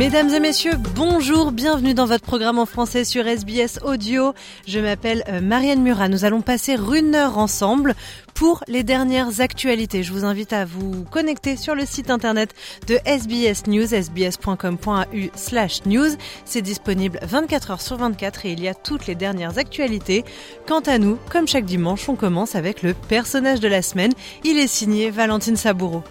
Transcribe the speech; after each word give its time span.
Mesdames 0.00 0.30
et 0.30 0.40
messieurs, 0.40 0.78
bonjour, 0.94 1.52
bienvenue 1.52 1.92
dans 1.92 2.06
votre 2.06 2.24
programme 2.24 2.58
en 2.58 2.64
français 2.64 3.04
sur 3.04 3.26
SBS 3.26 3.80
Audio. 3.84 4.32
Je 4.66 4.80
m'appelle 4.80 5.22
euh, 5.28 5.42
Marianne 5.42 5.82
Murat. 5.82 6.08
Nous 6.08 6.24
allons 6.24 6.40
passer 6.40 6.76
une 6.76 7.14
heure 7.14 7.36
ensemble 7.36 7.94
pour 8.32 8.64
les 8.66 8.82
dernières 8.82 9.42
actualités. 9.42 10.02
Je 10.02 10.10
vous 10.14 10.24
invite 10.24 10.54
à 10.54 10.64
vous 10.64 11.04
connecter 11.10 11.58
sur 11.58 11.74
le 11.74 11.84
site 11.84 12.08
internet 12.08 12.54
de 12.86 12.98
SBS 13.04 13.66
News, 13.66 13.88
sbs.com.au 13.88 15.04
slash 15.34 15.84
news. 15.84 16.16
C'est 16.46 16.62
disponible 16.62 17.18
24 17.20 17.72
heures 17.72 17.82
sur 17.82 17.98
24 17.98 18.46
et 18.46 18.52
il 18.52 18.60
y 18.60 18.68
a 18.68 18.74
toutes 18.74 19.06
les 19.06 19.14
dernières 19.14 19.58
actualités. 19.58 20.24
Quant 20.66 20.80
à 20.80 20.96
nous, 20.96 21.18
comme 21.30 21.46
chaque 21.46 21.66
dimanche, 21.66 22.08
on 22.08 22.16
commence 22.16 22.54
avec 22.54 22.82
le 22.82 22.94
personnage 22.94 23.60
de 23.60 23.68
la 23.68 23.82
semaine. 23.82 24.12
Il 24.44 24.58
est 24.58 24.66
signé 24.66 25.10
Valentine 25.10 25.56
Saboureau. 25.56 26.02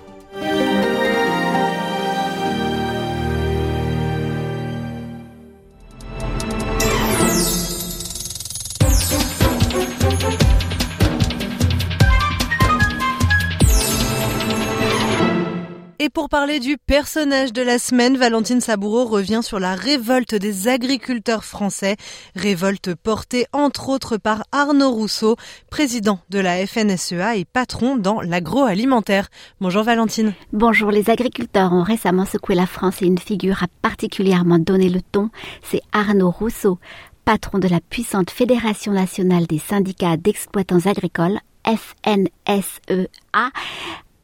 Pour 16.19 16.27
parler 16.27 16.59
du 16.59 16.77
personnage 16.77 17.53
de 17.53 17.61
la 17.61 17.79
semaine, 17.79 18.17
Valentine 18.17 18.59
Saboureau 18.59 19.05
revient 19.05 19.39
sur 19.41 19.57
la 19.57 19.73
révolte 19.73 20.35
des 20.35 20.67
agriculteurs 20.67 21.45
français, 21.45 21.95
révolte 22.35 22.93
portée 22.93 23.45
entre 23.53 23.87
autres 23.87 24.17
par 24.17 24.43
Arnaud 24.51 24.91
Rousseau, 24.91 25.37
président 25.71 26.19
de 26.29 26.39
la 26.39 26.67
FNSEA 26.67 27.37
et 27.37 27.45
patron 27.45 27.95
dans 27.95 28.19
l'agroalimentaire. 28.19 29.29
Bonjour 29.61 29.83
Valentine. 29.83 30.33
Bonjour, 30.51 30.91
les 30.91 31.09
agriculteurs 31.09 31.71
ont 31.71 31.83
récemment 31.83 32.25
secoué 32.25 32.53
la 32.53 32.67
France 32.67 33.01
et 33.01 33.05
une 33.05 33.17
figure 33.17 33.63
a 33.63 33.67
particulièrement 33.81 34.59
donné 34.59 34.89
le 34.89 34.99
ton, 35.01 35.29
c'est 35.63 35.83
Arnaud 35.93 36.31
Rousseau, 36.31 36.79
patron 37.23 37.59
de 37.59 37.69
la 37.69 37.79
puissante 37.79 38.29
Fédération 38.29 38.91
nationale 38.91 39.47
des 39.47 39.59
syndicats 39.59 40.17
d'exploitants 40.17 40.85
agricoles, 40.85 41.39
FNSEA, 41.63 43.51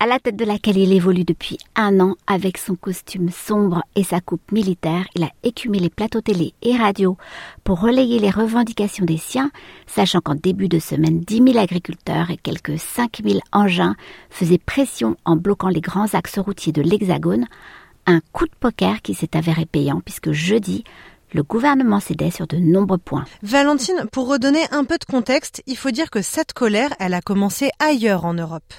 à 0.06 0.08
la 0.08 0.20
tête 0.20 0.36
de 0.36 0.45
laquelle 0.45 0.78
il 0.78 0.94
évolue 0.94 1.23
depuis 1.23 1.58
un 1.75 2.00
an 2.00 2.14
avec 2.28 2.59
son 2.59 2.75
costume 2.75 3.31
sombre 3.31 3.82
et 3.95 4.04
sa 4.04 4.21
coupe 4.21 4.52
militaire, 4.52 5.08
il 5.16 5.23
a 5.23 5.32
écumé 5.42 5.80
les 5.80 5.89
plateaux 5.89 6.21
télé 6.21 6.54
et 6.61 6.77
radio 6.77 7.17
pour 7.64 7.82
relayer 7.82 8.20
les 8.20 8.30
revendications 8.30 9.04
des 9.04 9.17
siens, 9.17 9.49
sachant 9.88 10.21
qu'en 10.21 10.36
début 10.36 10.67
de 10.67 10.77
semaine, 10.77 11.21
10 11.21 11.54
000 11.54 11.58
agriculteurs 11.58 12.30
et 12.30 12.38
quelques 12.38 12.77
5 12.77 13.21
000 13.26 13.39
engins 13.52 13.95
faisaient 14.30 14.60
pression 14.60 15.17
en 15.26 15.38
bloquant 15.38 15.70
les 15.70 15.82
grands 15.82 16.14
axes 16.14 16.38
routiers 16.38 16.71
de 16.71 16.83
l'Hexagone, 16.83 17.48
un 18.05 18.20
coup 18.32 18.45
de 18.45 18.55
poker 18.60 19.02
qui 19.02 19.15
s'est 19.15 19.36
avéré 19.36 19.65
payant 19.65 20.02
puisque 20.05 20.33
jeudi, 20.33 20.83
le 21.35 21.43
gouvernement 21.43 21.99
cédait 21.99 22.31
sur 22.31 22.47
de 22.47 22.55
nombreux 22.55 22.97
points. 22.97 23.25
Valentine, 23.43 24.05
pour 24.11 24.29
redonner 24.29 24.63
un 24.71 24.85
peu 24.85 24.97
de 24.97 25.03
contexte, 25.03 25.61
il 25.67 25.75
faut 25.75 25.91
dire 25.91 26.09
que 26.09 26.21
cette 26.21 26.53
colère, 26.53 26.91
elle 26.97 27.13
a 27.13 27.21
commencé 27.21 27.69
ailleurs 27.79 28.23
en 28.23 28.33
Europe. 28.33 28.73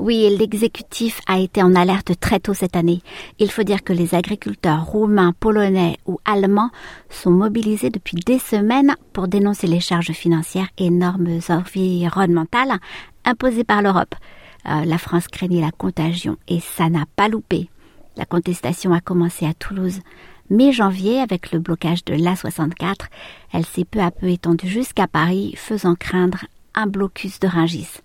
Oui, 0.00 0.28
l'exécutif 0.36 1.20
a 1.28 1.38
été 1.38 1.62
en 1.62 1.74
alerte 1.76 2.18
très 2.18 2.40
tôt 2.40 2.52
cette 2.52 2.74
année. 2.74 3.00
Il 3.38 3.50
faut 3.50 3.62
dire 3.62 3.84
que 3.84 3.92
les 3.92 4.16
agriculteurs 4.16 4.84
roumains, 4.84 5.32
polonais 5.38 5.98
ou 6.04 6.18
allemands 6.24 6.70
sont 7.10 7.30
mobilisés 7.30 7.90
depuis 7.90 8.16
des 8.16 8.40
semaines 8.40 8.96
pour 9.12 9.28
dénoncer 9.28 9.68
les 9.68 9.80
charges 9.80 10.12
financières 10.12 10.68
et 10.78 10.90
normes 10.90 11.38
environnementales 11.48 12.80
imposées 13.24 13.64
par 13.64 13.82
l'Europe. 13.82 14.16
Euh, 14.68 14.84
la 14.84 14.98
France 14.98 15.28
craignait 15.28 15.60
la 15.60 15.70
contagion 15.70 16.36
et 16.48 16.58
ça 16.58 16.90
n'a 16.90 17.04
pas 17.14 17.28
loupé. 17.28 17.70
La 18.16 18.24
contestation 18.24 18.92
a 18.92 19.00
commencé 19.00 19.46
à 19.46 19.54
Toulouse 19.54 20.00
mi-janvier 20.50 21.20
avec 21.20 21.52
le 21.52 21.58
blocage 21.58 22.04
de 22.04 22.14
l'A64. 22.14 23.06
Elle 23.52 23.64
s'est 23.64 23.84
peu 23.84 24.00
à 24.00 24.10
peu 24.10 24.28
étendue 24.28 24.68
jusqu'à 24.68 25.06
Paris, 25.06 25.54
faisant 25.56 25.94
craindre 25.94 26.44
un 26.74 26.86
blocus 26.86 27.40
de 27.40 27.48
Rungis. 27.48 28.00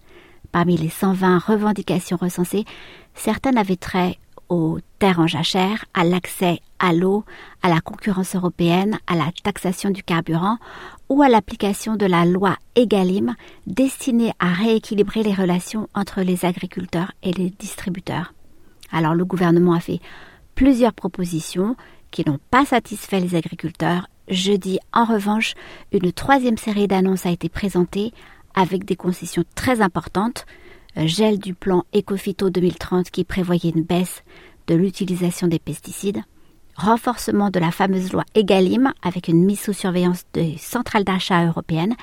Parmi 0.51 0.78
les 0.78 0.89
120 0.89 1.39
revendications 1.39 2.17
recensées, 2.17 2.66
certaines 3.13 3.57
avaient 3.57 3.75
trait 3.75 4.17
aux 4.50 4.79
terres 5.00 5.19
en 5.19 5.28
jachère, 5.28 5.85
à 5.94 6.03
l'accès 6.03 6.59
à 6.79 6.94
l'eau, 6.94 7.23
à 7.63 7.69
la 7.69 7.81
concurrence 7.81 8.35
européenne, 8.35 9.00
à 9.07 9.16
la 9.16 9.31
taxation 9.44 9.89
du 9.89 10.03
carburant 10.03 10.57
ou 11.09 11.22
à 11.22 11.29
l'application 11.29 11.95
de 11.95 12.05
la 12.05 12.25
loi 12.25 12.57
EGalim 12.75 13.35
destinée 13.66 14.34
à 14.39 14.53
rééquilibrer 14.53 15.23
les 15.23 15.34
relations 15.34 15.89
entre 15.95 16.22
les 16.22 16.45
agriculteurs 16.45 17.11
et 17.23 17.31
les 17.31 17.50
distributeurs. 17.50 18.34
Alors 18.91 19.16
le 19.16 19.25
gouvernement 19.25 19.73
a 19.73 19.79
fait 19.79 20.00
plusieurs 20.53 20.94
propositions 20.94 21.75
qui 22.11 22.23
n'ont 22.27 22.39
pas 22.51 22.66
satisfait 22.66 23.19
les 23.19 23.35
agriculteurs. 23.35 24.07
Jeudi, 24.27 24.79
en 24.93 25.05
revanche, 25.05 25.53
une 25.91 26.11
troisième 26.11 26.57
série 26.57 26.88
d'annonces 26.88 27.25
a 27.25 27.31
été 27.31 27.49
présentée 27.49 28.11
avec 28.55 28.85
des 28.85 28.95
concessions 28.95 29.43
très 29.53 29.81
importantes. 29.81 30.45
Gel 30.95 31.39
du 31.39 31.53
plan 31.53 31.83
Ecofito 31.93 32.49
2030 32.49 33.11
qui 33.11 33.25
prévoyait 33.25 33.71
une 33.75 33.83
baisse 33.83 34.23
de 34.67 34.75
l'utilisation 34.75 35.47
des 35.47 35.59
pesticides. 35.59 36.21
Renforcement 36.75 37.51
de 37.51 37.59
la 37.59 37.71
fameuse 37.71 38.11
loi 38.11 38.23
EGalim 38.33 38.93
avec 39.01 39.27
une 39.27 39.43
mise 39.43 39.59
sous 39.59 39.73
surveillance 39.73 40.23
des 40.33 40.57
centrales 40.57 41.03
d'achat 41.03 41.45
européennes 41.45 41.95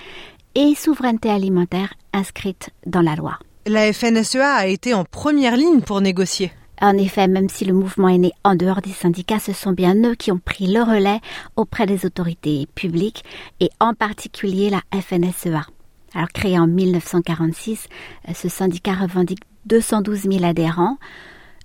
et 0.54 0.74
souveraineté 0.74 1.30
alimentaire 1.30 1.94
inscrite 2.12 2.70
dans 2.86 3.02
la 3.02 3.16
loi. 3.16 3.38
La 3.66 3.92
FNSEA 3.92 4.54
a 4.54 4.66
été 4.66 4.92
en 4.92 5.04
première 5.04 5.56
ligne 5.56 5.80
pour 5.80 6.00
négocier. 6.00 6.52
En 6.82 6.98
effet, 6.98 7.28
même 7.28 7.48
si 7.48 7.64
le 7.64 7.74
mouvement 7.74 8.08
est 8.08 8.18
né 8.18 8.32
en 8.42 8.56
dehors 8.56 8.82
des 8.82 8.90
syndicats, 8.90 9.38
ce 9.38 9.52
sont 9.52 9.70
bien 9.70 9.94
eux 10.02 10.16
qui 10.16 10.32
ont 10.32 10.40
pris 10.40 10.66
le 10.66 10.82
relais 10.82 11.20
auprès 11.54 11.86
des 11.86 12.04
autorités 12.04 12.66
publiques 12.74 13.22
et 13.60 13.70
en 13.78 13.94
particulier 13.94 14.68
la 14.68 14.82
FNSEA. 15.00 15.64
Alors 16.12 16.28
créé 16.34 16.58
en 16.58 16.66
1946, 16.66 17.86
euh, 18.28 18.32
ce 18.34 18.48
syndicat 18.48 18.94
revendique 18.94 19.44
212 19.66 20.22
000 20.22 20.44
adhérents 20.44 20.98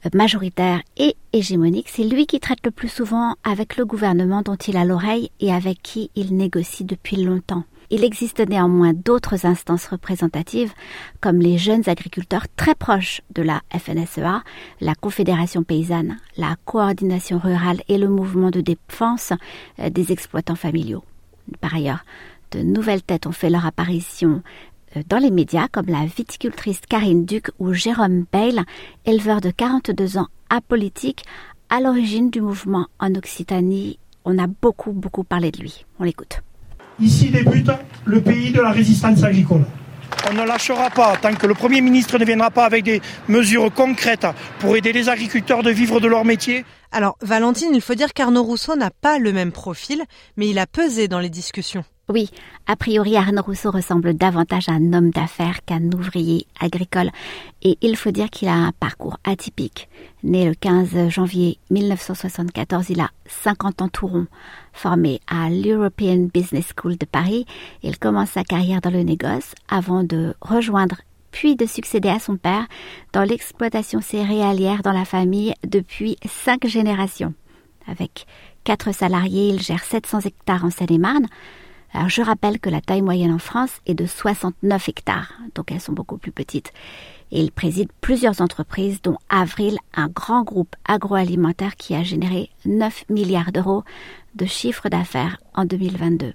euh, 0.05 0.09
majoritaires 0.13 0.83
et 0.97 1.15
hégémoniques. 1.33 1.89
C'est 1.89 2.03
lui 2.03 2.27
qui 2.27 2.39
traite 2.39 2.63
le 2.63 2.69
plus 2.69 2.87
souvent 2.87 3.33
avec 3.43 3.75
le 3.75 3.87
gouvernement 3.87 4.43
dont 4.43 4.55
il 4.55 4.77
a 4.77 4.85
l'oreille 4.85 5.31
et 5.39 5.51
avec 5.51 5.81
qui 5.81 6.11
il 6.15 6.37
négocie 6.37 6.85
depuis 6.85 7.17
longtemps. 7.17 7.63
Il 7.89 8.03
existe 8.03 8.39
néanmoins 8.39 8.91
d'autres 8.93 9.45
instances 9.45 9.87
représentatives, 9.87 10.73
comme 11.21 11.39
les 11.39 11.57
jeunes 11.57 11.87
agriculteurs 11.87 12.47
très 12.57 12.75
proches 12.75 13.21
de 13.33 13.41
la 13.41 13.61
FNSEA, 13.71 14.43
la 14.81 14.95
Confédération 14.95 15.63
paysanne, 15.63 16.17
la 16.35 16.57
coordination 16.65 17.39
rurale 17.39 17.81
et 17.87 17.97
le 17.97 18.09
mouvement 18.09 18.51
de 18.51 18.59
défense 18.59 19.31
euh, 19.79 19.89
des 19.89 20.11
exploitants 20.11 20.55
familiaux. 20.55 21.03
Par 21.61 21.75
ailleurs, 21.75 22.03
de 22.51 22.59
nouvelles 22.59 23.03
têtes 23.03 23.25
ont 23.25 23.31
fait 23.31 23.49
leur 23.49 23.65
apparition 23.65 24.41
euh, 24.97 25.03
dans 25.07 25.19
les 25.19 25.31
médias, 25.31 25.69
comme 25.69 25.87
la 25.87 26.05
viticultrice 26.05 26.81
Karine 26.89 27.25
Duc 27.25 27.51
ou 27.57 27.71
Jérôme 27.71 28.25
Bale, 28.33 28.65
éleveur 29.05 29.39
de 29.39 29.49
42 29.49 30.17
ans 30.17 30.27
apolitique, 30.49 31.23
à 31.69 31.79
l'origine 31.79 32.31
du 32.31 32.41
mouvement 32.41 32.87
en 32.99 33.15
Occitanie. 33.15 33.97
On 34.25 34.37
a 34.37 34.47
beaucoup, 34.47 34.91
beaucoup 34.91 35.23
parlé 35.23 35.51
de 35.51 35.61
lui. 35.61 35.85
On 35.99 36.03
l'écoute. 36.03 36.41
Ici 36.99 37.29
débute 37.29 37.69
le 38.05 38.21
pays 38.21 38.51
de 38.51 38.59
la 38.59 38.71
résistance 38.71 39.23
agricole. 39.23 39.63
On 40.29 40.33
ne 40.33 40.43
lâchera 40.43 40.89
pas 40.89 41.15
tant 41.17 41.33
que 41.35 41.45
le 41.45 41.53
Premier 41.53 41.81
ministre 41.81 42.17
ne 42.17 42.25
viendra 42.25 42.49
pas 42.49 42.65
avec 42.65 42.83
des 42.83 43.01
mesures 43.27 43.71
concrètes 43.71 44.25
pour 44.59 44.75
aider 44.75 44.91
les 44.93 45.07
agriculteurs 45.07 45.61
de 45.61 45.69
vivre 45.69 45.99
de 45.99 46.07
leur 46.07 46.25
métier. 46.25 46.65
Alors, 46.91 47.17
Valentine, 47.21 47.69
il 47.73 47.81
faut 47.81 47.93
dire 47.93 48.13
qu'Arnaud 48.13 48.43
Rousseau 48.43 48.75
n'a 48.75 48.89
pas 48.89 49.19
le 49.19 49.31
même 49.31 49.51
profil, 49.51 50.01
mais 50.37 50.49
il 50.49 50.57
a 50.57 50.65
pesé 50.65 51.07
dans 51.07 51.19
les 51.19 51.29
discussions. 51.29 51.83
Oui, 52.09 52.29
a 52.67 52.77
priori 52.77 53.17
Arnaud 53.17 53.41
Rousseau 53.41 53.69
ressemble 53.69 54.13
davantage 54.13 54.69
à 54.69 54.71
un 54.71 54.93
homme 54.93 55.09
d'affaires 55.09 55.65
qu'un 55.65 55.91
ouvrier 55.91 56.47
agricole. 56.57 57.09
Et 57.63 57.77
il 57.81 57.97
faut 57.97 58.11
dire 58.11 58.29
qu'il 58.29 58.47
a 58.47 58.53
un 58.53 58.71
parcours 58.71 59.17
atypique. 59.25 59.89
Né 60.23 60.47
le 60.47 60.55
15 60.55 61.09
janvier 61.09 61.57
1974, 61.69 62.91
il 62.91 63.01
a 63.01 63.09
50 63.25 63.81
ans 63.81 63.89
tout 63.89 64.07
rond. 64.07 64.27
Formé 64.71 65.19
à 65.27 65.49
l'European 65.49 66.29
Business 66.33 66.71
School 66.77 66.97
de 66.97 67.05
Paris, 67.05 67.45
il 67.83 67.99
commence 67.99 68.29
sa 68.29 68.45
carrière 68.45 68.79
dans 68.79 68.91
le 68.91 69.03
négoce 69.03 69.53
avant 69.67 70.05
de 70.05 70.33
rejoindre 70.39 71.01
puis 71.31 71.57
de 71.57 71.65
succéder 71.65 72.07
à 72.07 72.19
son 72.19 72.37
père 72.37 72.67
dans 73.11 73.23
l'exploitation 73.23 73.99
céréalière 73.99 74.81
dans 74.81 74.93
la 74.93 75.03
famille 75.03 75.53
depuis 75.67 76.15
cinq 76.25 76.67
générations. 76.67 77.33
Avec 77.85 78.25
quatre 78.63 78.93
salariés, 78.93 79.49
il 79.49 79.61
gère 79.61 79.83
700 79.83 80.21
hectares 80.21 80.63
en 80.63 80.69
Seine-et-Marne. 80.69 81.27
Alors 81.93 82.09
je 82.09 82.21
rappelle 82.21 82.59
que 82.59 82.69
la 82.69 82.81
taille 82.81 83.01
moyenne 83.01 83.31
en 83.31 83.39
France 83.39 83.81
est 83.85 83.93
de 83.93 84.05
69 84.05 84.89
hectares, 84.89 85.33
donc 85.55 85.71
elles 85.71 85.81
sont 85.81 85.93
beaucoup 85.93 86.17
plus 86.17 86.31
petites. 86.31 86.73
Et 87.31 87.41
il 87.41 87.51
préside 87.51 87.91
plusieurs 88.01 88.41
entreprises, 88.41 89.01
dont 89.01 89.17
Avril, 89.29 89.77
un 89.93 90.07
grand 90.07 90.43
groupe 90.43 90.75
agroalimentaire 90.85 91.75
qui 91.75 91.95
a 91.95 92.03
généré 92.03 92.49
9 92.65 93.05
milliards 93.09 93.51
d'euros 93.51 93.83
de 94.35 94.45
chiffre 94.45 94.89
d'affaires 94.89 95.37
en 95.53 95.65
2022. 95.65 96.33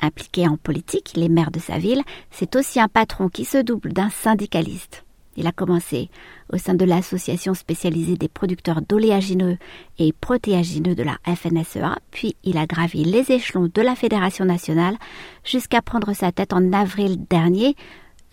Impliqué 0.00 0.48
en 0.48 0.56
politique, 0.56 1.12
les 1.16 1.28
maires 1.28 1.50
de 1.50 1.60
sa 1.60 1.78
ville, 1.78 2.02
c'est 2.30 2.56
aussi 2.56 2.80
un 2.80 2.88
patron 2.88 3.28
qui 3.28 3.44
se 3.44 3.58
double 3.58 3.92
d'un 3.92 4.10
syndicaliste. 4.10 5.03
Il 5.36 5.46
a 5.46 5.52
commencé 5.52 6.10
au 6.52 6.58
sein 6.58 6.74
de 6.74 6.84
l'association 6.84 7.54
spécialisée 7.54 8.16
des 8.16 8.28
producteurs 8.28 8.82
d'oléagineux 8.82 9.58
et 9.98 10.12
protéagineux 10.12 10.94
de 10.94 11.02
la 11.02 11.18
FNSEA, 11.24 11.98
puis 12.10 12.36
il 12.44 12.58
a 12.58 12.66
gravi 12.66 13.04
les 13.04 13.32
échelons 13.32 13.70
de 13.72 13.82
la 13.82 13.94
Fédération 13.94 14.44
nationale 14.44 14.96
jusqu'à 15.44 15.82
prendre 15.82 16.12
sa 16.12 16.32
tête 16.32 16.52
en 16.52 16.72
avril 16.72 17.18
dernier, 17.28 17.76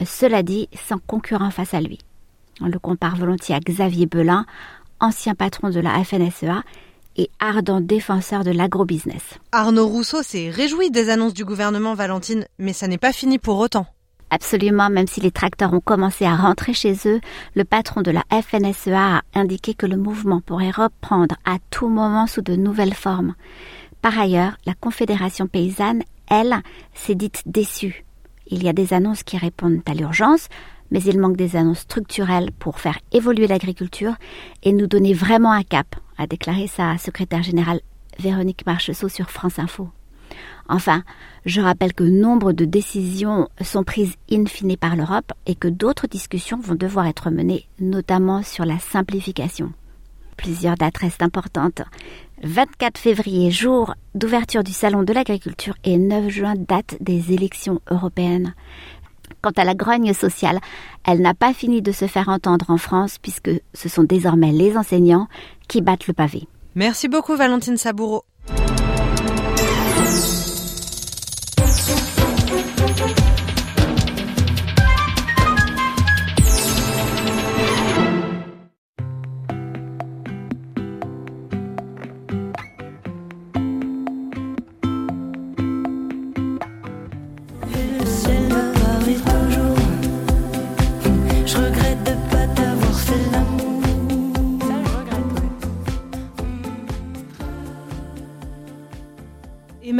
cela 0.06 0.44
dit 0.44 0.69
sans 0.74 1.00
concurrent 1.00 1.51
face 1.51 1.74
à 1.74 1.81
lui. 1.81 2.00
On 2.62 2.68
le 2.68 2.80
compare 2.80 3.15
volontiers 3.15 3.56
à 3.56 3.59
Xavier 3.59 4.06
Belin, 4.06 4.45
ancien 5.00 5.36
patron 5.36 5.69
de 5.69 5.80
la 5.80 6.03
FNSEA 6.03 6.63
et 7.18 7.30
ardent 7.39 7.81
défenseur 7.81 8.44
de 8.44 8.51
l'agrobusiness. 8.51 9.39
Arnaud 9.51 9.88
Rousseau 9.88 10.24
s'est 10.24 10.50
réjoui 10.50 10.92
des 10.92 11.09
annonces 11.09 11.33
du 11.33 11.44
gouvernement 11.44 11.94
Valentine, 11.94 12.45
mais 12.57 12.74
ça 12.74 12.88
n'est 12.88 12.98
pas 12.98 13.12
fini 13.12 13.39
pour 13.39 13.57
autant. 13.57 13.86
Absolument, 14.33 14.89
même 14.89 15.07
si 15.07 15.19
les 15.19 15.29
tracteurs 15.29 15.73
ont 15.73 15.81
commencé 15.81 16.23
à 16.23 16.37
rentrer 16.37 16.73
chez 16.73 16.95
eux, 17.05 17.19
le 17.53 17.65
patron 17.65 18.01
de 18.01 18.11
la 18.11 18.23
FNSEA 18.31 19.17
a 19.17 19.21
indiqué 19.35 19.73
que 19.73 19.85
le 19.85 19.97
mouvement 19.97 20.39
pourrait 20.39 20.71
reprendre 20.71 21.35
à 21.43 21.57
tout 21.69 21.89
moment 21.89 22.27
sous 22.27 22.41
de 22.41 22.55
nouvelles 22.55 22.93
formes. 22.93 23.35
Par 24.01 24.17
ailleurs, 24.17 24.53
la 24.65 24.73
Confédération 24.73 25.47
paysanne, 25.47 26.03
elle, 26.29 26.55
s'est 26.93 27.13
dite 27.13 27.43
déçue. 27.45 28.05
Il 28.47 28.63
y 28.63 28.69
a 28.69 28.73
des 28.73 28.93
annonces 28.93 29.23
qui 29.23 29.37
répondent 29.37 29.81
à 29.85 29.93
l'urgence, 29.93 30.47
mais 30.91 31.03
il 31.03 31.19
manque 31.19 31.35
des 31.35 31.57
annonces 31.57 31.79
structurelles 31.79 32.51
pour 32.57 32.79
faire 32.79 32.99
évoluer 33.11 33.47
l'agriculture 33.47 34.15
et 34.63 34.71
nous 34.71 34.87
donner 34.87 35.13
vraiment 35.13 35.51
un 35.51 35.63
cap, 35.63 35.93
a 36.17 36.25
déclaré 36.25 36.67
sa 36.67 36.97
secrétaire 36.97 37.43
générale 37.43 37.81
Véronique 38.17 38.65
Marcheseau 38.65 39.09
sur 39.09 39.29
France 39.29 39.59
Info. 39.59 39.89
Enfin, 40.71 41.03
je 41.45 41.59
rappelle 41.59 41.94
que 41.94 42.06
nombre 42.06 42.53
de 42.53 42.63
décisions 42.63 43.50
sont 43.59 43.83
prises 43.83 44.15
in 44.31 44.45
fine 44.45 44.77
par 44.77 44.95
l'Europe 44.95 45.33
et 45.45 45.53
que 45.53 45.68
d'autres 45.68 46.07
discussions 46.07 46.59
vont 46.59 46.75
devoir 46.75 47.07
être 47.07 47.29
menées, 47.29 47.68
notamment 47.81 48.41
sur 48.41 48.63
la 48.63 48.79
simplification. 48.79 49.73
Plusieurs 50.38 50.75
dates 50.75 50.97
restent 50.97 51.23
importantes. 51.23 51.81
24 52.44 52.97
février, 52.97 53.51
jour 53.51 53.95
d'ouverture 54.15 54.63
du 54.63 54.71
Salon 54.71 55.03
de 55.03 55.12
l'agriculture 55.12 55.75
et 55.83 55.97
9 55.97 56.29
juin, 56.29 56.53
date 56.56 56.95
des 57.01 57.33
élections 57.33 57.81
européennes. 57.91 58.56
Quant 59.41 59.51
à 59.57 59.65
la 59.65 59.75
grogne 59.75 60.13
sociale, 60.13 60.59
elle 61.06 61.19
n'a 61.19 61.33
pas 61.33 61.53
fini 61.53 61.81
de 61.81 61.91
se 61.91 62.07
faire 62.07 62.29
entendre 62.29 62.69
en 62.69 62.77
France 62.77 63.17
puisque 63.21 63.51
ce 63.74 63.89
sont 63.89 64.03
désormais 64.03 64.53
les 64.53 64.77
enseignants 64.77 65.27
qui 65.67 65.81
battent 65.81 66.07
le 66.07 66.13
pavé. 66.13 66.47
Merci 66.75 67.09
beaucoup 67.09 67.35
Valentine 67.35 67.75
Saboureau. 67.75 68.24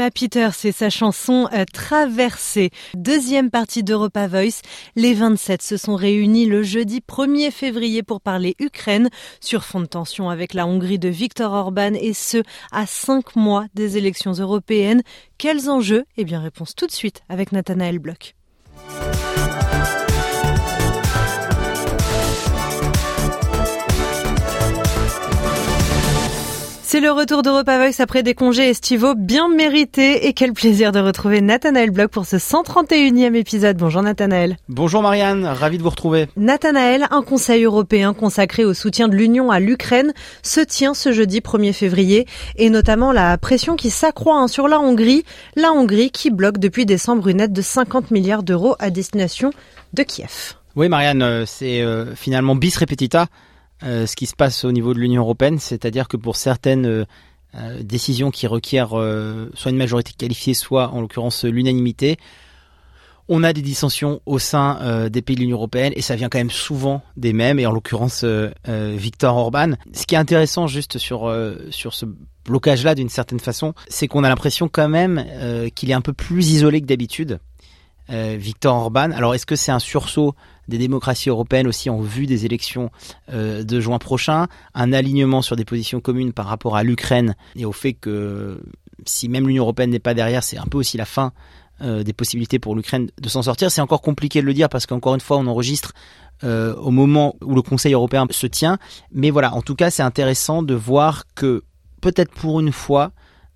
Emma 0.02 0.10
Peters 0.10 0.64
et 0.64 0.72
sa 0.72 0.90
chanson 0.90 1.48
euh, 1.52 1.64
Traversée. 1.72 2.70
Deuxième 2.94 3.50
partie 3.50 3.84
d'Europa 3.84 4.26
Voice. 4.26 4.60
Les 4.96 5.14
27 5.14 5.62
se 5.62 5.76
sont 5.76 5.94
réunis 5.94 6.46
le 6.46 6.64
jeudi 6.64 7.04
1er 7.08 7.52
février 7.52 8.02
pour 8.02 8.20
parler 8.20 8.56
Ukraine 8.58 9.10
sur 9.40 9.62
fond 9.62 9.80
de 9.80 9.86
tension 9.86 10.28
avec 10.28 10.54
la 10.54 10.66
Hongrie 10.66 10.98
de 10.98 11.08
Viktor 11.08 11.52
Orban 11.52 11.92
et 11.94 12.14
ce 12.14 12.42
à 12.72 12.84
cinq 12.86 13.36
mois 13.36 13.66
des 13.74 13.96
élections 13.96 14.32
européennes. 14.32 15.02
Quels 15.38 15.70
enjeux? 15.70 16.02
Eh 16.16 16.24
bien, 16.24 16.40
réponse 16.40 16.74
tout 16.74 16.88
de 16.88 16.92
suite 16.92 17.20
avec 17.28 17.52
Nathanaël 17.52 18.00
Bloch. 18.00 18.34
C'est 26.92 27.00
le 27.00 27.10
retour 27.10 27.40
d'Europa 27.40 27.78
Voice 27.78 28.02
après 28.02 28.22
des 28.22 28.34
congés 28.34 28.68
estivaux 28.68 29.14
bien 29.14 29.48
mérités 29.48 30.26
et 30.26 30.34
quel 30.34 30.52
plaisir 30.52 30.92
de 30.92 30.98
retrouver 30.98 31.40
Nathanaël 31.40 31.90
Bloch 31.90 32.10
pour 32.10 32.26
ce 32.26 32.36
131e 32.36 33.34
épisode. 33.34 33.78
Bonjour 33.78 34.02
Nathanaël. 34.02 34.58
Bonjour 34.68 35.00
Marianne, 35.00 35.46
ravi 35.46 35.78
de 35.78 35.82
vous 35.82 35.88
retrouver. 35.88 36.28
Nathanaël, 36.36 37.06
un 37.10 37.22
conseil 37.22 37.64
européen 37.64 38.12
consacré 38.12 38.66
au 38.66 38.74
soutien 38.74 39.08
de 39.08 39.16
l'Union 39.16 39.50
à 39.50 39.58
l'Ukraine 39.58 40.12
se 40.42 40.60
tient 40.60 40.92
ce 40.92 41.12
jeudi 41.12 41.40
1er 41.40 41.72
février 41.72 42.26
et 42.56 42.68
notamment 42.68 43.10
la 43.10 43.38
pression 43.38 43.74
qui 43.74 43.88
s'accroît 43.88 44.36
hein, 44.36 44.46
sur 44.46 44.68
la 44.68 44.78
Hongrie, 44.78 45.24
la 45.56 45.72
Hongrie 45.72 46.10
qui 46.10 46.30
bloque 46.30 46.58
depuis 46.58 46.84
décembre 46.84 47.26
une 47.28 47.40
aide 47.40 47.54
de 47.54 47.62
50 47.62 48.10
milliards 48.10 48.42
d'euros 48.42 48.76
à 48.80 48.90
destination 48.90 49.50
de 49.94 50.02
Kiev. 50.02 50.56
Oui 50.76 50.90
Marianne, 50.90 51.22
euh, 51.22 51.44
c'est 51.46 51.80
euh, 51.80 52.14
finalement 52.14 52.54
bis 52.54 52.76
repetita. 52.76 53.28
Euh, 53.84 54.06
ce 54.06 54.16
qui 54.16 54.26
se 54.26 54.34
passe 54.34 54.64
au 54.64 54.72
niveau 54.72 54.94
de 54.94 54.98
l'Union 54.98 55.22
européenne, 55.22 55.58
c'est-à-dire 55.58 56.08
que 56.08 56.16
pour 56.16 56.36
certaines 56.36 56.86
euh, 56.86 57.04
euh, 57.56 57.82
décisions 57.82 58.30
qui 58.30 58.46
requièrent 58.46 58.94
soit 59.54 59.70
une 59.70 59.76
majorité 59.76 60.12
qualifiée, 60.16 60.54
soit 60.54 60.90
en 60.90 61.00
l'occurrence 61.00 61.44
l'unanimité, 61.44 62.16
on 63.28 63.44
a 63.44 63.52
des 63.52 63.62
dissensions 63.62 64.20
au 64.26 64.38
sein 64.38 65.08
des 65.08 65.22
pays 65.22 65.36
de 65.36 65.40
l'Union 65.40 65.56
européenne 65.56 65.92
et 65.94 66.02
ça 66.02 66.16
vient 66.16 66.28
quand 66.28 66.38
même 66.38 66.50
souvent 66.50 67.02
des 67.16 67.32
mêmes 67.32 67.58
et 67.58 67.66
en 67.66 67.72
l'occurrence 67.72 68.24
Victor 68.66 69.36
Orban. 69.36 69.72
Ce 69.92 70.06
qui 70.06 70.16
est 70.16 70.18
intéressant 70.18 70.66
juste 70.66 70.98
sur 70.98 71.32
sur 71.70 71.94
ce 71.94 72.04
blocage-là 72.44 72.94
d'une 72.94 73.08
certaine 73.08 73.38
façon, 73.38 73.74
c'est 73.88 74.08
qu'on 74.08 74.24
a 74.24 74.28
l'impression 74.28 74.68
quand 74.68 74.88
même 74.88 75.24
qu'il 75.74 75.90
est 75.90 75.94
un 75.94 76.00
peu 76.00 76.12
plus 76.12 76.50
isolé 76.50 76.80
que 76.80 76.86
d'habitude. 76.86 77.38
Victor 78.08 78.76
Orban. 78.76 79.10
Alors 79.12 79.34
est-ce 79.34 79.46
que 79.46 79.56
c'est 79.56 79.72
un 79.72 79.78
sursaut 79.78 80.34
des 80.68 80.78
démocraties 80.78 81.28
européennes 81.28 81.66
aussi 81.66 81.90
en 81.90 82.00
vue 82.00 82.26
des 82.26 82.46
élections 82.46 82.90
euh, 83.32 83.64
de 83.64 83.80
juin 83.80 83.98
prochain, 83.98 84.46
un 84.74 84.92
alignement 84.92 85.42
sur 85.42 85.56
des 85.56 85.64
positions 85.64 86.00
communes 86.00 86.32
par 86.32 86.46
rapport 86.46 86.76
à 86.76 86.82
l'Ukraine 86.82 87.34
et 87.56 87.64
au 87.64 87.72
fait 87.72 87.92
que 87.92 88.60
si 89.04 89.28
même 89.28 89.46
l'Union 89.46 89.64
européenne 89.64 89.90
n'est 89.90 89.98
pas 89.98 90.14
derrière, 90.14 90.42
c'est 90.42 90.58
un 90.58 90.66
peu 90.66 90.78
aussi 90.78 90.96
la 90.96 91.04
fin 91.04 91.32
euh, 91.80 92.04
des 92.04 92.12
possibilités 92.12 92.58
pour 92.58 92.76
l'Ukraine 92.76 93.10
de 93.20 93.28
s'en 93.28 93.42
sortir. 93.42 93.70
C'est 93.70 93.80
encore 93.80 94.02
compliqué 94.02 94.40
de 94.40 94.46
le 94.46 94.54
dire 94.54 94.68
parce 94.68 94.86
qu'encore 94.86 95.14
une 95.14 95.20
fois, 95.20 95.38
on 95.38 95.46
enregistre 95.46 95.92
euh, 96.44 96.74
au 96.76 96.90
moment 96.90 97.34
où 97.42 97.54
le 97.54 97.62
Conseil 97.62 97.94
européen 97.94 98.26
se 98.30 98.46
tient. 98.46 98.78
Mais 99.12 99.30
voilà, 99.30 99.52
en 99.54 99.62
tout 99.62 99.74
cas, 99.74 99.90
c'est 99.90 100.02
intéressant 100.02 100.62
de 100.62 100.74
voir 100.74 101.24
que 101.34 101.64
peut-être 102.00 102.32
pour 102.32 102.60
une 102.60 102.72
fois, 102.72 103.10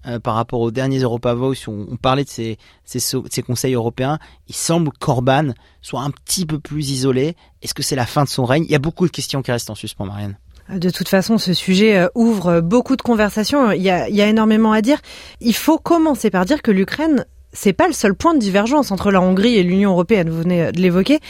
euh, 0.06 0.18
par 0.18 0.34
rapport 0.34 0.60
aux 0.60 0.70
derniers 0.70 1.00
Europa 1.00 1.34
Voice 1.34 1.66
où 1.68 1.86
on, 1.90 1.96
parlait 1.96 2.24
de 2.24 2.28
ces, 2.28 3.42
conseils 3.42 3.74
européens, 3.74 4.18
il 4.48 4.54
semble 4.54 4.90
qu'Orban 4.98 5.52
soit 5.82 6.00
un 6.00 6.10
petit 6.10 6.46
peu 6.46 6.58
plus 6.58 6.90
isolé. 6.90 7.36
Est-ce 7.62 7.74
que 7.74 7.82
c'est 7.82 7.96
la 7.96 8.06
fin 8.06 8.24
de 8.24 8.28
son 8.28 8.44
règne? 8.44 8.64
Il 8.64 8.70
y 8.70 8.74
a 8.74 8.80
beaucoup 8.80 9.06
de 9.06 9.10
questions 9.10 9.42
qui 9.42 9.50
restent 9.50 9.70
en 9.70 9.74
suspens, 9.74 10.06
Marianne. 10.06 10.36
De 10.68 10.90
toute 10.90 11.08
façon, 11.08 11.38
ce 11.38 11.54
sujet 11.54 11.96
euh, 11.96 12.08
ouvre 12.14 12.60
beaucoup 12.60 12.96
de 12.96 13.02
conversations. 13.02 13.70
Il 13.72 13.82
y 13.82 13.90
a, 13.90 14.08
il 14.08 14.16
y 14.16 14.22
a 14.22 14.28
énormément 14.28 14.72
à 14.72 14.82
dire. 14.82 14.98
Il 15.40 15.54
faut 15.54 15.78
commencer 15.78 16.30
par 16.30 16.44
dire 16.44 16.62
que 16.62 16.70
l'Ukraine, 16.70 17.24
c'est 17.52 17.72
pas 17.72 17.86
le 17.86 17.92
seul 17.92 18.14
point 18.14 18.34
de 18.34 18.40
divergence 18.40 18.90
entre 18.90 19.10
la 19.10 19.20
Hongrie 19.20 19.56
et 19.56 19.62
l'Union 19.62 19.92
européenne. 19.92 20.30
Vous 20.30 20.42
venez 20.42 20.72
de 20.72 20.80
l'évoquer. 20.80 21.20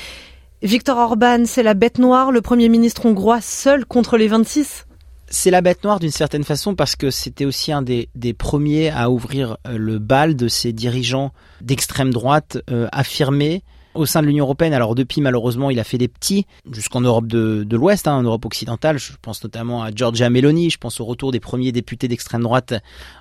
Viktor 0.62 0.96
Orban, 0.96 1.44
c'est 1.44 1.62
la 1.62 1.74
bête 1.74 1.98
noire, 1.98 2.32
le 2.32 2.40
premier 2.40 2.70
ministre 2.70 3.04
hongrois 3.04 3.42
seul 3.42 3.84
contre 3.84 4.16
les 4.16 4.26
26. 4.26 4.85
C'est 5.28 5.50
la 5.50 5.60
bête 5.60 5.82
noire 5.84 5.98
d'une 5.98 6.10
certaine 6.10 6.44
façon 6.44 6.74
parce 6.74 6.96
que 6.96 7.10
c'était 7.10 7.44
aussi 7.44 7.72
un 7.72 7.82
des, 7.82 8.08
premiers 8.38 8.90
à 8.90 9.10
ouvrir 9.10 9.56
euh, 9.66 9.76
le 9.76 9.98
bal 9.98 10.36
de 10.36 10.48
ces 10.48 10.72
dirigeants 10.72 11.32
d'extrême 11.60 12.12
droite 12.12 12.58
euh, 12.70 12.88
affirmés 12.92 13.62
au 13.94 14.04
sein 14.04 14.20
de 14.20 14.26
l'Union 14.26 14.44
européenne. 14.44 14.74
Alors 14.74 14.94
depuis, 14.94 15.22
malheureusement, 15.22 15.70
il 15.70 15.80
a 15.80 15.84
fait 15.84 15.96
des 15.96 16.06
petits 16.06 16.46
jusqu'en 16.70 17.00
Europe 17.00 17.26
de, 17.26 17.66
l'Ouest, 17.70 18.06
hein, 18.06 18.14
en 18.14 18.22
Europe 18.22 18.44
occidentale. 18.44 18.98
Je 18.98 19.12
pense 19.22 19.42
notamment 19.42 19.82
à 19.82 19.90
Giorgia 19.90 20.28
Meloni. 20.28 20.68
Je 20.68 20.76
pense 20.76 21.00
au 21.00 21.06
retour 21.06 21.32
des 21.32 21.40
premiers 21.40 21.72
députés 21.72 22.06
d'extrême 22.06 22.42
droite 22.42 22.74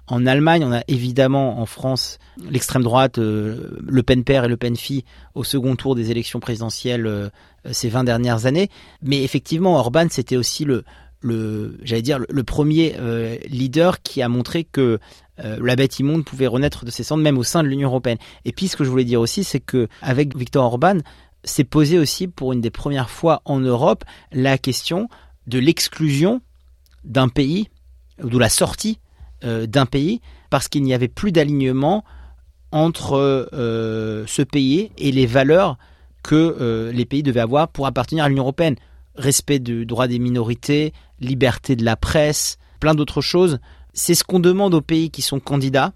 en 0.07 0.25
Allemagne. 0.25 0.65
On 0.65 0.73
a 0.73 0.81
évidemment 0.89 1.61
en 1.61 1.65
France 1.65 2.19
l'extrême 2.51 2.83
droite, 2.83 3.19
euh, 3.19 3.77
Le 3.87 4.03
Pen 4.03 4.25
père 4.25 4.43
et 4.43 4.47
Le 4.49 4.57
Pen 4.57 4.75
fille 4.75 5.05
au 5.33 5.45
second 5.45 5.77
tour 5.77 5.95
des 5.95 6.11
élections 6.11 6.41
présidentielles 6.41 7.31
ces 7.71 7.89
20 7.89 8.03
dernières 8.03 8.45
années. 8.45 8.69
Mais 9.01 9.23
effectivement, 9.23 9.77
Orban, 9.77 10.07
c'était 10.09 10.35
aussi 10.35 10.65
le, 10.65 10.83
le, 11.25 11.77
j'allais 11.81 12.03
dire, 12.03 12.19
le, 12.29 12.43
premier 12.43 12.95
euh, 12.99 13.37
leader 13.47 14.01
qui 14.03 14.21
a 14.21 14.29
montré 14.29 14.63
que 14.63 14.99
euh, 15.43 15.57
la 15.59 15.75
bête 15.75 15.99
immonde 15.99 16.23
pouvait 16.23 16.45
renaître 16.45 16.85
de 16.85 16.91
ses 16.91 17.03
cendres, 17.03 17.23
même 17.23 17.39
au 17.39 17.43
sein 17.43 17.63
de 17.63 17.67
l'Union 17.67 17.89
européenne. 17.89 18.19
Et 18.45 18.51
puis, 18.51 18.67
ce 18.67 18.77
que 18.77 18.83
je 18.83 18.89
voulais 18.89 19.05
dire 19.05 19.19
aussi, 19.19 19.43
c'est 19.43 19.59
que 19.59 19.87
avec 20.01 20.37
Viktor 20.37 20.63
Orban, 20.63 20.99
s'est 21.43 21.63
posé 21.63 21.97
aussi 21.97 22.27
pour 22.27 22.53
une 22.53 22.61
des 22.61 22.69
premières 22.69 23.09
fois 23.09 23.41
en 23.45 23.59
Europe 23.59 24.03
la 24.31 24.57
question 24.57 25.09
de 25.47 25.57
l'exclusion 25.59 26.41
d'un 27.03 27.27
pays 27.27 27.69
ou 28.23 28.29
de 28.29 28.37
la 28.37 28.49
sortie 28.49 28.99
euh, 29.43 29.65
d'un 29.65 29.85
pays 29.85 30.21
parce 30.49 30.67
qu'il 30.67 30.83
n'y 30.83 30.93
avait 30.93 31.07
plus 31.07 31.31
d'alignement 31.31 32.03
entre 32.71 33.47
ce 33.53 34.41
pays 34.41 34.91
et 34.97 35.13
les 35.13 35.25
valeurs 35.25 35.77
que 36.23 36.91
les 36.93 37.05
pays 37.05 37.23
devaient 37.23 37.39
avoir 37.39 37.69
pour 37.69 37.87
appartenir 37.87 38.25
à 38.25 38.29
l'Union 38.29 38.43
européenne 38.43 38.75
respect 39.17 39.59
du 39.59 39.85
droit 39.85 40.07
des 40.07 40.19
minorités, 40.19 40.93
liberté 41.19 41.75
de 41.75 41.83
la 41.83 41.95
presse, 41.95 42.57
plein 42.79 42.95
d'autres 42.95 43.21
choses. 43.21 43.59
C'est 43.93 44.15
ce 44.15 44.23
qu'on 44.23 44.39
demande 44.39 44.73
aux 44.73 44.81
pays 44.81 45.09
qui 45.09 45.21
sont 45.21 45.39
candidats, 45.39 45.93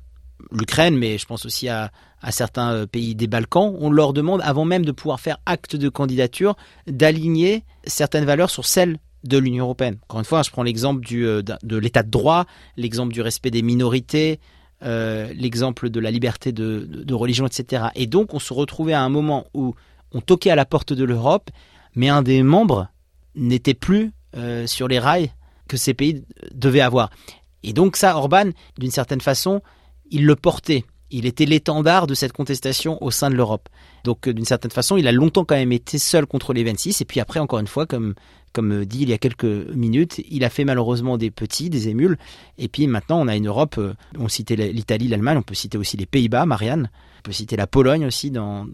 l'Ukraine, 0.51 0.97
mais 0.97 1.17
je 1.17 1.25
pense 1.25 1.45
aussi 1.45 1.69
à, 1.69 1.91
certains 2.31 2.73
euh, 2.73 2.85
pays 2.85 3.15
des 3.15 3.27
Balkans, 3.27 3.75
on 3.79 3.91
leur 3.91 4.13
demande, 4.13 4.41
avant 4.43 4.65
même 4.65 4.85
de 4.85 4.91
pouvoir 4.91 5.19
faire 5.19 5.37
acte 5.45 5.75
de 5.75 5.89
candidature, 5.89 6.55
d'aligner 6.87 7.63
certaines 7.85 8.25
valeurs 8.25 8.49
sur 8.49 8.65
celles 8.65 8.97
de 9.23 9.37
l'Union 9.37 9.65
européenne. 9.65 9.97
Encore 10.03 10.19
une 10.19 10.25
fois, 10.25 10.43
je 10.43 10.49
prends 10.49 10.63
l'exemple 10.63 11.05
euh, 11.13 11.41
de 11.41 11.77
l'état 11.77 12.03
de 12.03 12.09
droit, 12.09 12.45
l'exemple 12.77 13.13
du 13.13 13.21
respect 13.21 13.51
des 13.51 13.61
minorités, 13.61 14.39
euh, 14.83 15.31
l'exemple 15.33 15.89
de 15.89 15.99
la 15.99 16.11
liberté 16.11 16.51
de, 16.51 16.87
de, 16.89 17.13
religion, 17.13 17.45
etc. 17.45 17.87
Et 17.95 18.07
donc, 18.07 18.33
on 18.33 18.39
se 18.39 18.53
retrouvait 18.53 18.93
à 18.93 19.01
un 19.01 19.09
moment 19.09 19.45
où 19.53 19.75
on 20.13 20.21
toquait 20.21 20.51
à 20.51 20.55
la 20.55 20.65
porte 20.65 20.93
de 20.93 21.03
l'Europe, 21.03 21.49
mais 21.95 22.07
un 22.07 22.21
des 22.21 22.43
membres 22.43 22.87
n'était 23.35 23.73
plus 23.73 24.11
euh, 24.35 24.67
sur 24.67 24.87
les 24.87 24.99
rails 24.99 25.31
que 25.67 25.77
ces 25.77 25.93
pays 25.93 26.23
devaient 26.53 26.81
avoir. 26.81 27.09
Et 27.63 27.73
donc 27.73 27.95
ça, 27.95 28.17
Orban, 28.17 28.51
d'une 28.77 28.91
certaine 28.91 29.21
façon, 29.21 29.61
il 30.11 30.25
le 30.25 30.35
portait. 30.35 30.85
Il 31.11 31.25
était 31.25 31.45
l'étendard 31.45 32.05
de 32.05 32.13
cette 32.13 32.33
contestation 32.33 33.01
au 33.03 33.09
sein 33.09 33.29
de 33.29 33.35
l'Europe. 33.35 33.67
Donc 34.03 34.27
euh, 34.27 34.33
d'une 34.33 34.45
certaine 34.45 34.71
façon, 34.71 34.97
il 34.97 35.07
a 35.07 35.11
longtemps 35.11 35.45
quand 35.45 35.55
même 35.55 35.71
été 35.71 35.97
seul 35.97 36.25
contre 36.25 36.53
les 36.53 36.63
26. 36.63 37.01
Et 37.01 37.05
puis 37.05 37.19
après, 37.19 37.39
encore 37.39 37.59
une 37.59 37.67
fois, 37.67 37.85
comme, 37.85 38.13
comme 38.53 38.85
dit 38.85 39.01
il 39.01 39.09
y 39.09 39.13
a 39.13 39.17
quelques 39.17 39.43
minutes, 39.43 40.21
il 40.29 40.43
a 40.43 40.49
fait 40.49 40.65
malheureusement 40.65 41.17
des 41.17 41.31
petits, 41.31 41.69
des 41.69 41.89
émules. 41.89 42.17
Et 42.57 42.67
puis 42.67 42.87
maintenant, 42.87 43.19
on 43.19 43.27
a 43.27 43.35
une 43.35 43.47
Europe, 43.47 43.75
euh, 43.77 43.93
on 44.17 44.27
citait 44.27 44.55
l'Italie, 44.55 45.07
l'Allemagne, 45.07 45.37
on 45.37 45.43
peut 45.43 45.55
citer 45.55 45.77
aussi 45.77 45.97
les 45.97 46.05
Pays-Bas, 46.05 46.45
Marianne, 46.45 46.89
on 47.19 47.21
peut 47.23 47.31
citer 47.31 47.55
la 47.55 47.67
Pologne 47.67 48.05
aussi 48.05 48.29
dans, 48.31 48.67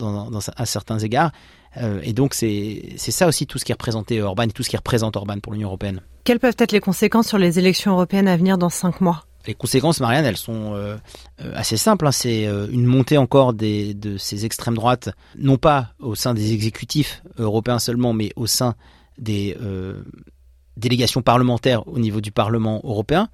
à 0.58 0.66
certains 0.66 1.00
égards. 1.00 1.32
Euh, 1.78 2.00
et 2.04 2.14
donc 2.14 2.34
c'est 2.34 2.98
ça 2.98 3.28
aussi 3.28 3.48
tout 3.48 3.58
ce 3.58 3.66
qui 3.66 3.74
représentait 3.74 4.22
Orban 4.22 4.44
et 4.44 4.52
tout 4.52 4.64
ce 4.64 4.70
qui 4.70 4.78
représente 4.78 5.16
Orban 5.16 5.40
pour 5.40 5.54
l'Union 5.54 5.68
européenne. 5.68 6.02
Quelles 6.24 6.40
peuvent 6.40 6.56
être 6.58 6.72
les 6.72 6.80
conséquences 6.80 7.28
sur 7.28 7.38
les 7.38 7.60
élections 7.60 7.92
européennes 7.92 8.28
à 8.28 8.38
venir 8.38 8.58
dans 8.58 8.70
cinq 8.70 9.02
mois? 9.02 9.26
Les 9.48 9.54
conséquences, 9.54 10.00
Marianne, 10.00 10.26
elles 10.26 10.38
sont 10.38 10.74
euh, 10.74 10.98
assez 11.54 11.78
simples. 11.78 12.08
Hein. 12.08 12.12
C'est 12.12 12.48
euh, 12.48 12.68
une 12.72 12.86
montée 12.86 13.18
encore 13.18 13.54
des, 13.54 13.94
de 13.94 14.18
ces 14.18 14.44
extrêmes 14.44 14.74
droites, 14.74 15.10
non 15.38 15.58
pas 15.58 15.94
au 16.00 16.16
sein 16.16 16.34
des 16.34 16.54
exécutifs 16.54 17.22
européens 17.38 17.78
seulement, 17.78 18.14
mais 18.14 18.32
au 18.36 18.48
sein 18.48 18.76
des 19.18 19.56
délégations 20.76 21.22
parlementaires 21.22 21.88
au 21.88 22.00
niveau 22.00 22.22
du 22.22 22.32
Parlement 22.32 22.82
européen, 22.84 23.30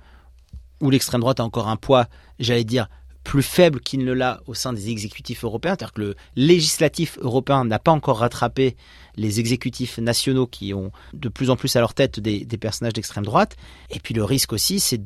où 0.82 0.90
l'extrême 0.90 1.22
droite 1.22 1.40
a 1.40 1.44
encore 1.44 1.70
un 1.70 1.76
poids, 1.76 2.08
j'allais 2.40 2.64
dire, 2.64 2.88
plus 3.24 3.44
faible 3.44 3.80
qu'il 3.80 4.04
ne 4.04 4.14
l'a 4.14 4.42
au 4.48 4.54
sein 4.54 4.74
des 4.74 4.90
exécutifs 4.90 5.44
européens, 5.44 5.76
c'est-à-dire 5.78 5.94
que 5.94 6.02
le 6.02 6.16
législatif 6.36 7.18
européen 7.22 7.66
n'a 7.66 7.80
pas 7.80 7.92
encore 7.92 8.20
rattrapé 8.20 8.76
les 9.16 9.40
exécutifs 9.40 10.00
nationaux 10.00 10.48
qui 10.48 10.74
ont 10.74 10.92
de 11.14 11.30
plus 11.30 11.50
en 11.50 11.56
plus 11.56 11.76
à 11.76 11.80
leur 11.80 11.94
tête 11.94 12.20
des, 12.20 12.46
personnages 12.58 12.94
d'extrême 12.94 13.26
droite. 13.26 13.56
Et 13.90 14.00
puis 14.00 14.14
le 14.14 14.24
risque 14.24 14.54
aussi, 14.54 14.80
c'est 14.80 15.02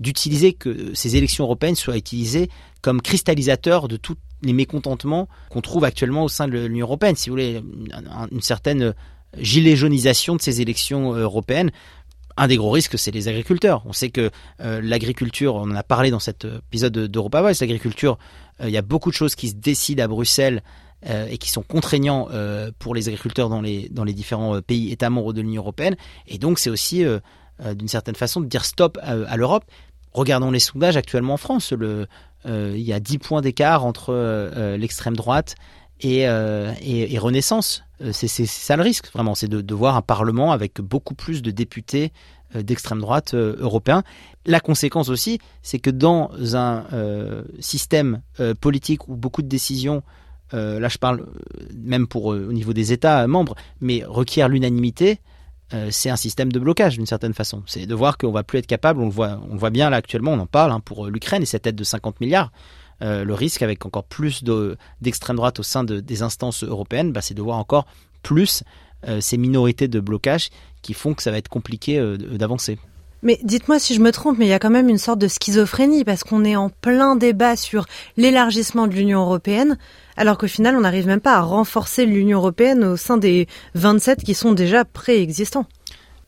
d'utiliser 0.00 0.52
que 0.52 0.94
ces 0.94 1.16
élections 1.16 1.44
européennes 1.44 1.76
soient 1.76 1.96
utilisées 1.96 2.50
comme 2.82 3.00
cristallisateur 3.00 3.88
de 3.88 3.96
tous 3.96 4.16
les 4.42 4.52
mécontentements 4.52 5.28
qu'on 5.50 5.62
trouve 5.62 5.84
actuellement 5.84 6.24
au 6.24 6.28
sein 6.28 6.48
de 6.48 6.58
l'Union 6.66 6.86
européenne. 6.86 7.16
Si 7.16 7.30
vous 7.30 7.34
voulez, 7.34 7.62
une 8.30 8.42
certaine 8.42 8.94
gilet 9.38 9.76
jaunisation 9.76 10.36
de 10.36 10.42
ces 10.42 10.60
élections 10.60 11.12
européennes 11.14 11.70
un 12.36 12.48
des 12.48 12.56
gros 12.56 12.70
risques, 12.70 12.98
c'est 12.98 13.10
les 13.10 13.28
agriculteurs. 13.28 13.82
On 13.86 13.92
sait 13.92 14.10
que 14.10 14.30
euh, 14.60 14.80
l'agriculture, 14.82 15.54
on 15.54 15.70
en 15.70 15.74
a 15.74 15.82
parlé 15.82 16.10
dans 16.10 16.18
cet 16.18 16.44
épisode 16.44 16.92
d'Europa 16.92 17.40
Voice, 17.40 17.60
l'agriculture, 17.60 18.18
euh, 18.60 18.68
il 18.68 18.72
y 18.72 18.76
a 18.76 18.82
beaucoup 18.82 19.10
de 19.10 19.16
choses 19.16 19.34
qui 19.34 19.48
se 19.48 19.54
décident 19.54 20.04
à 20.04 20.08
Bruxelles 20.08 20.62
euh, 21.08 21.26
et 21.30 21.38
qui 21.38 21.50
sont 21.50 21.62
contraignants 21.62 22.28
pour 22.78 22.94
les 22.94 23.08
agriculteurs 23.08 23.48
dans 23.48 23.60
les, 23.60 23.88
différents 24.12 24.60
pays 24.60 24.92
États 24.92 25.10
membres 25.10 25.32
de 25.32 25.40
l'Union 25.40 25.62
européenne. 25.62 25.96
Et 26.26 26.38
donc, 26.38 26.58
c'est 26.58 26.70
aussi, 26.70 27.04
d'une 27.74 27.88
certaine 27.88 28.14
façon, 28.14 28.40
de 28.40 28.46
dire 28.46 28.64
stop 28.64 28.98
à, 29.02 29.36
l'Europe. 29.36 29.64
Regardons 30.12 30.50
les 30.50 30.58
sondages 30.58 30.96
actuellement 30.96 31.34
en 31.34 31.38
France. 31.38 31.72
Il 32.46 32.80
y 32.80 32.92
a 32.92 33.00
10 33.00 33.18
points 33.18 33.40
d'écart 33.40 33.84
entre 33.84 34.76
l'extrême 34.78 35.16
droite 35.16 35.54
et, 36.00 36.22
et, 36.22 37.18
Renaissance. 37.18 37.84
C'est 38.12 38.28
ça 38.28 38.76
le 38.76 38.82
risque, 38.82 39.10
vraiment, 39.12 39.34
c'est 39.34 39.48
de, 39.48 39.74
voir 39.74 39.96
un 39.96 40.02
Parlement 40.02 40.52
avec 40.52 40.80
beaucoup 40.80 41.14
plus 41.14 41.42
de 41.42 41.50
députés 41.50 42.12
d'extrême 42.54 43.00
droite 43.00 43.34
européens. 43.34 44.02
La 44.44 44.60
conséquence 44.60 45.08
aussi, 45.08 45.38
c'est 45.62 45.78
que 45.78 45.90
dans 45.90 46.30
un 46.54 46.84
système 47.58 48.20
politique 48.60 49.08
où 49.08 49.16
beaucoup 49.16 49.42
de 49.42 49.48
décisions, 49.48 50.02
là 50.52 50.88
je 50.88 50.98
parle 50.98 51.26
même 51.74 52.06
pour 52.06 52.26
au 52.26 52.52
niveau 52.52 52.74
des 52.74 52.92
États 52.92 53.26
membres, 53.26 53.54
mais 53.80 54.04
requièrent 54.06 54.48
l'unanimité, 54.48 55.20
c'est 55.90 56.10
un 56.10 56.16
système 56.16 56.52
de 56.52 56.58
blocage 56.58 56.96
d'une 56.96 57.06
certaine 57.06 57.34
façon. 57.34 57.62
C'est 57.66 57.86
de 57.86 57.94
voir 57.94 58.18
qu'on 58.18 58.30
va 58.30 58.42
plus 58.42 58.58
être 58.58 58.66
capable, 58.66 59.00
on 59.00 59.06
le 59.06 59.10
voit, 59.10 59.40
on 59.50 59.56
voit 59.56 59.70
bien 59.70 59.90
là 59.90 59.96
actuellement, 59.96 60.32
on 60.32 60.38
en 60.38 60.46
parle 60.46 60.72
hein, 60.72 60.80
pour 60.80 61.06
l'Ukraine 61.06 61.42
et 61.42 61.46
cette 61.46 61.66
aide 61.66 61.76
de 61.76 61.84
50 61.84 62.20
milliards. 62.20 62.52
Euh, 63.02 63.24
le 63.24 63.34
risque 63.34 63.62
avec 63.62 63.84
encore 63.84 64.04
plus 64.04 64.42
d'extrême 65.00 65.36
droite 65.36 65.60
au 65.60 65.62
sein 65.62 65.84
des 65.84 66.22
instances 66.22 66.64
européennes, 66.64 67.12
bah, 67.12 67.20
c'est 67.20 67.34
de 67.34 67.42
voir 67.42 67.58
encore 67.58 67.86
plus 68.22 68.62
euh, 69.06 69.20
ces 69.20 69.36
minorités 69.36 69.88
de 69.88 70.00
blocage 70.00 70.48
qui 70.82 70.94
font 70.94 71.14
que 71.14 71.22
ça 71.22 71.30
va 71.30 71.38
être 71.38 71.48
compliqué 71.48 71.98
euh, 71.98 72.16
d'avancer. 72.16 72.78
Mais 73.22 73.38
dites-moi 73.42 73.78
si 73.78 73.94
je 73.94 74.00
me 74.00 74.12
trompe, 74.12 74.38
mais 74.38 74.46
il 74.46 74.50
y 74.50 74.54
a 74.54 74.58
quand 74.58 74.70
même 74.70 74.88
une 74.88 74.98
sorte 74.98 75.18
de 75.18 75.28
schizophrénie 75.28 76.04
parce 76.04 76.22
qu'on 76.22 76.44
est 76.44 76.56
en 76.56 76.70
plein 76.70 77.16
débat 77.16 77.56
sur 77.56 77.86
l'élargissement 78.16 78.86
de 78.86 78.94
l'Union 78.94 79.20
européenne, 79.20 79.78
alors 80.16 80.38
qu'au 80.38 80.46
final, 80.46 80.76
on 80.76 80.80
n'arrive 80.80 81.06
même 81.06 81.20
pas 81.20 81.36
à 81.36 81.40
renforcer 81.40 82.06
l'Union 82.06 82.38
européenne 82.38 82.84
au 82.84 82.96
sein 82.96 83.16
des 83.16 83.48
27 83.74 84.22
qui 84.22 84.34
sont 84.34 84.52
déjà 84.52 84.84
préexistants. 84.84 85.66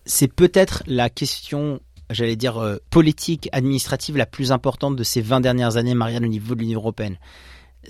C'est 0.06 0.32
peut-être 0.32 0.82
la 0.86 1.10
question 1.10 1.80
j'allais 2.10 2.36
dire, 2.36 2.58
euh, 2.58 2.76
politique, 2.90 3.48
administrative 3.52 4.16
la 4.16 4.26
plus 4.26 4.52
importante 4.52 4.96
de 4.96 5.04
ces 5.04 5.20
20 5.20 5.40
dernières 5.40 5.76
années, 5.76 5.94
Marianne, 5.94 6.24
au 6.24 6.28
niveau 6.28 6.54
de 6.54 6.60
l'Union 6.60 6.80
européenne. 6.80 7.18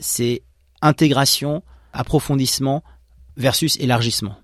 C'est 0.01 0.43
intégration, 0.83 1.63
approfondissement 1.93 2.83
versus 3.37 3.77
élargissement. 3.79 4.37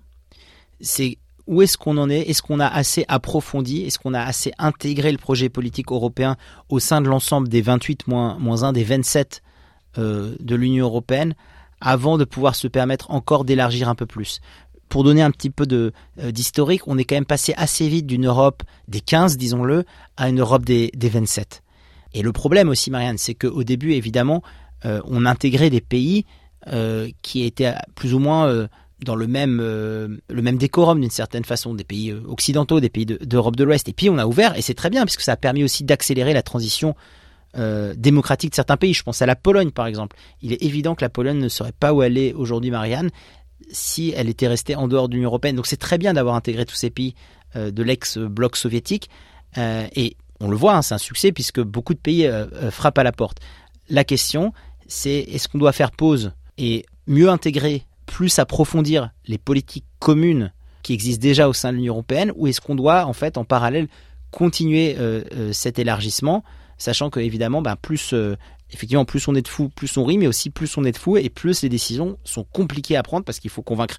C'est 0.81 1.17
où 1.47 1.61
est-ce 1.61 1.77
qu'on 1.77 1.97
en 1.97 2.09
est? 2.09 2.21
Est-ce 2.21 2.41
qu'on 2.41 2.59
a 2.59 2.67
assez 2.67 3.05
approfondi? 3.07 3.83
Est-ce 3.83 3.99
qu'on 3.99 4.13
a 4.13 4.21
assez 4.21 4.51
intégré 4.57 5.11
le 5.11 5.17
projet 5.17 5.49
politique 5.49 5.91
européen 5.91 6.37
au 6.69 6.79
sein 6.79 7.01
de 7.01 7.07
l'ensemble 7.07 7.47
des 7.49 7.61
28 7.61 8.07
moins, 8.07 8.37
moins 8.39 8.63
1 8.63 8.73
des 8.73 8.83
27 8.83 9.43
euh, 9.97 10.35
de 10.39 10.55
l'Union 10.55 10.85
européenne 10.85 11.35
avant 11.81 12.17
de 12.17 12.23
pouvoir 12.23 12.55
se 12.55 12.67
permettre 12.67 13.11
encore 13.11 13.45
d'élargir 13.45 13.89
un 13.89 13.95
peu 13.95 14.07
plus? 14.07 14.39
Pour 14.95 15.03
donner 15.03 15.23
un 15.23 15.31
petit 15.31 15.49
peu 15.49 15.65
de 15.65 15.91
euh, 16.21 16.31
d'historique, 16.31 16.87
on 16.87 16.97
est 16.97 17.03
quand 17.03 17.15
même 17.15 17.25
passé 17.25 17.53
assez 17.57 17.89
vite 17.89 18.07
d'une 18.07 18.27
Europe 18.27 18.63
des 18.87 19.01
15, 19.01 19.35
disons-le, 19.35 19.83
à 20.15 20.29
une 20.29 20.39
Europe 20.39 20.63
des, 20.63 20.89
des 20.95 21.09
27. 21.09 21.63
Et 22.13 22.21
le 22.21 22.31
problème 22.31 22.69
aussi, 22.69 22.91
Marianne, 22.91 23.17
c'est 23.17 23.33
qu'au 23.33 23.65
début, 23.65 23.91
évidemment, 23.91 24.41
euh, 24.85 25.01
on 25.03 25.25
intégrait 25.25 25.69
des 25.69 25.81
pays 25.81 26.25
euh, 26.67 27.09
qui 27.23 27.43
étaient 27.43 27.73
plus 27.95 28.13
ou 28.13 28.19
moins 28.19 28.69
dans 29.03 29.17
le 29.17 29.27
même, 29.27 29.57
le 29.57 30.41
même 30.41 30.57
décorum 30.57 31.01
d'une 31.01 31.09
certaine 31.09 31.43
façon, 31.43 31.73
des 31.73 31.83
pays 31.83 32.13
occidentaux, 32.13 32.79
des 32.79 32.87
pays 32.87 33.05
d'Europe 33.05 33.57
de, 33.57 33.63
de 33.63 33.67
l'Ouest. 33.67 33.89
Et 33.89 33.93
puis 33.93 34.09
on 34.09 34.17
a 34.17 34.25
ouvert, 34.25 34.57
et 34.57 34.61
c'est 34.61 34.75
très 34.75 34.89
bien, 34.89 35.03
puisque 35.03 35.23
ça 35.23 35.33
a 35.33 35.35
permis 35.35 35.65
aussi 35.65 35.83
d'accélérer 35.83 36.31
la 36.31 36.41
transition 36.41 36.95
démocratique 37.97 38.51
de 38.51 38.55
certains 38.55 38.75
pays. 38.75 38.93
Je 38.93 39.03
pense 39.03 39.21
à 39.21 39.25
la 39.25 39.37
Pologne, 39.37 39.71
par 39.71 39.87
exemple. 39.87 40.17
Il 40.41 40.51
est 40.51 40.61
évident 40.61 40.93
que 40.93 41.03
la 41.03 41.09
Pologne 41.09 41.39
ne 41.39 41.47
serait 41.47 41.71
pas 41.71 41.93
où 41.93 42.01
elle 42.01 42.17
est 42.17 42.33
aujourd'hui, 42.33 42.69
Marianne, 42.69 43.11
si 43.71 44.13
elle 44.15 44.29
était 44.29 44.47
restée 44.47 44.75
en 44.75 44.87
dehors 44.87 45.09
de 45.09 45.15
l'Union 45.15 45.29
européenne. 45.29 45.55
Donc 45.55 45.67
c'est 45.67 45.77
très 45.77 45.97
bien 45.97 46.13
d'avoir 46.13 46.35
intégré 46.35 46.65
tous 46.65 46.75
ces 46.75 46.89
pays 46.89 47.15
euh, 47.55 47.71
de 47.71 47.83
l'ex-bloc 47.83 48.55
soviétique. 48.55 49.09
et 49.57 50.17
on 50.41 50.49
le 50.49 50.57
voit, 50.57 50.75
hein, 50.75 50.81
c'est 50.81 50.93
un 50.93 50.99
succès 50.99 51.31
puisque 51.31 51.61
beaucoup 51.61 51.93
de 51.93 51.99
pays 51.99 52.29
frappent 52.69 52.97
à 52.97 53.03
la 53.03 53.13
porte. 53.13 53.37
La 53.89 54.03
question, 54.03 54.51
c'est 54.85 55.19
est-ce 55.19 55.47
qu'on 55.47 55.59
doit 55.59 55.71
faire 55.71 55.91
pause 55.91 56.33
et 56.57 56.85
mieux 57.07 57.29
intégrer, 57.29 57.85
plus 58.05 58.37
approfondir 58.37 59.11
les 59.27 59.37
politiques 59.37 59.85
communes 59.99 60.51
qui 60.83 60.91
existent 60.91 61.21
déjà 61.21 61.47
au 61.47 61.53
sein 61.53 61.71
de 61.71 61.77
l'Union 61.77 61.93
européenne, 61.93 62.33
ou 62.35 62.47
est-ce 62.47 62.59
qu'on 62.59 62.75
doit 62.75 63.05
en 63.05 63.13
fait 63.13 63.37
en 63.37 63.45
parallèle 63.45 63.87
continuer 64.31 64.97
cet 65.53 65.79
élargissement, 65.79 66.43
sachant 66.77 67.09
que 67.09 67.21
évidemment, 67.21 67.61
ben, 67.61 67.77
plus 67.77 68.13
effectivement, 68.71 69.05
plus 69.05 69.27
on 69.27 69.35
est 69.35 69.41
de 69.41 69.47
fous, 69.47 69.69
plus 69.69 69.97
on 69.97 70.05
rit, 70.05 70.17
mais 70.17 70.27
aussi 70.27 70.49
plus 70.49 70.77
on 70.77 70.83
est 70.83 70.91
de 70.91 70.97
fous 70.97 71.17
et 71.17 71.29
plus 71.29 71.61
les 71.61 71.69
décisions 71.69 72.17
sont 72.23 72.43
compliquées 72.43 72.97
à 72.97 73.03
prendre 73.03 73.25
parce 73.25 73.39
qu'il 73.39 73.51
faut 73.51 73.61
convaincre 73.61 73.97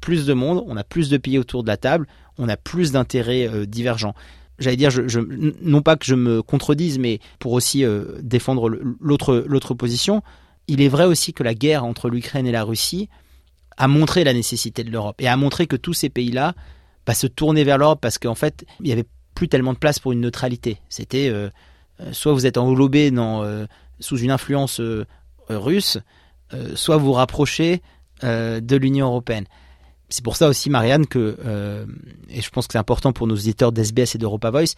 plus 0.00 0.26
de 0.26 0.32
monde, 0.32 0.64
on 0.66 0.76
a 0.76 0.84
plus 0.84 1.10
de 1.10 1.18
pays 1.18 1.38
autour 1.38 1.62
de 1.62 1.68
la 1.68 1.76
table, 1.76 2.06
on 2.38 2.48
a 2.48 2.56
plus 2.56 2.92
d'intérêts 2.92 3.46
euh, 3.46 3.66
divergents. 3.66 4.14
J'allais 4.58 4.76
dire, 4.76 4.90
non 5.62 5.80
pas 5.80 5.96
que 5.96 6.04
je 6.04 6.14
me 6.14 6.42
contredise, 6.42 6.98
mais 6.98 7.18
pour 7.38 7.52
aussi 7.52 7.84
euh, 7.84 8.18
défendre 8.22 8.68
l'autre 9.00 9.44
l'autre 9.46 9.72
position, 9.72 10.22
il 10.68 10.82
est 10.82 10.88
vrai 10.88 11.06
aussi 11.06 11.32
que 11.32 11.42
la 11.42 11.54
guerre 11.54 11.84
entre 11.84 12.10
l'Ukraine 12.10 12.46
et 12.46 12.52
la 12.52 12.64
Russie 12.64 13.08
a 13.78 13.88
montré 13.88 14.22
la 14.22 14.34
nécessité 14.34 14.84
de 14.84 14.90
l'Europe 14.90 15.16
et 15.20 15.28
a 15.28 15.36
montré 15.36 15.66
que 15.66 15.76
tous 15.76 15.94
ces 15.94 16.10
pays-là 16.10 16.54
bah, 17.06 17.14
se 17.14 17.26
tournaient 17.26 17.64
vers 17.64 17.78
l'Europe 17.78 18.00
parce 18.02 18.18
qu'en 18.18 18.34
fait, 18.34 18.66
il 18.80 18.86
n'y 18.86 18.92
avait 18.92 19.06
plus 19.34 19.48
tellement 19.48 19.72
de 19.72 19.78
place 19.78 19.98
pour 19.98 20.12
une 20.12 20.20
neutralité. 20.20 20.78
C'était 20.90 21.30
euh, 21.30 21.48
soit 22.12 22.34
vous 22.34 22.44
êtes 22.44 22.58
englobé 22.58 23.10
dans 23.10 23.42
sous 24.00 24.18
une 24.18 24.30
influence 24.30 24.80
euh, 25.50 25.58
russe, 25.58 25.98
euh, 26.54 26.74
soit 26.74 26.96
vous 26.96 27.12
rapprocher 27.12 27.82
euh, 28.24 28.60
de 28.60 28.76
l'Union 28.76 29.06
européenne. 29.06 29.44
C'est 30.08 30.24
pour 30.24 30.36
ça 30.36 30.48
aussi, 30.48 30.70
Marianne, 30.70 31.06
que, 31.06 31.36
et 32.28 32.40
je 32.40 32.50
pense 32.50 32.66
que 32.66 32.72
c'est 32.72 32.78
important 32.78 33.12
pour 33.12 33.28
nos 33.28 33.36
éditeurs 33.36 33.70
d'SBS 33.70 34.16
et 34.16 34.18
d'Europa 34.18 34.50
Voice, 34.50 34.74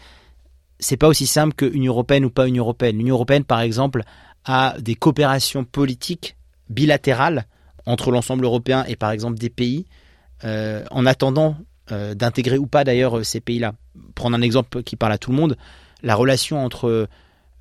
c'est 0.79 0.99
pas 0.99 1.09
aussi 1.09 1.27
simple 1.27 1.55
que 1.55 1.65
Union 1.65 1.95
européenne 1.95 2.27
ou 2.27 2.31
pas 2.31 2.47
Union 2.47 2.65
européenne. 2.65 2.99
L'Union 2.99 3.15
européenne, 3.15 3.45
par 3.45 3.61
exemple, 3.61 4.03
a 4.45 4.77
des 4.79 4.95
coopérations 4.95 5.65
politiques 5.65 6.37
bilatérales 6.69 7.47
entre 7.87 8.11
l'ensemble 8.11 8.45
européen 8.45 8.85
et 8.87 8.97
par 8.97 9.11
exemple 9.11 9.39
des 9.39 9.49
pays, 9.49 9.87
en 10.45 11.07
attendant 11.07 11.57
d'intégrer 11.89 12.59
ou 12.59 12.67
pas 12.67 12.85
d'ailleurs 12.85 13.25
ces 13.25 13.41
pays-là. 13.41 13.73
Prendre 14.15 14.37
un 14.37 14.43
exemple 14.43 14.83
qui 14.83 14.97
parle 14.97 15.13
à 15.13 15.19
tout 15.19 15.31
le 15.31 15.37
monde, 15.39 15.57
la 16.03 16.15
relation 16.15 16.63
entre 16.63 17.09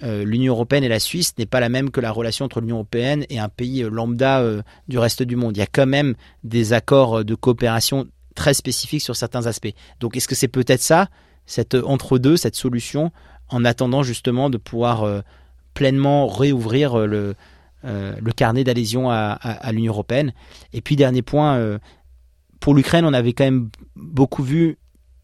euh, 0.04 0.24
l'Union 0.24 0.54
européenne 0.54 0.84
et 0.84 0.90
la 0.90 1.00
Suisse 1.00 1.34
n'est 1.38 1.46
pas 1.46 1.60
la 1.60 1.70
même 1.70 1.92
que 1.92 2.02
la 2.02 2.12
relation 2.12 2.46
entre 2.46 2.60
l'Union 2.60 2.78
européenne 2.78 3.26
et 3.30 3.40
un 3.40 3.50
pays 3.50 3.84
euh, 3.84 3.90
lambda 3.90 4.40
euh, 4.40 4.62
du 4.88 4.98
reste 4.98 5.22
du 5.22 5.36
monde. 5.36 5.56
Il 5.56 5.60
y 5.60 5.64
a 5.64 5.68
quand 5.68 5.86
même 5.86 6.16
des 6.44 6.74
accords 6.74 7.24
de 7.24 7.36
coopération 7.36 8.08
très 8.36 8.54
spécifiques 8.54 9.02
sur 9.02 9.16
certains 9.16 9.46
aspects. 9.46 9.74
Donc 10.00 10.18
est-ce 10.18 10.28
que 10.28 10.36
c'est 10.36 10.48
peut-être 10.48 10.82
ça, 10.82 11.08
cette 11.46 11.76
entre-deux, 11.76 12.38
cette 12.38 12.56
solution, 12.56 13.12
en 13.50 13.64
attendant 13.66 14.02
justement 14.02 14.50
de 14.50 14.58
pouvoir 14.58 15.24
pleinement 15.74 16.28
réouvrir 16.28 16.98
le, 16.98 17.36
carnet 18.36 18.64
d'adhésion 18.64 19.12
à 19.12 19.72
l'Union 19.74 19.92
européenne? 19.92 20.32
Et 20.72 20.80
puis 20.80 20.96
dernier 20.96 21.22
point, 21.22 21.78
pour 22.62 22.74
l'Ukraine, 22.74 23.04
on 23.04 23.14
avait 23.14 23.34
quand 23.34 23.44
même 23.44 23.70
beaucoup 23.98 24.44
vu 24.44 24.78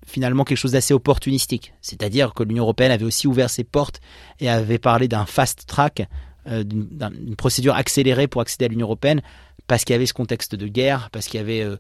finalement 0.08 0.46
quelque 0.46 0.58
chose 0.58 0.72
d'assez 0.72 0.94
opportunistique. 0.94 1.74
C'est-à-dire 1.82 2.34
que 2.34 2.42
l'Union 2.42 2.64
européenne 2.64 2.92
avait 2.92 3.06
aussi 3.06 3.28
ouvert 3.28 3.50
ses 3.50 3.64
portes 3.64 4.00
et 4.40 4.50
avait 4.50 4.80
parlé 4.80 5.08
d'un 5.08 5.26
fast 5.26 5.66
track, 5.68 6.08
euh, 6.48 6.64
d'une 6.64 7.36
procédure 7.36 7.76
accélérée 7.76 8.28
pour 8.28 8.42
accéder 8.42 8.66
à 8.66 8.68
l'Union 8.70 8.88
européenne, 8.88 9.22
parce 9.68 9.84
qu'il 9.84 9.94
y 9.94 9.96
avait 9.96 10.06
ce 10.06 10.14
contexte 10.14 10.56
de 10.56 10.68
guerre, 10.68 11.10
parce 11.12 11.28
qu'il 11.28 11.40
y 11.40 11.44
avait 11.44 11.62
euh, 11.62 11.76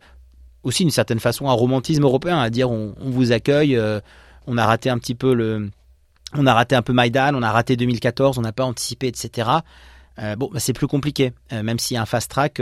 aussi 0.63 0.83
d'une 0.83 0.91
certaine 0.91 1.21
façon 1.21 1.49
un 1.49 1.53
romantisme 1.53 2.03
européen 2.03 2.37
à 2.37 2.49
dire 2.49 2.69
on, 2.69 2.93
vous 2.99 3.31
accueille, 3.31 3.77
euh, 3.77 4.01
on 4.45 4.57
a 4.57 4.65
raté 4.65 4.89
un 4.89 4.97
petit 4.97 5.15
peu 5.15 5.33
le, 5.33 5.69
on 6.33 6.45
a 6.45 6.53
raté 6.53 6.75
un 6.75 6.81
peu 6.81 6.91
Maïdan, 6.91 7.33
on 7.33 7.41
a 7.41 7.51
raté 7.51 7.77
2014, 7.77 8.37
on 8.37 8.41
n'a 8.41 8.51
pas 8.51 8.65
anticipé, 8.65 9.07
etc. 9.07 9.49
bon, 10.37 10.49
bah, 10.51 10.59
c'est 10.59 10.73
plus 10.73 10.87
compliqué, 10.87 11.31
même 11.51 11.79
s'il 11.79 11.95
y 11.95 11.97
a 11.97 12.01
un 12.01 12.05
fast 12.05 12.29
track 12.29 12.61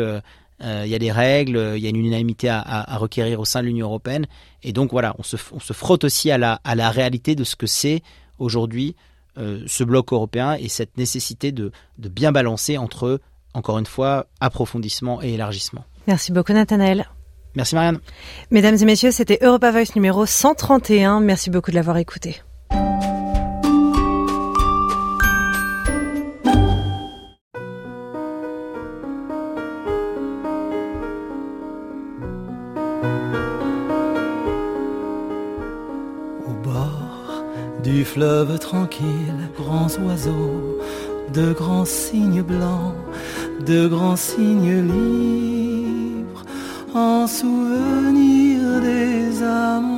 il 0.61 0.87
y 0.87 0.95
a 0.95 0.99
des 0.99 1.11
règles, 1.11 1.73
il 1.75 1.83
y 1.83 1.85
a 1.85 1.89
une 1.89 1.97
unanimité 1.97 2.49
à, 2.49 2.97
requérir 2.97 3.39
au 3.39 3.45
sein 3.45 3.61
de 3.61 3.67
l'Union 3.67 3.87
européenne. 3.87 4.25
Et 4.63 4.73
donc 4.73 4.91
voilà, 4.91 5.15
on 5.19 5.23
se, 5.23 5.37
frotte 5.37 6.03
aussi 6.03 6.31
à 6.31 6.37
la, 6.37 6.89
réalité 6.89 7.35
de 7.35 7.43
ce 7.43 7.55
que 7.55 7.67
c'est 7.67 8.01
aujourd'hui 8.39 8.95
euh, 9.37 9.63
ce 9.67 9.83
bloc 9.83 10.13
européen 10.13 10.53
et 10.53 10.69
cette 10.69 10.97
nécessité 10.97 11.51
de, 11.51 11.71
bien 11.97 12.31
balancer 12.31 12.77
entre, 12.77 13.19
encore 13.53 13.79
une 13.79 13.85
fois, 13.85 14.27
approfondissement 14.39 15.21
et 15.21 15.33
élargissement. 15.33 15.83
Merci 16.07 16.31
beaucoup 16.31 16.53
Nathanaël. 16.53 17.09
Merci 17.55 17.75
Marianne. 17.75 17.99
Mesdames 18.51 18.77
et 18.79 18.85
messieurs, 18.85 19.11
c'était 19.11 19.39
Europa 19.41 19.71
Voice 19.71 19.95
numéro 19.95 20.25
131. 20.25 21.19
Merci 21.19 21.49
beaucoup 21.49 21.71
de 21.71 21.75
l'avoir 21.75 21.97
écouté. 21.97 22.41
Du 37.95 38.03
fleuve 38.03 38.59
tranquille, 38.59 39.47
grands 39.57 39.87
oiseaux, 40.05 40.81
de 41.33 41.53
grands 41.53 41.85
cygnes 41.85 42.41
blancs, 42.41 42.93
de 43.65 43.87
grands 43.87 44.17
cygnes 44.17 44.85
libres, 44.85 46.43
en 46.93 47.25
souvenir 47.25 48.81
des 48.81 49.41
amants 49.41 49.94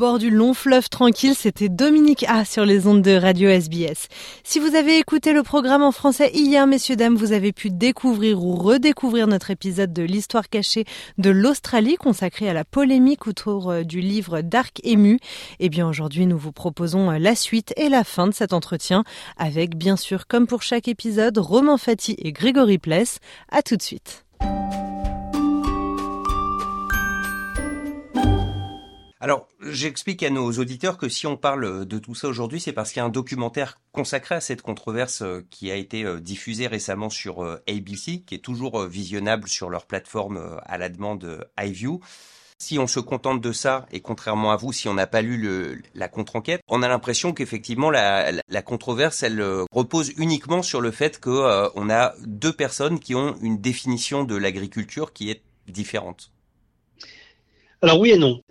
bord 0.00 0.18
du 0.18 0.30
long 0.30 0.54
fleuve 0.54 0.88
tranquille, 0.88 1.34
c'était 1.34 1.68
Dominique 1.68 2.24
A 2.26 2.46
sur 2.46 2.64
les 2.64 2.86
ondes 2.86 3.02
de 3.02 3.10
Radio 3.10 3.50
SBS. 3.50 4.08
Si 4.44 4.58
vous 4.58 4.74
avez 4.74 4.96
écouté 4.96 5.34
le 5.34 5.42
programme 5.42 5.82
en 5.82 5.92
français 5.92 6.30
hier, 6.32 6.66
messieurs, 6.66 6.96
dames, 6.96 7.16
vous 7.16 7.32
avez 7.32 7.52
pu 7.52 7.68
découvrir 7.68 8.42
ou 8.42 8.54
redécouvrir 8.54 9.26
notre 9.26 9.50
épisode 9.50 9.92
de 9.92 10.02
l'histoire 10.02 10.48
cachée 10.48 10.86
de 11.18 11.28
l'Australie 11.28 11.96
consacré 11.96 12.48
à 12.48 12.54
la 12.54 12.64
polémique 12.64 13.26
autour 13.26 13.70
euh, 13.70 13.82
du 13.82 14.00
livre 14.00 14.40
Dark 14.40 14.80
Ému. 14.84 15.20
Eh 15.58 15.68
bien 15.68 15.86
aujourd'hui, 15.86 16.24
nous 16.24 16.38
vous 16.38 16.52
proposons 16.52 17.10
euh, 17.10 17.18
la 17.18 17.34
suite 17.34 17.74
et 17.76 17.90
la 17.90 18.02
fin 18.02 18.26
de 18.26 18.32
cet 18.32 18.54
entretien 18.54 19.04
avec, 19.36 19.76
bien 19.76 19.96
sûr, 19.96 20.26
comme 20.26 20.46
pour 20.46 20.62
chaque 20.62 20.88
épisode, 20.88 21.36
Romain 21.36 21.76
Fati 21.76 22.16
et 22.16 22.32
Grégory 22.32 22.78
Pless. 22.78 23.18
À 23.50 23.60
tout 23.60 23.76
de 23.76 23.82
suite. 23.82 24.24
Alors, 29.22 29.48
j'explique 29.60 30.22
à 30.22 30.30
nos 30.30 30.50
auditeurs 30.50 30.96
que 30.96 31.10
si 31.10 31.26
on 31.26 31.36
parle 31.36 31.84
de 31.84 31.98
tout 31.98 32.14
ça 32.14 32.26
aujourd'hui, 32.26 32.58
c'est 32.58 32.72
parce 32.72 32.90
qu'il 32.90 33.00
y 33.00 33.02
a 33.02 33.04
un 33.04 33.10
documentaire 33.10 33.78
consacré 33.92 34.34
à 34.34 34.40
cette 34.40 34.62
controverse 34.62 35.20
euh, 35.20 35.44
qui 35.50 35.70
a 35.70 35.74
été 35.74 36.04
euh, 36.04 36.20
diffusé 36.20 36.66
récemment 36.66 37.10
sur 37.10 37.44
euh, 37.44 37.62
ABC, 37.68 38.22
qui 38.22 38.34
est 38.34 38.38
toujours 38.38 38.82
visionnable 38.86 39.46
sur 39.46 39.68
leur 39.68 39.84
plateforme 39.84 40.58
à 40.64 40.78
la 40.78 40.88
demande 40.88 41.46
iView. 41.58 42.00
Si 42.56 42.78
on 42.78 42.86
se 42.86 42.98
contente 42.98 43.42
de 43.42 43.52
ça, 43.52 43.84
et 43.92 44.00
contrairement 44.00 44.52
à 44.52 44.56
vous, 44.56 44.72
si 44.72 44.88
on 44.88 44.94
n'a 44.94 45.06
pas 45.06 45.20
lu 45.20 45.82
la 45.94 46.08
contre-enquête, 46.08 46.62
on 46.68 46.82
a 46.82 46.88
l'impression 46.88 47.34
qu'effectivement 47.34 47.90
la, 47.90 48.62
controverse, 48.62 49.22
elle 49.22 49.42
repose 49.72 50.12
uniquement 50.18 50.62
sur 50.62 50.82
le 50.82 50.90
fait 50.90 51.20
qu'on 51.20 51.90
a 51.90 52.14
deux 52.26 52.52
personnes 52.52 53.00
qui 53.00 53.14
ont 53.14 53.34
une 53.40 53.60
définition 53.60 54.24
de 54.24 54.36
l'agriculture 54.36 55.14
qui 55.14 55.30
est 55.30 55.42
différente. 55.68 56.32
Alors 57.80 57.98
oui 57.98 58.10
et 58.10 58.18
non. 58.18 58.42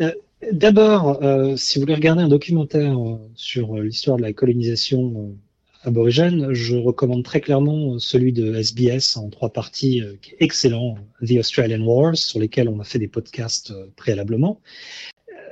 D'abord, 0.41 1.21
euh, 1.21 1.57
si 1.57 1.77
vous 1.77 1.81
voulez 1.81 1.95
regarder 1.95 2.23
un 2.23 2.29
documentaire 2.29 2.97
euh, 2.97 3.17
sur 3.35 3.75
euh, 3.75 3.83
l'histoire 3.83 4.15
de 4.15 4.21
la 4.21 4.31
colonisation 4.31 5.35
aborigène, 5.83 6.53
je 6.53 6.77
recommande 6.77 7.23
très 7.23 7.41
clairement 7.41 7.99
celui 7.99 8.31
de 8.31 8.53
SBS 8.55 9.17
en 9.17 9.29
trois 9.29 9.51
parties, 9.51 10.01
excellent, 10.39 10.95
The 11.25 11.37
Australian 11.39 11.81
Wars, 11.81 12.17
sur 12.17 12.39
lesquels 12.39 12.69
on 12.69 12.79
a 12.79 12.83
fait 12.83 12.99
des 12.99 13.07
podcasts 13.07 13.73
préalablement. 13.95 14.61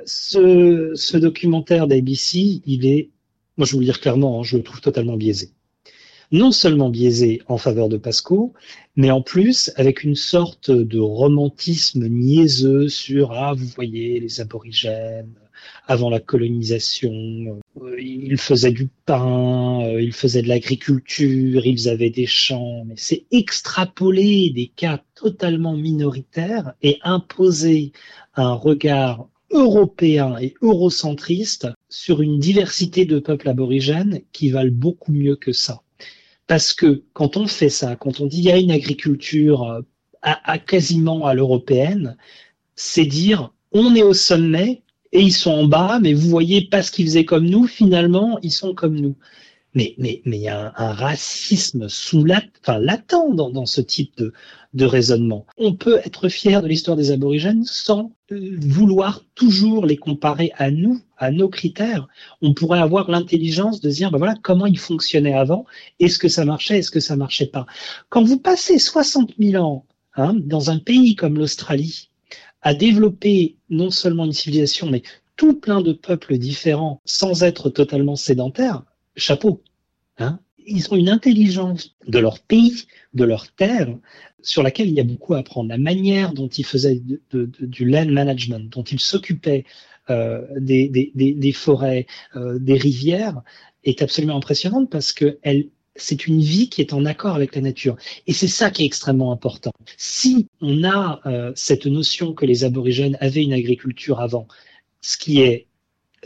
Ce, 0.05 0.91
ce 0.95 1.17
documentaire 1.17 1.87
d'ABC, 1.87 2.61
il 2.65 2.85
est, 2.85 3.09
moi 3.55 3.65
je 3.65 3.73
vous 3.73 3.79
le 3.79 3.85
dire 3.85 4.01
clairement, 4.01 4.39
hein, 4.39 4.43
je 4.43 4.57
le 4.57 4.63
trouve 4.63 4.81
totalement 4.81 5.15
biaisé 5.15 5.51
non 6.31 6.51
seulement 6.51 6.89
biaisé 6.89 7.41
en 7.47 7.57
faveur 7.57 7.89
de 7.89 7.97
Pasco, 7.97 8.53
mais 8.95 9.11
en 9.11 9.21
plus 9.21 9.71
avec 9.75 10.03
une 10.03 10.15
sorte 10.15 10.71
de 10.71 10.99
romantisme 10.99 12.07
niaiseux 12.07 12.89
sur 12.89 13.31
ah 13.31 13.53
vous 13.53 13.67
voyez 13.67 14.19
les 14.19 14.41
aborigènes 14.41 15.33
avant 15.87 16.09
la 16.09 16.19
colonisation, 16.19 17.59
euh, 17.81 17.99
ils 17.99 18.37
faisaient 18.37 18.71
du 18.71 18.89
pain, 19.05 19.81
euh, 19.83 20.01
ils 20.01 20.13
faisaient 20.13 20.41
de 20.41 20.47
l'agriculture, 20.47 21.65
ils 21.65 21.89
avaient 21.89 22.09
des 22.09 22.25
champs, 22.25 22.83
mais 22.85 22.95
c'est 22.97 23.25
extrapoler 23.31 24.51
des 24.53 24.67
cas 24.67 25.01
totalement 25.15 25.75
minoritaires 25.75 26.73
et 26.81 26.99
imposer 27.03 27.91
un 28.35 28.53
regard 28.53 29.29
européen 29.51 30.37
et 30.39 30.55
eurocentriste 30.61 31.67
sur 31.89 32.21
une 32.21 32.39
diversité 32.39 33.05
de 33.05 33.19
peuples 33.19 33.49
aborigènes 33.49 34.21
qui 34.33 34.49
valent 34.49 34.73
beaucoup 34.73 35.13
mieux 35.13 35.37
que 35.37 35.53
ça. 35.53 35.81
Parce 36.47 36.73
que 36.73 37.03
quand 37.13 37.37
on 37.37 37.47
fait 37.47 37.69
ça, 37.69 37.95
quand 37.95 38.21
on 38.21 38.25
dit 38.25 38.37
il 38.39 38.45
y 38.45 38.51
a 38.51 38.57
une 38.57 38.71
agriculture 38.71 39.63
euh, 39.63 39.81
à, 40.21 40.57
quasiment 40.57 41.25
à 41.25 41.33
l'européenne, 41.33 42.17
c'est 42.75 43.05
dire 43.05 43.53
on 43.71 43.95
est 43.95 44.03
au 44.03 44.13
sommet 44.13 44.81
et 45.11 45.21
ils 45.21 45.33
sont 45.33 45.51
en 45.51 45.65
bas, 45.65 45.99
mais 46.01 46.13
vous 46.13 46.29
voyez, 46.29 46.67
parce 46.69 46.89
qu'ils 46.89 47.05
faisaient 47.05 47.25
comme 47.25 47.45
nous, 47.45 47.65
finalement, 47.67 48.39
ils 48.41 48.51
sont 48.51 48.73
comme 48.73 48.95
nous. 48.95 49.15
Mais 49.73 49.95
mais 49.97 50.21
mais 50.25 50.37
il 50.37 50.43
y 50.43 50.47
a 50.47 50.73
un, 50.75 50.93
racisme 50.93 51.89
sous 51.89 52.23
la, 52.23 52.41
enfin 52.61 52.79
latent 52.79 53.35
dans, 53.35 53.65
ce 53.65 53.81
type 53.81 54.17
de, 54.17 54.33
de 54.73 54.85
raisonnement. 54.85 55.45
On 55.57 55.73
peut 55.73 55.99
être 56.03 56.29
fier 56.29 56.61
de 56.61 56.67
l'histoire 56.67 56.97
des 56.97 57.11
aborigènes 57.11 57.63
sans 57.65 58.11
euh, 58.31 58.57
vouloir 58.61 59.23
toujours 59.35 59.85
les 59.85 59.97
comparer 59.97 60.51
à 60.57 60.71
nous, 60.71 61.01
à 61.17 61.31
nos 61.31 61.49
critères. 61.49 62.07
On 62.41 62.53
pourrait 62.53 62.79
avoir 62.79 63.11
l'intelligence 63.11 63.81
de 63.81 63.89
dire, 63.89 64.11
ben 64.11 64.17
voilà, 64.17 64.35
comment 64.41 64.65
ils 64.65 64.79
fonctionnaient 64.79 65.33
avant, 65.33 65.65
est-ce 65.99 66.17
que 66.19 66.29
ça 66.29 66.45
marchait, 66.45 66.79
est-ce 66.79 66.91
que 66.91 66.99
ça 66.99 67.15
marchait 67.15 67.47
pas? 67.47 67.65
Quand 68.09 68.23
vous 68.23 68.39
passez 68.39 68.79
60 68.79 69.33
000 69.39 69.63
ans 69.63 69.85
hein, 70.15 70.33
dans 70.37 70.69
un 70.69 70.79
pays 70.79 71.15
comme 71.15 71.37
l'Australie, 71.37 72.09
à 72.61 72.73
développer 72.73 73.57
non 73.69 73.91
seulement 73.91 74.25
une 74.25 74.33
civilisation, 74.33 74.89
mais 74.89 75.03
tout 75.35 75.53
plein 75.53 75.81
de 75.81 75.93
peuples 75.93 76.37
différents 76.37 77.01
sans 77.05 77.43
être 77.43 77.69
totalement 77.69 78.15
sédentaires, 78.15 78.83
chapeau. 79.17 79.61
Hein 80.17 80.39
ils 80.67 80.93
ont 80.93 80.97
une 80.97 81.09
intelligence 81.09 81.95
de 82.07 82.19
leur 82.19 82.39
pays, 82.39 82.85
de 83.13 83.23
leur 83.23 83.51
terre, 83.51 83.97
sur 84.41 84.63
laquelle 84.63 84.87
il 84.87 84.93
y 84.93 84.99
a 84.99 85.03
beaucoup 85.03 85.33
à 85.33 85.39
apprendre. 85.39 85.69
La 85.69 85.77
manière 85.77 86.33
dont 86.33 86.47
ils 86.47 86.65
faisaient 86.65 87.01
du 87.31 87.85
land 87.85 88.07
management, 88.07 88.69
dont 88.71 88.83
ils 88.83 88.99
s'occupaient 88.99 89.65
euh, 90.09 90.45
des, 90.57 90.89
des, 90.89 91.33
des, 91.33 91.51
forêts, 91.53 92.05
euh, 92.35 92.59
des 92.59 92.77
rivières, 92.77 93.41
est 93.83 94.01
absolument 94.01 94.37
impressionnante 94.37 94.89
parce 94.89 95.13
que 95.13 95.39
elle, 95.41 95.67
c'est 95.95 96.27
une 96.27 96.41
vie 96.41 96.69
qui 96.69 96.81
est 96.81 96.93
en 96.93 97.05
accord 97.05 97.35
avec 97.35 97.55
la 97.55 97.61
nature. 97.61 97.95
Et 98.27 98.33
c'est 98.33 98.47
ça 98.47 98.69
qui 98.69 98.83
est 98.83 98.85
extrêmement 98.85 99.31
important. 99.31 99.71
Si 99.97 100.47
on 100.61 100.83
a 100.83 101.21
euh, 101.25 101.51
cette 101.55 101.87
notion 101.87 102.33
que 102.33 102.45
les 102.45 102.63
aborigènes 102.63 103.17
avaient 103.19 103.43
une 103.43 103.53
agriculture 103.53 104.19
avant, 104.19 104.47
ce 105.01 105.17
qui 105.17 105.41
est 105.41 105.66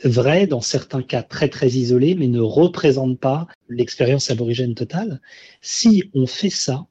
vrai 0.03 0.47
dans 0.47 0.61
certains 0.61 1.01
cas 1.01 1.23
très 1.23 1.49
très 1.49 1.69
isolés, 1.69 2.15
mais 2.15 2.27
ne 2.27 2.39
représente 2.39 3.19
pas 3.19 3.47
l'expérience 3.69 4.31
aborigène 4.31 4.75
totale. 4.75 5.21
Si 5.61 6.03
on 6.13 6.27
fait 6.27 6.49
ça, 6.49 6.85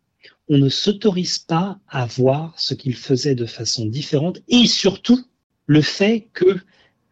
on 0.48 0.58
ne 0.58 0.68
s'autorise 0.68 1.38
pas 1.38 1.78
à 1.88 2.06
voir 2.06 2.54
ce 2.56 2.74
qu'ils 2.74 2.96
faisaient 2.96 3.34
de 3.34 3.46
façon 3.46 3.86
différente 3.86 4.40
et 4.48 4.66
surtout 4.66 5.24
le 5.66 5.80
fait 5.80 6.28
que 6.32 6.58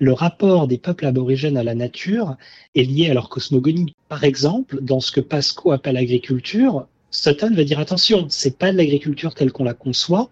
le 0.00 0.12
rapport 0.12 0.68
des 0.68 0.78
peuples 0.78 1.06
aborigènes 1.06 1.56
à 1.56 1.62
la 1.62 1.74
nature 1.74 2.36
est 2.74 2.82
lié 2.82 3.10
à 3.10 3.14
leur 3.14 3.28
cosmogonie. 3.28 3.94
Par 4.08 4.24
exemple, 4.24 4.80
dans 4.80 5.00
ce 5.00 5.12
que 5.12 5.20
Pasco 5.20 5.72
appelle 5.72 5.94
l'agriculture, 5.94 6.86
Sutton 7.10 7.54
va 7.54 7.64
dire 7.64 7.78
attention, 7.78 8.26
c'est 8.28 8.58
pas 8.58 8.72
de 8.72 8.76
l'agriculture 8.76 9.34
telle 9.34 9.52
qu'on 9.52 9.64
la 9.64 9.74
conçoit, 9.74 10.30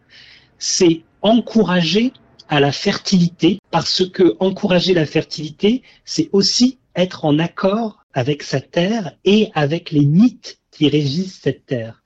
c'est 0.58 1.02
encourager 1.22 2.12
à 2.48 2.60
la 2.60 2.72
fertilité, 2.72 3.58
parce 3.70 4.08
que 4.08 4.36
encourager 4.40 4.94
la 4.94 5.06
fertilité, 5.06 5.82
c'est 6.04 6.30
aussi 6.32 6.78
être 6.94 7.24
en 7.24 7.38
accord 7.38 8.04
avec 8.12 8.42
sa 8.42 8.60
terre 8.60 9.12
et 9.24 9.50
avec 9.54 9.90
les 9.90 10.06
mythes 10.06 10.58
qui 10.70 10.88
régissent 10.88 11.40
cette 11.42 11.66
terre. 11.66 12.02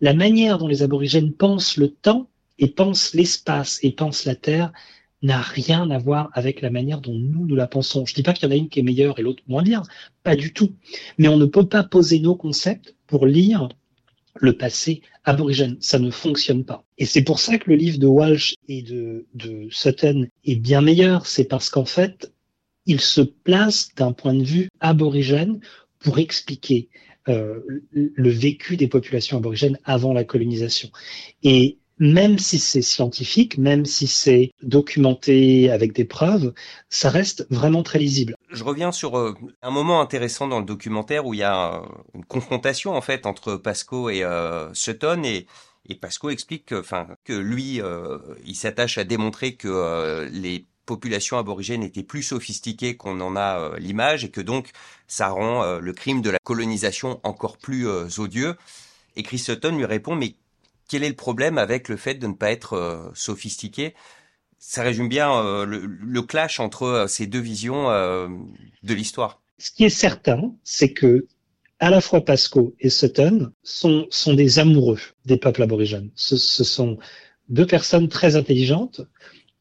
La 0.00 0.14
manière 0.14 0.58
dont 0.58 0.68
les 0.68 0.82
aborigènes 0.82 1.32
pensent 1.32 1.76
le 1.76 1.88
temps 1.88 2.28
et 2.58 2.68
pensent 2.68 3.14
l'espace 3.14 3.78
et 3.82 3.92
pensent 3.92 4.24
la 4.24 4.34
terre 4.34 4.72
n'a 5.22 5.40
rien 5.40 5.90
à 5.90 5.98
voir 5.98 6.28
avec 6.34 6.60
la 6.60 6.70
manière 6.70 7.00
dont 7.00 7.14
nous, 7.14 7.46
nous 7.46 7.56
la 7.56 7.66
pensons. 7.66 8.04
Je 8.04 8.12
ne 8.12 8.16
dis 8.16 8.22
pas 8.22 8.34
qu'il 8.34 8.46
y 8.46 8.52
en 8.52 8.54
a 8.54 8.58
une 8.58 8.68
qui 8.68 8.80
est 8.80 8.82
meilleure 8.82 9.18
et 9.18 9.22
l'autre 9.22 9.42
moins 9.48 9.62
bien, 9.62 9.82
pas 10.22 10.36
du 10.36 10.52
tout. 10.52 10.74
Mais 11.16 11.28
on 11.28 11.38
ne 11.38 11.46
peut 11.46 11.66
pas 11.66 11.82
poser 11.82 12.20
nos 12.20 12.36
concepts 12.36 12.94
pour 13.06 13.24
lire 13.26 13.68
le 14.36 14.56
passé 14.56 15.02
aborigène. 15.24 15.76
Ça 15.80 15.98
ne 15.98 16.10
fonctionne 16.10 16.64
pas. 16.64 16.84
Et 16.98 17.06
c'est 17.06 17.22
pour 17.22 17.38
ça 17.38 17.58
que 17.58 17.70
le 17.70 17.76
livre 17.76 17.98
de 17.98 18.06
Walsh 18.06 18.54
et 18.68 18.82
de, 18.82 19.26
Sutton 19.70 20.26
est 20.44 20.56
bien 20.56 20.80
meilleur. 20.80 21.26
C'est 21.26 21.44
parce 21.44 21.70
qu'en 21.70 21.84
fait, 21.84 22.32
il 22.86 23.00
se 23.00 23.20
place 23.20 23.88
d'un 23.96 24.12
point 24.12 24.34
de 24.34 24.44
vue 24.44 24.68
aborigène 24.80 25.60
pour 26.00 26.18
expliquer 26.18 26.88
euh, 27.28 27.60
le 27.92 28.30
vécu 28.30 28.76
des 28.76 28.88
populations 28.88 29.38
aborigènes 29.38 29.78
avant 29.84 30.12
la 30.12 30.24
colonisation. 30.24 30.90
Et 31.42 31.78
même 31.98 32.38
si 32.38 32.58
c'est 32.58 32.82
scientifique, 32.82 33.56
même 33.56 33.84
si 33.86 34.06
c'est 34.06 34.50
documenté 34.62 35.70
avec 35.70 35.92
des 35.92 36.04
preuves, 36.04 36.52
ça 36.88 37.08
reste 37.08 37.46
vraiment 37.50 37.82
très 37.82 37.98
lisible. 37.98 38.34
Je 38.54 38.62
reviens 38.62 38.92
sur 38.92 39.18
euh, 39.18 39.34
un 39.62 39.70
moment 39.72 40.00
intéressant 40.00 40.46
dans 40.46 40.60
le 40.60 40.64
documentaire 40.64 41.26
où 41.26 41.34
il 41.34 41.38
y 41.38 41.42
a 41.42 41.74
euh, 41.74 41.86
une 42.14 42.24
confrontation 42.24 42.94
en 42.94 43.00
fait 43.00 43.26
entre 43.26 43.56
Pasco 43.56 44.08
et 44.10 44.22
euh, 44.22 44.72
Sutton 44.74 45.22
et, 45.24 45.46
Pasco 46.00 46.30
explique 46.30 46.66
que, 46.66 46.76
enfin, 46.76 47.08
que 47.24 47.34
lui, 47.34 47.80
il 48.46 48.54
s'attache 48.54 48.96
à 48.96 49.04
démontrer 49.04 49.54
que 49.54 50.26
les 50.32 50.66
populations 50.86 51.36
aborigènes 51.36 51.82
étaient 51.82 52.02
plus 52.02 52.22
sophistiquées 52.22 52.96
qu'on 52.96 53.20
en 53.20 53.36
a 53.36 53.78
l'image 53.78 54.24
et 54.24 54.30
que 54.30 54.40
donc 54.40 54.70
ça 55.08 55.28
rend 55.28 55.78
le 55.78 55.92
crime 55.92 56.22
de 56.22 56.30
la 56.30 56.38
colonisation 56.42 57.20
encore 57.22 57.58
plus 57.58 57.86
odieux. 58.18 58.56
Et 59.16 59.22
Chris 59.22 59.38
Sutton 59.38 59.76
lui 59.76 59.84
répond 59.84 60.16
mais 60.16 60.36
quel 60.88 61.04
est 61.04 61.10
le 61.10 61.16
problème 61.16 61.58
avec 61.58 61.90
le 61.90 61.98
fait 61.98 62.14
de 62.14 62.28
ne 62.28 62.32
pas 62.32 62.50
être 62.50 63.12
sophistiqué? 63.14 63.94
Ça 64.66 64.82
résume 64.82 65.08
bien 65.08 65.30
euh, 65.30 65.66
le, 65.66 66.22
clash 66.22 66.58
entre 66.58 66.84
euh, 66.84 67.06
ces 67.06 67.26
deux 67.26 67.40
visions 67.40 67.88
de 67.88 68.94
l'histoire. 68.94 69.42
Ce 69.58 69.70
qui 69.70 69.84
est 69.84 69.90
certain, 69.90 70.54
c'est 70.64 70.92
que 70.92 71.26
à 71.80 71.90
la 71.90 72.00
fois 72.00 72.24
Pasco 72.24 72.74
et 72.80 72.88
Sutton 72.88 73.52
sont, 73.62 74.08
des 74.34 74.58
amoureux 74.58 75.00
des 75.26 75.36
peuples 75.36 75.62
aborigènes. 75.62 76.10
Ce, 76.14 76.36
ce 76.36 76.64
sont 76.64 76.98
deux 77.48 77.66
personnes 77.66 78.08
très 78.08 78.36
intelligentes, 78.36 79.02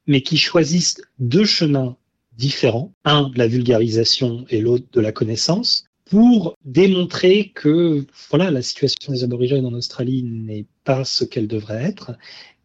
mais 0.08 0.22
qui 0.22 0.38
choisissent 0.38 1.02
deux 1.20 1.46
chemins 1.46 1.98
différents, 2.38 2.94
un 3.04 3.30
de 3.30 3.38
la 3.38 3.48
vulgarisation 3.48 4.46
et 4.50 4.62
l'autre 4.62 4.86
de 4.92 5.02
la 5.02 5.12
connaissance, 5.12 5.86
pour 6.06 6.56
démontrer 6.63 7.52
que 7.56 8.06
voilà 8.30 8.52
la 8.52 8.62
situation 8.62 9.13
des 9.13 9.24
aborigènes 9.24 9.66
en 9.66 9.74
Australie 9.74 10.24
n'est 10.24 10.66
pas 10.84 11.06
ce 11.06 11.24
qu'elle 11.24 11.48
devrait 11.48 11.84
être 11.84 12.12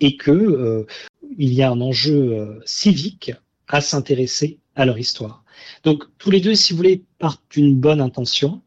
et 0.01 0.17
que 0.17 0.31
euh, 0.31 0.87
il 1.37 1.53
y 1.53 1.63
a 1.63 1.71
un 1.71 1.81
enjeu 1.81 2.33
euh, 2.33 2.61
civique 2.65 3.33
à 3.67 3.81
s'intéresser 3.81 4.59
à 4.75 4.87
leur 4.87 4.99
histoire. 4.99 5.45
Donc 5.85 6.05
tous 6.19 6.31
les 6.31 6.41
deux, 6.41 6.55
si 6.55 6.73
vous 6.73 6.79
voulez, 6.79 7.03
partent 7.19 7.43
d'une 7.51 7.75
bonne 7.75 8.01
intention, 8.01 8.63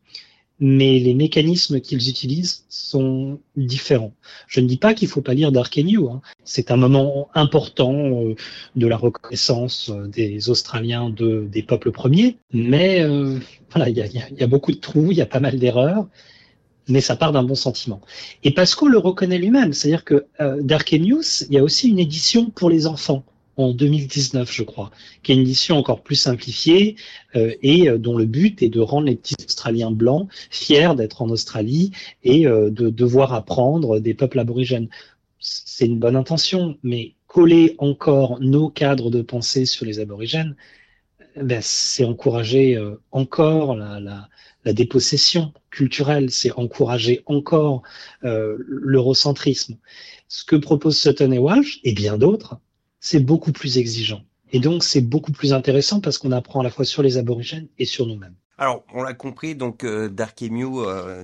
mais 0.60 1.00
les 1.00 1.16
mécanismes 1.16 1.80
qu'ils 1.82 2.08
utilisent 2.10 2.66
sont 2.70 3.40
différents. 3.56 4.14
Je 4.48 4.60
ne 4.60 4.68
dis 4.68 4.78
pas 4.78 4.94
qu'il 4.94 5.08
faut 5.08 5.22
pas 5.22 5.34
lire 5.34 5.52
Dark 5.52 5.76
and 5.80 5.84
New. 5.84 6.10
Hein. 6.10 6.22
C'est 6.44 6.70
un 6.70 6.78
moment 6.78 7.30
important 7.34 7.94
euh, 7.96 8.36
de 8.76 8.88
la 8.88 8.98
reconnaissance 8.98 9.90
euh, 9.90 10.08
des 10.08 10.50
Australiens 10.50 11.10
de, 11.10 11.48
des 11.52 11.64
peuples 11.64 11.92
premiers, 11.92 12.38
mais 12.54 13.04
voilà, 13.72 13.90
il 13.90 13.98
y 13.98 14.44
a, 14.44 14.48
beaucoup 14.48 14.72
de 14.72 14.78
trous, 14.78 15.12
il 15.12 15.18
y 15.18 15.22
a 15.22 15.26
pas 15.26 15.40
mal 15.40 15.58
d'erreurs, 15.58 16.08
mais 16.88 17.02
ça 17.02 17.16
part 17.16 17.32
d'un 17.32 17.44
bon 17.44 17.56
sentiment. 17.56 18.02
Et 18.44 18.52
Pasco 18.52 18.88
le 18.88 18.98
reconnaît 18.98 19.38
lui-même, 19.38 19.74
c'est-à-dire 19.74 20.04
que 20.04 20.26
Dark 20.62 20.94
and 20.94 21.04
News, 21.04 21.44
il 21.50 21.54
y 21.54 21.58
a 21.58 21.64
aussi 21.64 21.90
une 21.90 22.00
édition 22.00 22.50
pour 22.50 22.70
les 22.70 22.88
enfants 22.88 23.24
en 23.58 23.74
2019, 23.74 24.52
je 24.52 24.64
crois, 24.64 24.92
qui 25.24 25.32
est 25.32 25.36
une 25.36 25.42
édition 25.42 25.78
encore 25.78 26.02
plus 26.02 26.16
simplifiée 26.16 26.96
euh, 27.36 27.54
et 27.62 27.90
euh, 27.90 27.98
dont 27.98 28.18
le 28.18 28.26
but 28.26 28.62
est 28.62 28.70
de 28.70 28.80
rendre 28.80 29.08
les 29.08 29.16
petits 29.16 29.36
Australiens 29.46 29.92
blancs 29.92 30.28
fiers 30.50 30.94
d'être 30.96 31.22
en 31.22 31.30
Australie 31.30 31.92
et 32.24 32.48
euh, 32.48 32.70
de 32.70 32.90
devoir 32.90 33.34
apprendre 33.34 34.00
des 34.00 34.14
peuples 34.14 34.40
aborigènes. 34.40 34.90
C'est 35.40 35.86
une 35.86 36.00
bonne 36.00 36.16
intention, 36.16 36.78
mais 36.84 37.16
coller 37.28 37.76
encore 37.80 38.40
nos 38.42 38.70
cadres 38.70 39.10
de 39.10 39.22
pensée 39.22 39.66
sur 39.66 39.86
les 39.86 40.00
aborigènes, 40.00 40.56
ben, 41.36 41.62
c'est 41.62 42.04
encourager 42.04 42.78
encore 43.12 43.76
la, 43.76 44.00
la, 44.00 44.28
la, 44.66 44.74
dépossession 44.74 45.54
culturelle, 45.72 46.30
c'est 46.30 46.52
encourager 46.52 47.24
encore 47.26 47.82
l'eurocentrisme. 48.22 49.78
Ce 50.28 50.46
que 50.46 50.56
proposent 50.56 51.00
Sutton 51.00 51.32
et 51.32 51.40
Walsh, 51.40 51.80
et 51.84 51.94
bien 51.94 52.18
d'autres, 52.18 52.60
c'est 53.00 53.20
beaucoup 53.20 53.52
plus 53.52 53.78
exigeant. 53.78 54.22
Et 54.54 54.60
donc, 54.60 54.84
c'est 54.84 55.02
beaucoup 55.02 55.32
plus 55.32 55.54
intéressant 55.54 56.02
parce 56.02 56.18
qu'on 56.18 56.32
apprend 56.32 56.62
à 56.62 56.64
la 56.64 56.70
fois 56.70 56.86
sur 56.86 57.02
les 57.04 57.18
aborigènes 57.18 57.68
et 57.80 57.86
sur 57.86 58.06
nous-mêmes. 58.06 58.36
Alors, 58.58 58.84
on 58.94 59.02
l'a 59.02 59.14
compris, 59.14 59.56
donc 59.56 59.84
euh, 59.84 60.08
Dark 60.08 60.42
Emu, 60.42 60.82
euh, 60.82 61.24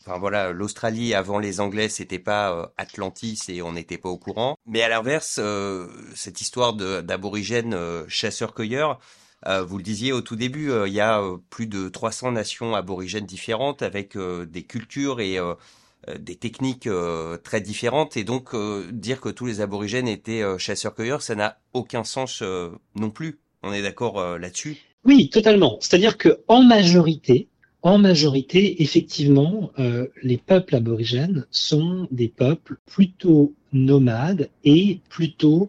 enfin 0.00 0.18
voilà, 0.18 0.52
l'Australie 0.52 1.14
avant 1.14 1.38
les 1.38 1.60
Anglais, 1.60 1.88
c'était 1.88 2.18
pas 2.18 2.52
euh, 2.52 2.66
Atlantis 2.78 3.38
et 3.48 3.60
on 3.60 3.72
n'était 3.72 3.98
pas 3.98 4.08
au 4.08 4.16
courant. 4.16 4.56
Mais 4.66 4.82
à 4.82 4.88
l'inverse, 4.88 5.38
euh, 5.42 5.88
cette 6.14 6.40
histoire 6.40 6.72
d'aborigènes 6.74 7.76
chasseurs-cueilleurs, 8.08 8.98
vous 9.46 9.78
le 9.78 9.82
disiez 9.82 10.12
au 10.12 10.20
tout 10.20 10.36
début, 10.36 10.70
il 10.86 10.92
y 10.92 11.00
a 11.00 11.22
plus 11.48 11.66
de 11.66 11.88
300 11.88 12.32
nations 12.32 12.74
aborigènes 12.74 13.26
différentes 13.26 13.82
avec 13.82 14.16
des 14.16 14.62
cultures 14.62 15.20
et 15.20 15.38
euh, 16.08 16.16
des 16.18 16.34
techniques 16.34 16.86
euh, 16.86 17.36
très 17.36 17.60
différentes 17.60 18.16
et 18.16 18.24
donc 18.24 18.54
euh, 18.54 18.88
dire 18.90 19.20
que 19.20 19.28
tous 19.28 19.44
les 19.44 19.60
aborigènes 19.60 20.08
étaient 20.08 20.42
chasseurs-cueilleurs, 20.58 21.20
ça 21.20 21.34
n'a 21.34 21.58
aucun 21.74 22.04
sens 22.04 22.42
non 22.94 23.10
plus. 23.10 23.38
On 23.62 23.72
est 23.72 23.82
d'accord 23.82 24.38
là-dessus? 24.38 24.78
Oui, 25.04 25.28
totalement. 25.28 25.76
C'est-à-dire 25.80 26.16
que 26.16 26.40
en 26.48 26.62
majorité, 26.62 27.48
en 27.82 27.98
majorité, 27.98 28.82
effectivement, 28.82 29.70
les 30.22 30.38
peuples 30.38 30.76
aborigènes 30.76 31.46
sont 31.50 32.08
des 32.10 32.28
peuples 32.28 32.78
plutôt 32.86 33.54
nomades 33.72 34.48
et 34.64 35.00
plutôt 35.10 35.68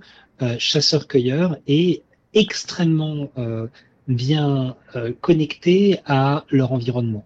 chasseurs-cueilleurs 0.58 1.58
et 1.68 2.04
extrêmement 2.34 3.30
bien 4.08 4.76
connectés 5.22 6.00
à 6.06 6.46
leur 6.50 6.72
environnement. 6.72 7.26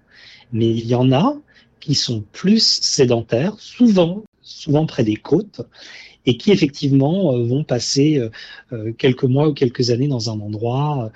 Mais 0.51 0.69
il 0.69 0.85
y 0.85 0.95
en 0.95 1.11
a 1.11 1.35
qui 1.79 1.95
sont 1.95 2.23
plus 2.31 2.79
sédentaires, 2.81 3.55
souvent, 3.59 4.23
souvent 4.41 4.85
près 4.85 5.03
des 5.03 5.15
côtes, 5.15 5.61
et 6.25 6.37
qui 6.37 6.51
effectivement 6.51 7.35
euh, 7.35 7.43
vont 7.43 7.63
passer 7.63 8.17
euh, 8.17 8.29
euh, 8.73 8.91
quelques 8.93 9.23
mois 9.23 9.49
ou 9.49 9.53
quelques 9.53 9.91
années 9.91 10.07
dans 10.07 10.29
un 10.29 10.39
endroit. 10.39 11.11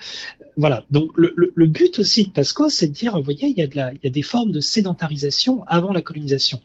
Voilà. 0.57 0.85
Donc 0.91 1.09
le, 1.15 1.33
le, 1.35 1.67
but 1.67 1.99
aussi 1.99 2.25
de 2.25 2.29
Pasco, 2.29 2.69
c'est 2.69 2.87
de 2.87 2.93
dire, 2.93 3.17
vous 3.17 3.23
voyez, 3.23 3.47
il 3.47 3.57
y, 3.57 3.61
a 3.61 3.67
de 3.67 3.75
la, 3.75 3.93
il 3.93 3.99
y 4.03 4.07
a 4.07 4.11
des 4.11 4.21
formes 4.21 4.51
de 4.51 4.59
sédentarisation 4.59 5.63
avant 5.65 5.91
la 5.91 6.01
colonisation. 6.01 6.61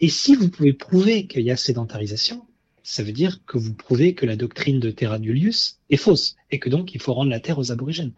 Et 0.00 0.08
si 0.08 0.34
vous 0.34 0.48
pouvez 0.48 0.72
prouver 0.72 1.26
qu'il 1.26 1.42
y 1.42 1.50
a 1.50 1.56
sédentarisation, 1.56 2.42
ça 2.82 3.02
veut 3.02 3.12
dire 3.12 3.44
que 3.46 3.58
vous 3.58 3.74
prouvez 3.74 4.14
que 4.14 4.26
la 4.26 4.36
doctrine 4.36 4.80
de 4.80 4.90
Terra 4.90 5.18
Nullius 5.18 5.78
est 5.90 5.96
fausse 5.96 6.36
et 6.50 6.58
que 6.58 6.68
donc 6.68 6.94
il 6.94 7.00
faut 7.00 7.14
rendre 7.14 7.30
la 7.30 7.40
terre 7.40 7.58
aux 7.58 7.72
aborigènes. 7.72 8.12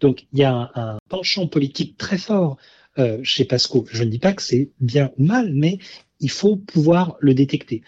Donc 0.00 0.26
il 0.32 0.38
y 0.38 0.44
a 0.44 0.70
un, 0.74 0.98
penchant 1.08 1.46
politique 1.46 1.96
très 1.96 2.18
fort 2.18 2.56
euh, 2.98 3.18
chez 3.22 3.44
Pasco. 3.44 3.86
Je 3.90 4.02
ne 4.02 4.10
dis 4.10 4.18
pas 4.18 4.32
que 4.32 4.42
c'est 4.42 4.70
bien 4.80 5.12
ou 5.18 5.24
mal, 5.24 5.52
mais 5.52 5.78
il 6.20 6.30
faut 6.30 6.56
pouvoir 6.56 7.16
le 7.20 7.34
détecter. 7.34 7.82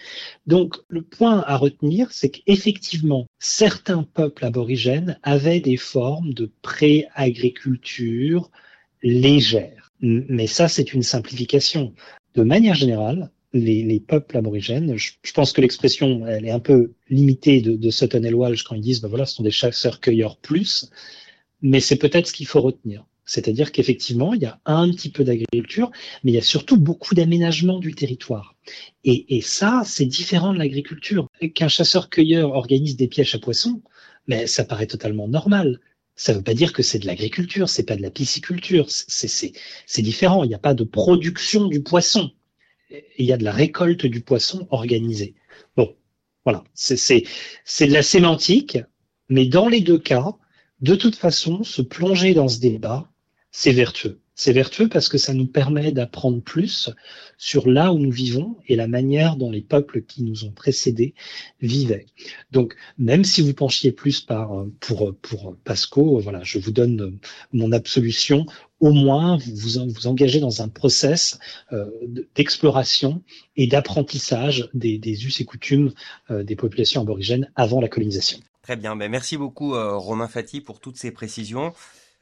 Donc 0.47 0.77
le 0.89 1.03
point 1.03 1.43
à 1.47 1.57
retenir, 1.57 2.13
c'est 2.13 2.31
qu'effectivement, 2.31 3.27
certains 3.39 4.03
peuples 4.03 4.45
aborigènes 4.45 5.19
avaient 5.23 5.61
des 5.61 5.77
formes 5.77 6.35
de 6.35 6.51
pré-agriculture 6.63 8.51
légère. 9.03 9.91
Mais 10.01 10.47
ça, 10.47 10.69
c'est 10.69 10.93
une 10.93 11.03
simplification. 11.03 11.95
De 12.35 12.43
manière 12.43 12.75
générale, 12.75 13.31
les, 13.53 13.83
les 13.83 14.01
peuples 14.01 14.37
aborigènes, 14.37 14.97
je, 14.97 15.13
pense 15.35 15.53
que 15.53 15.61
l'expression, 15.61 16.27
elle 16.27 16.47
est 16.47 16.51
un 16.51 16.61
peu 16.61 16.93
limitée 17.09 17.61
de, 17.61 17.77
de 17.77 17.91
Sutton 17.91 18.23
et 18.23 18.33
Walsh 18.33 18.63
quand 18.63 18.75
ils 18.75 18.81
disent, 18.81 19.01
ben 19.01 19.09
voilà, 19.09 19.27
ce 19.27 19.37
sont 19.37 19.43
des 19.43 19.51
chasseurs-cueilleurs 19.51 20.37
plus, 20.37 20.91
mais 21.63 21.81
c'est 21.81 21.97
peut-être 21.97 22.27
ce 22.27 22.33
qu'il 22.33 22.47
faut 22.47 22.61
retenir. 22.61 23.05
C'est-à-dire 23.29 23.73
qu'effectivement, 23.73 24.33
il 24.33 24.41
y 24.41 24.47
a 24.47 24.59
un 24.65 24.91
petit 24.91 25.11
peu 25.11 25.23
d'agriculture, 25.23 25.91
mais 26.25 26.33
il 26.33 26.35
y 26.35 26.39
a 26.39 26.43
surtout 26.43 26.79
beaucoup 26.79 27.15
d'aménagement 27.15 27.79
du 27.79 27.95
territoire. 27.95 28.57
Et, 29.05 29.43
ça, 29.43 29.83
c'est 29.85 30.07
différent 30.07 30.55
de 30.55 30.59
l'agriculture. 30.59 31.29
Qu'un 31.55 31.69
chasseur-cueilleur 31.69 32.53
organise 32.53 32.97
des 32.97 33.07
pièges 33.07 33.35
à 33.35 33.39
poissons, 33.39 33.83
mais 34.29 34.47
ça 34.47 34.65
paraît 34.65 34.87
totalement 34.87 35.29
normal. 35.29 35.79
Ça 36.17 36.33
ne 36.33 36.39
veut 36.39 36.43
pas 36.43 36.55
dire 36.55 36.73
que 36.73 36.83
c'est 36.83 36.99
de 36.99 37.07
l'agriculture, 37.07 37.69
c'est 37.69 37.85
pas 37.85 37.97
de 37.97 38.03
la 38.03 38.11
pisciculture, 38.11 38.87
c'est 38.89 40.03
différent. 40.03 40.43
Il 40.43 40.49
n'y 40.49 40.55
a 40.55 40.59
pas 40.59 40.75
de 40.75 40.85
production 40.85 41.67
du 41.67 41.83
poisson. 41.83 42.31
Il 42.91 43.27
y 43.27 43.33
a 43.33 43.37
de 43.37 43.45
la 43.45 43.53
récolte 43.53 44.07
du 44.07 44.21
poisson 44.21 44.67
organisée. 44.71 45.35
Bon, 45.77 45.95
voilà, 46.45 46.65
c'est 46.75 47.21
de 47.21 47.93
la 47.93 48.03
sémantique, 48.03 48.79
mais 49.29 49.47
dans 49.47 49.69
les 49.69 49.81
deux 49.81 49.99
cas, 49.99 50.35
de 50.81 50.95
toute 50.95 51.17
façon, 51.17 51.65
se 51.65 51.83
plonger 51.83 52.35
dans 52.35 52.49
ce 52.49 52.61
débat, 52.61 53.11
c'est 53.51 53.73
vertueux. 53.73 54.21
C'est 54.41 54.53
vertueux 54.53 54.89
parce 54.89 55.09
que 55.09 55.19
ça 55.19 55.35
nous 55.35 55.49
permet 55.49 55.91
d'apprendre 55.91 56.41
plus 56.41 56.91
sur 57.39 57.69
là 57.69 57.93
où 57.93 57.99
nous 57.99 58.13
vivons 58.13 58.57
et 58.69 58.77
la 58.77 58.87
manière 58.87 59.35
dont 59.35 59.51
les 59.51 59.63
peuples 59.63 60.03
qui 60.03 60.23
nous 60.23 60.45
ont 60.45 60.53
précédés 60.53 61.15
vivaient. 61.61 62.07
Donc, 62.53 62.77
même 62.99 63.25
si 63.25 63.43
vous 63.43 63.53
penchiez 63.53 63.91
plus 63.91 64.21
par, 64.21 64.65
pour, 64.79 65.13
pour 65.23 65.57
Pasco, 65.65 66.21
voilà, 66.21 66.45
je 66.45 66.61
vous 66.61 66.71
donne 66.71 67.19
mon 67.53 67.73
absolution. 67.73 68.47
Au 68.79 68.93
moins, 68.93 69.39
vous 69.39 69.89
vous 69.89 70.07
engagez 70.07 70.39
dans 70.39 70.63
un 70.63 70.69
process 70.69 71.41
euh, 71.73 71.87
d'exploration 72.37 73.25
et 73.57 73.67
d'apprentissage 73.67 74.71
des, 74.73 75.01
us 75.27 75.41
et 75.41 75.45
coutumes 75.47 75.93
euh, 76.31 76.45
des 76.45 76.55
populations 76.55 77.03
aborigènes 77.03 77.51
avant 77.57 77.81
la 77.81 77.89
colonisation. 77.89 78.39
Très 78.63 78.77
bien, 78.77 78.95
ben, 78.95 79.11
merci 79.11 79.37
beaucoup 79.37 79.75
euh, 79.75 79.97
Romain 79.97 80.29
Fati 80.29 80.61
pour 80.61 80.79
toutes 80.79 80.97
ces 80.97 81.11
précisions. 81.11 81.73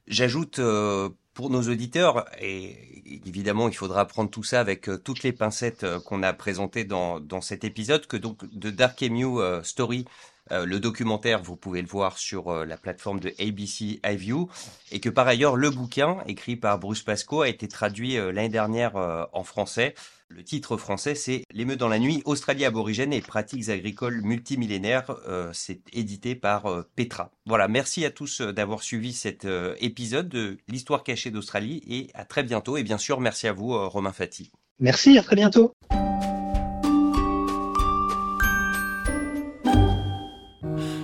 J'ajoute 0.07 0.61
euh, 0.61 1.11
pour 1.37 1.51
nos 1.51 1.63
auditeurs, 1.69 2.25
et 2.41 3.03
évidemment 3.27 3.69
il 3.69 3.75
faudra 3.77 4.07
prendre 4.07 4.31
tout 4.31 4.43
ça 4.43 4.59
avec 4.59 4.89
euh, 4.89 4.97
toutes 4.97 5.23
les 5.23 5.33
pincettes 5.33 5.85
euh, 5.85 6.01
qu'on 6.01 6.23
a 6.23 6.33
présentées 6.33 6.85
dans, 6.85 7.21
dans 7.21 7.43
cet 7.43 7.63
épisode, 7.63 8.07
que 8.07 8.17
donc 8.17 8.39
de 8.53 8.71
Dark 8.71 9.01
Emu 9.03 9.39
Story, 9.63 10.07
le 10.51 10.79
documentaire, 10.79 11.43
vous 11.43 11.57
pouvez 11.57 11.83
le 11.83 11.89
voir 11.89 12.19
sur 12.19 12.65
la 12.65 12.77
plateforme 12.77 13.19
de 13.19 13.35
ABC 13.41 14.01
iView, 14.05 14.49
et 14.93 15.01
que 15.01 15.09
par 15.09 15.27
ailleurs 15.27 15.57
le 15.57 15.71
bouquin, 15.71 16.19
écrit 16.29 16.55
par 16.55 16.79
Bruce 16.79 17.03
Pascoe, 17.03 17.43
a 17.43 17.49
été 17.49 17.67
traduit 17.67 18.15
l'année 18.15 18.49
dernière 18.49 18.95
en 19.33 19.43
français. 19.43 19.95
Le 20.29 20.43
titre 20.43 20.77
français, 20.77 21.15
c'est 21.15 21.45
L'émeute 21.53 21.79
dans 21.79 21.89
la 21.89 22.01
nuit, 22.01 22.21
Australie 22.25 22.65
aborigène 22.65 23.13
et 23.13 23.21
pratiques 23.21 23.69
agricoles 23.69 24.23
multimillénaires. 24.23 25.15
Euh, 25.29 25.51
c'est 25.53 25.81
édité 25.93 26.35
par 26.35 26.67
euh, 26.67 26.83
Petra. 26.97 27.31
Voilà, 27.47 27.69
merci 27.69 28.05
à 28.05 28.11
tous 28.11 28.41
euh, 28.41 28.53
d'avoir 28.53 28.83
suivi 28.83 29.13
cet 29.13 29.47
épisode 29.79 30.29
de 30.29 30.59
l'histoire 30.69 31.05
cachée 31.05 31.31
d'Australie 31.31 31.81
et 31.89 32.11
à 32.15 32.25
très 32.25 32.43
bientôt. 32.43 32.77
Et 32.77 32.83
bien 32.83 32.99
sûr, 32.99 33.21
merci 33.21 33.47
à 33.47 33.53
vous, 33.53 33.89
Romain 33.89 34.13
Fati. 34.13 34.51
Merci, 34.81 35.17
à 35.17 35.23
très 35.23 35.37
bientôt. 35.37 35.73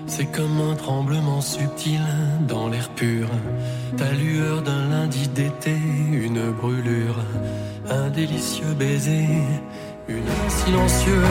C'est 0.08 0.30
comme 0.32 0.60
un 0.60 0.74
tremblement 0.74 1.40
subtil 1.40 2.00
dans 2.48 2.68
l'air 2.68 2.90
pur, 2.94 3.28
ta 3.96 4.12
lueur 4.12 4.62
d'un 4.62 4.88
lundi 4.88 5.28
d'été, 5.28 5.76
une 6.12 6.50
brûlure 6.50 7.16
un 7.92 8.08
délicieux 8.10 8.74
baiser, 8.78 9.28
une 10.08 10.24
silencieux, 10.48 11.24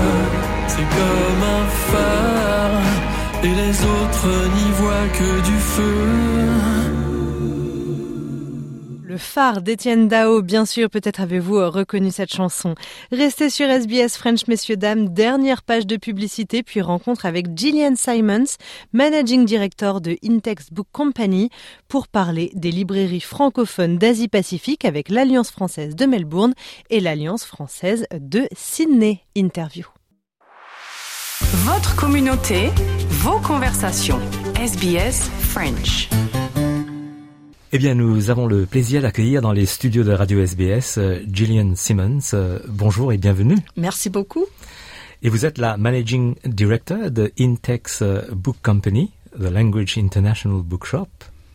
c'est 0.68 0.88
comme 0.98 1.44
un 1.60 1.66
phare, 1.90 2.82
et 3.44 3.54
les 3.62 3.76
autres 3.84 4.30
n'y 4.56 4.72
voient 4.80 5.10
que 5.20 5.42
du 5.50 5.58
feu. 5.58 7.01
Le 9.12 9.18
phare 9.18 9.62
d'Étienne 9.62 10.08
Dao, 10.08 10.42
bien 10.42 10.66
sûr, 10.66 10.90
peut-être 10.90 11.20
avez-vous 11.20 11.58
euh, 11.58 11.68
reconnu 11.68 12.12
cette 12.12 12.34
chanson. 12.34 12.76
Restez 13.12 13.50
sur 13.50 13.68
SBS 13.68 14.16
French, 14.16 14.48
messieurs, 14.48 14.78
dames, 14.78 15.10
dernière 15.10 15.64
page 15.64 15.86
de 15.86 15.98
publicité, 15.98 16.64
puis 16.64 16.80
rencontre 16.80 17.26
avec 17.26 17.48
Gillian 17.58 17.98
Simons, 17.98 18.56
Managing 18.94 19.44
Director 19.44 20.00
de 20.00 20.16
Intex 20.24 20.72
Book 20.72 20.88
Company, 20.94 21.50
pour 21.90 22.08
parler 22.08 22.54
des 22.54 22.72
librairies 22.72 23.20
francophones 23.20 23.98
d'Asie-Pacifique 23.98 24.86
avec 24.86 25.10
l'Alliance 25.10 25.52
française 25.52 25.94
de 25.94 26.06
Melbourne 26.06 26.54
et 26.90 27.02
l'Alliance 27.02 27.44
française 27.44 28.06
de 28.18 28.48
Sydney. 28.56 29.20
Interview. 29.36 29.88
Votre 31.66 31.98
communauté, 31.98 32.70
vos 33.10 33.42
conversations. 33.42 34.22
SBS 34.56 35.30
French. 35.42 36.08
Eh 37.74 37.78
bien, 37.78 37.96
nous 37.96 38.30
avons 38.30 38.48
le 38.48 38.66
plaisir 38.66 39.02
d'accueillir 39.02 39.42
dans 39.42 39.54
les 39.54 39.66
studios 39.66 40.04
de 40.04 40.12
Radio 40.12 40.42
SBS 40.44 40.98
euh, 40.98 41.20
Gillian 41.32 41.72
Simmons. 41.78 42.20
Euh, 42.34 42.60
bonjour 42.68 43.14
et 43.14 43.18
bienvenue. 43.18 43.56
Merci 43.78 44.10
beaucoup. 44.10 44.46
Et 45.24 45.30
vous 45.30 45.46
êtes 45.46 45.58
la 45.58 45.78
Managing 45.78 46.36
Director 46.44 47.10
de 47.10 47.32
Intex 47.40 48.02
euh, 48.02 48.24
Book 48.34 48.58
Company, 48.62 49.12
The 49.40 49.50
Language 49.50 49.98
International 49.98 50.62
Bookshop. 50.62 51.08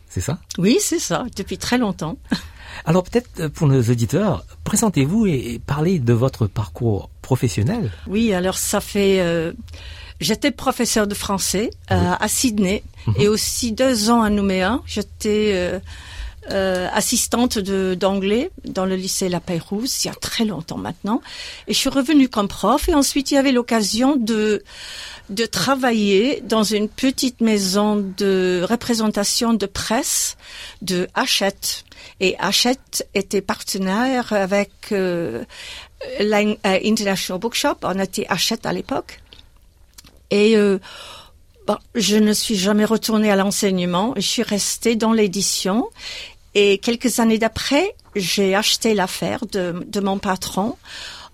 C'est 0.09 0.23
ça? 0.23 0.39
Oui, 0.57 0.79
c'est 0.81 1.01
ça, 1.01 1.27
depuis 1.37 1.59
très 1.59 1.77
longtemps. 1.77 2.17
Alors 2.87 3.03
peut-être 3.03 3.49
pour 3.49 3.67
nos 3.67 3.83
auditeurs, 3.83 4.47
présentez-vous 4.65 5.27
et 5.27 5.61
parlez 5.67 5.99
de 5.99 6.15
votre 6.15 6.47
parcours 6.47 7.11
professionnel. 7.21 7.93
Oui, 8.07 8.33
alors 8.33 8.57
ça 8.57 8.81
fait... 8.81 9.53
J'étais 10.21 10.51
professeur 10.51 11.07
de 11.07 11.15
français 11.15 11.71
à 11.89 12.27
Sydney 12.29 12.83
mhm. 13.07 13.15
et 13.19 13.29
aussi 13.29 13.73
deux 13.73 14.11
ans 14.11 14.23
à 14.23 14.31
Nouméa. 14.31 14.81
J'étais 14.87 15.81
euh, 16.53 16.87
assistante 16.93 17.59
d'anglais 17.59 18.53
dans 18.65 18.87
le 18.87 18.95
lycée 18.95 19.29
La 19.29 19.41
Pérouse 19.41 20.05
il 20.05 20.07
y 20.07 20.11
a 20.11 20.15
très 20.15 20.45
longtemps 20.45 20.77
maintenant. 20.79 21.21
Et 21.67 21.73
je 21.73 21.79
suis 21.79 21.89
revenue 21.89 22.29
comme 22.29 22.47
prof 22.47 22.89
et 22.89 22.95
ensuite 22.95 23.33
il 23.33 23.35
y 23.35 23.37
avait 23.37 23.51
l'occasion 23.51 24.15
de 24.15 24.63
de 25.29 25.45
travailler 25.45 26.41
dans 26.43 26.63
une 26.63 26.89
petite 26.89 27.41
maison 27.41 27.97
de 27.97 28.65
représentation 28.69 29.55
de 29.55 29.67
presse 29.67 30.37
de 30.83 31.09
Hachette. 31.15 31.85
Et 32.21 32.37
Hachette 32.39 33.09
était 33.15 33.41
partenaire 33.41 34.33
avec 34.33 34.71
euh, 34.93 35.43
l'International 36.21 37.41
Bookshop. 37.41 37.79
On 37.83 37.99
était 37.99 38.27
Hachette 38.29 38.67
à 38.67 38.73
l'époque. 38.73 39.21
Et 40.31 40.57
euh, 40.57 40.79
Bon, 41.67 41.79
je 41.97 42.17
ne 42.17 42.33
suis 42.33 42.55
jamais 42.55 42.85
retournée 42.85 43.29
à 43.29 43.35
l'enseignement. 43.35 44.15
Je 44.15 44.21
suis 44.21 44.45
restée 44.45 44.95
dans 44.95 45.12
l'édition 45.12 45.91
et 46.55 46.79
quelques 46.79 47.19
années 47.19 47.39
d'après, 47.39 47.95
j'ai 48.15 48.55
acheté 48.55 48.95
l'affaire 48.95 49.45
de, 49.47 50.01
mon 50.01 50.19
patron. 50.19 50.77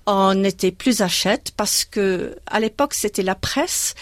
On 0.06 0.34
n'était 0.34 0.72
plus 0.72 1.02
achète 1.02 1.52
parce 1.56 1.84
que 1.84 2.34
à 2.46 2.60
l'époque 2.60 2.94
c'était 2.94 3.22
la 3.22 3.34
presse 3.34 3.94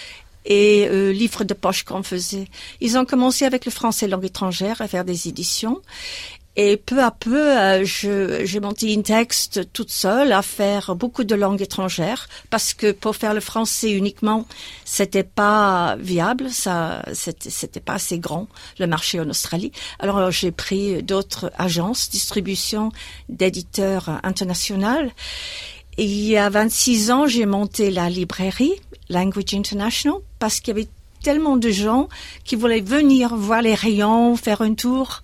et 0.46 0.86
euh, 0.88 1.12
livres 1.12 1.44
de 1.44 1.52
poche 1.52 1.82
qu'on 1.82 2.04
faisait. 2.04 2.48
Ils 2.80 2.96
ont 2.96 3.04
commencé 3.04 3.44
avec 3.44 3.66
le 3.66 3.72
français 3.72 4.06
langue 4.06 4.24
étrangère 4.24 4.80
à 4.80 4.88
faire 4.88 5.04
des 5.04 5.28
éditions. 5.28 5.82
Et 6.62 6.76
peu 6.76 7.02
à 7.02 7.10
peu, 7.10 7.58
euh, 7.58 7.84
j'ai 7.86 8.60
monté 8.60 8.92
une 8.92 9.02
texte 9.02 9.72
toute 9.72 9.90
seule 9.90 10.30
à 10.30 10.42
faire 10.42 10.94
beaucoup 10.94 11.24
de 11.24 11.34
langues 11.34 11.62
étrangères 11.62 12.28
parce 12.50 12.74
que 12.74 12.92
pour 12.92 13.16
faire 13.16 13.32
le 13.32 13.40
français 13.40 13.90
uniquement, 13.92 14.44
c'était 14.84 15.24
pas 15.24 15.96
viable, 15.98 16.50
ça, 16.50 17.02
c'était 17.14 17.80
pas 17.80 17.94
assez 17.94 18.18
grand 18.18 18.46
le 18.78 18.86
marché 18.86 19.18
en 19.18 19.30
Australie. 19.30 19.72
Alors 20.00 20.30
j'ai 20.30 20.50
pris 20.50 21.02
d'autres 21.02 21.50
agences, 21.56 22.10
distribution 22.10 22.92
d'éditeurs 23.30 24.20
internationaux. 24.22 25.08
Il 25.96 26.12
y 26.12 26.36
a 26.36 26.50
26 26.50 27.10
ans, 27.10 27.26
j'ai 27.26 27.46
monté 27.46 27.90
la 27.90 28.10
librairie 28.10 28.74
Language 29.08 29.54
International 29.54 30.18
parce 30.38 30.60
qu'il 30.60 30.76
y 30.76 30.78
avait 30.78 30.88
tellement 31.22 31.56
de 31.56 31.70
gens 31.70 32.10
qui 32.44 32.54
voulaient 32.54 32.82
venir 32.82 33.34
voir 33.34 33.62
les 33.62 33.74
rayons, 33.74 34.36
faire 34.36 34.60
un 34.60 34.74
tour. 34.74 35.22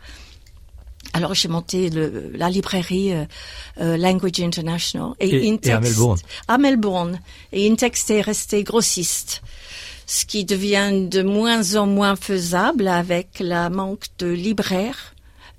Alors 1.16 1.35
j'ai 1.35 1.48
monté 1.48 1.90
le, 1.90 2.31
la 2.35 2.50
librairie 2.50 3.12
euh, 3.12 3.24
euh, 3.81 3.96
Language 3.96 4.40
International 4.40 5.12
et, 5.20 5.29
et, 5.29 5.70
à 5.70 5.81
Melbourne. 5.81 6.18
À 6.48 6.59
Melbourne. 6.59 7.20
Et 7.52 7.70
Intext 7.70 8.11
est 8.11 8.20
resté 8.20 8.62
grossiste, 8.64 9.42
ce 10.07 10.26
qui 10.26 10.44
devient 10.44 11.09
de 11.09 11.22
moins 11.22 11.76
en 11.76 11.87
moins 11.87 12.16
faisable 12.16 12.87
avec 12.88 13.38
la 13.40 13.70
manque 13.70 14.07
de 14.18 14.29
libraires 14.29 15.14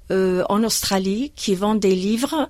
euh, 0.09 0.43
en 0.47 0.63
Australie 0.63 1.33
qui 1.35 1.53
vendent 1.53 1.81
des 1.81 1.93
livres 1.93 2.47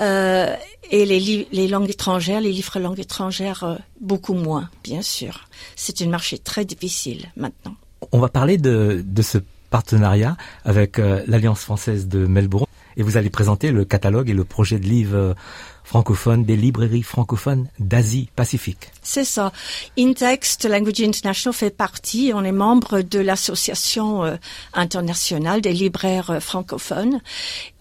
euh, 0.00 0.56
et 0.90 1.06
les, 1.06 1.46
les, 1.52 1.68
langues 1.68 1.90
étrangères, 1.90 2.40
les 2.40 2.50
livres 2.50 2.80
langues 2.80 2.98
étrangères, 2.98 3.62
euh, 3.62 3.76
beaucoup 4.00 4.34
moins, 4.34 4.68
bien 4.82 5.00
sûr. 5.02 5.46
C'est 5.76 6.02
un 6.02 6.08
marché 6.08 6.38
très 6.38 6.64
difficile 6.64 7.26
maintenant. 7.36 7.76
On 8.10 8.18
va 8.18 8.28
parler 8.28 8.58
de, 8.58 9.04
de 9.06 9.22
ce 9.22 9.38
partenariat 9.70 10.36
avec 10.64 10.98
euh, 10.98 11.22
l'Alliance 11.26 11.60
française 11.60 12.08
de 12.08 12.26
Melbourne 12.26 12.66
et 12.96 13.02
vous 13.02 13.16
allez 13.16 13.30
présenter 13.30 13.70
le 13.70 13.84
catalogue 13.84 14.28
et 14.28 14.34
le 14.34 14.44
projet 14.44 14.78
de 14.78 14.86
livre 14.86 15.34
francophone 15.88 16.44
des 16.44 16.56
librairies 16.56 17.02
francophones 17.02 17.66
d'Asie-Pacifique. 17.78 18.90
C'est 19.02 19.24
ça. 19.24 19.52
Intext 19.98 20.66
Language 20.66 21.00
International 21.00 21.54
fait 21.54 21.74
partie, 21.74 22.32
on 22.34 22.44
est 22.44 22.52
membre 22.52 23.00
de 23.00 23.20
l'association 23.20 24.22
euh, 24.24 24.36
internationale 24.74 25.62
des 25.62 25.72
libraires 25.72 26.30
euh, 26.30 26.40
francophones. 26.40 27.22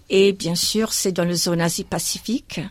Et 0.09 0.31
bien 0.31 0.55
sûr, 0.55 0.93
c'est 0.93 1.11
dans 1.11 1.25
la 1.25 1.33
zone 1.33 1.59
Asie-Pacifique. 1.59 2.61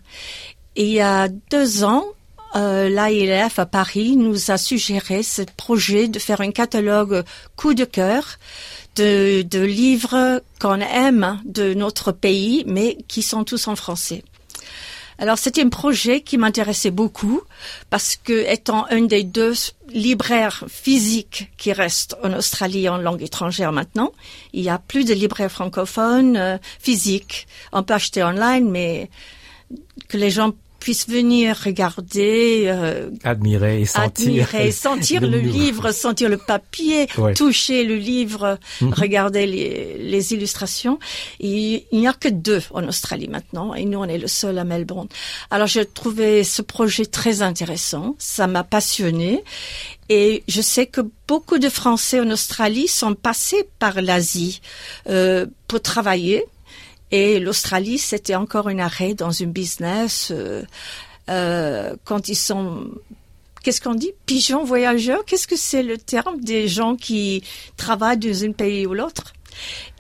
Il 0.75 0.89
y 0.89 1.01
a 1.01 1.29
deux 1.29 1.85
ans, 1.85 2.07
euh, 2.55 2.89
l'AILF 2.89 3.59
à 3.59 3.67
Paris 3.67 4.17
nous 4.17 4.51
a 4.51 4.57
suggéré 4.57 5.23
ce 5.23 5.43
projet 5.43 6.09
de 6.09 6.19
faire 6.19 6.41
un 6.41 6.51
catalogue 6.51 7.25
coup 7.57 7.75
de 7.75 7.85
cœur 7.85 8.39
de, 8.97 9.43
de 9.43 9.61
livres 9.61 10.43
qu'on 10.61 10.81
aime 10.81 11.41
de 11.45 11.75
notre 11.75 12.13
pays, 12.13 12.65
mais 12.67 12.99
qui 13.09 13.23
sont 13.23 13.45
tous 13.45 13.69
en 13.69 13.77
français. 13.77 14.23
Alors 15.19 15.39
c'était 15.39 15.63
un 15.63 15.71
projet 15.71 16.21
qui 16.21 16.37
m'intéressait 16.37 16.91
beaucoup 16.91 17.41
parce 17.89 18.17
que 18.17 18.53
étant 18.53 18.87
un 18.91 19.03
des 19.03 19.23
deux 19.23 19.55
libraires 19.89 20.65
physiques 20.69 21.51
qui 21.57 21.73
restent 21.73 22.17
en 22.23 22.35
Australie 22.35 22.89
en 22.89 22.99
langue 22.99 23.23
étrangère 23.23 23.73
maintenant, 23.73 24.13
il 24.53 24.63
y 24.63 24.69
a 24.69 24.79
plus 24.79 25.05
de 25.05 25.15
libraires 25.15 25.51
francophones 25.51 26.37
euh, 26.37 26.59
physiques. 26.81 27.47
On 27.73 27.83
peut 27.83 27.95
acheter 27.95 28.23
online, 28.23 28.69
mais 28.69 29.09
que 30.09 30.19
les 30.19 30.31
gens 30.31 30.53
puissent 30.87 31.09
venir 31.09 31.57
regarder, 31.65 32.67
euh, 32.67 33.11
admirer 33.25 33.81
et 33.81 33.87
sentir, 33.87 34.45
admirer, 34.45 34.71
sentir 34.87 35.21
le, 35.21 35.41
livre, 35.41 35.91
sentir 35.91 36.29
le 36.29 36.37
papier, 36.37 37.09
toucher 37.35 37.83
le 37.83 37.97
livre, 37.97 38.61
mhm. 38.81 38.95
regarder 38.95 39.49
les, 39.49 39.99
les 39.99 40.33
illustrations. 40.33 41.01
il 41.41 41.83
n'y 41.93 42.07
a 42.07 42.13
que 42.13 42.29
deux 42.29 42.63
en 42.71 42.87
Australie 42.87 43.27
maintenant, 43.27 43.75
et 43.75 43.85
nous 43.85 43.99
on 43.99 44.05
est 44.05 44.17
le 44.17 44.29
seul 44.29 44.59
à 44.59 44.65
Melbourne. 44.65 45.09
Alors 45.51 45.67
j'ai 45.67 45.85
trouvé 45.87 46.45
ce 46.45 46.63
projet 46.63 47.05
très 47.05 47.43
intéressant, 47.43 48.15
ça 48.21 48.47
m'a 48.47 48.63
passionné. 48.63 49.43
Et 50.09 50.45
je 50.47 50.61
sais 50.61 50.87
que 50.87 51.01
beaucoup 51.27 51.59
de 51.59 51.69
Français 51.69 52.21
en 52.21 52.31
Australie 52.31 52.87
sont 52.87 53.15
passés 53.15 53.69
par 53.81 54.01
l'Asie 54.01 54.61
euh, 55.09 55.47
pour 55.67 55.83
travailler 55.83 56.45
et 57.11 57.39
l'Australie, 57.39 57.99
c'était 57.99 58.35
encore 58.35 58.69
un 58.69 58.79
arrêt 58.79 59.15
dans 59.15 59.31
une 59.31 59.53
business 59.53 60.33
euh, 60.35 60.65
euh, 61.29 61.95
quand 62.05 62.29
ils 62.29 62.37
sont 62.37 62.91
qu'est-ce 63.63 63.81
qu'on 63.81 63.95
dit? 63.95 64.13
Pigeons 64.27 64.65
voyageurs? 64.65 65.25
Qu'est-ce 65.25 65.49
que 65.49 65.57
c'est 65.57 65.83
le 65.83 65.99
terme 65.99 66.41
des 66.41 66.69
gens 66.69 66.95
qui 66.95 67.43
travaillent 67.77 68.19
dans 68.19 68.45
un 68.45 68.53
pays 68.53 68.87
ou 68.87 68.95
l'autre? 68.95 69.33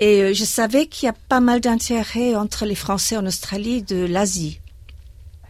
Et 0.00 0.22
euh, 0.22 0.34
je 0.34 0.44
savais 0.44 0.86
qu'il 0.86 1.06
y 1.06 1.08
a 1.08 1.14
pas 1.28 1.40
mal 1.40 1.60
d'intérêt 1.60 2.34
entre 2.34 2.64
les 2.64 2.74
Français 2.74 3.16
en 3.16 3.26
Australie 3.26 3.82
de 3.82 4.04
l'Asie. 4.04 4.60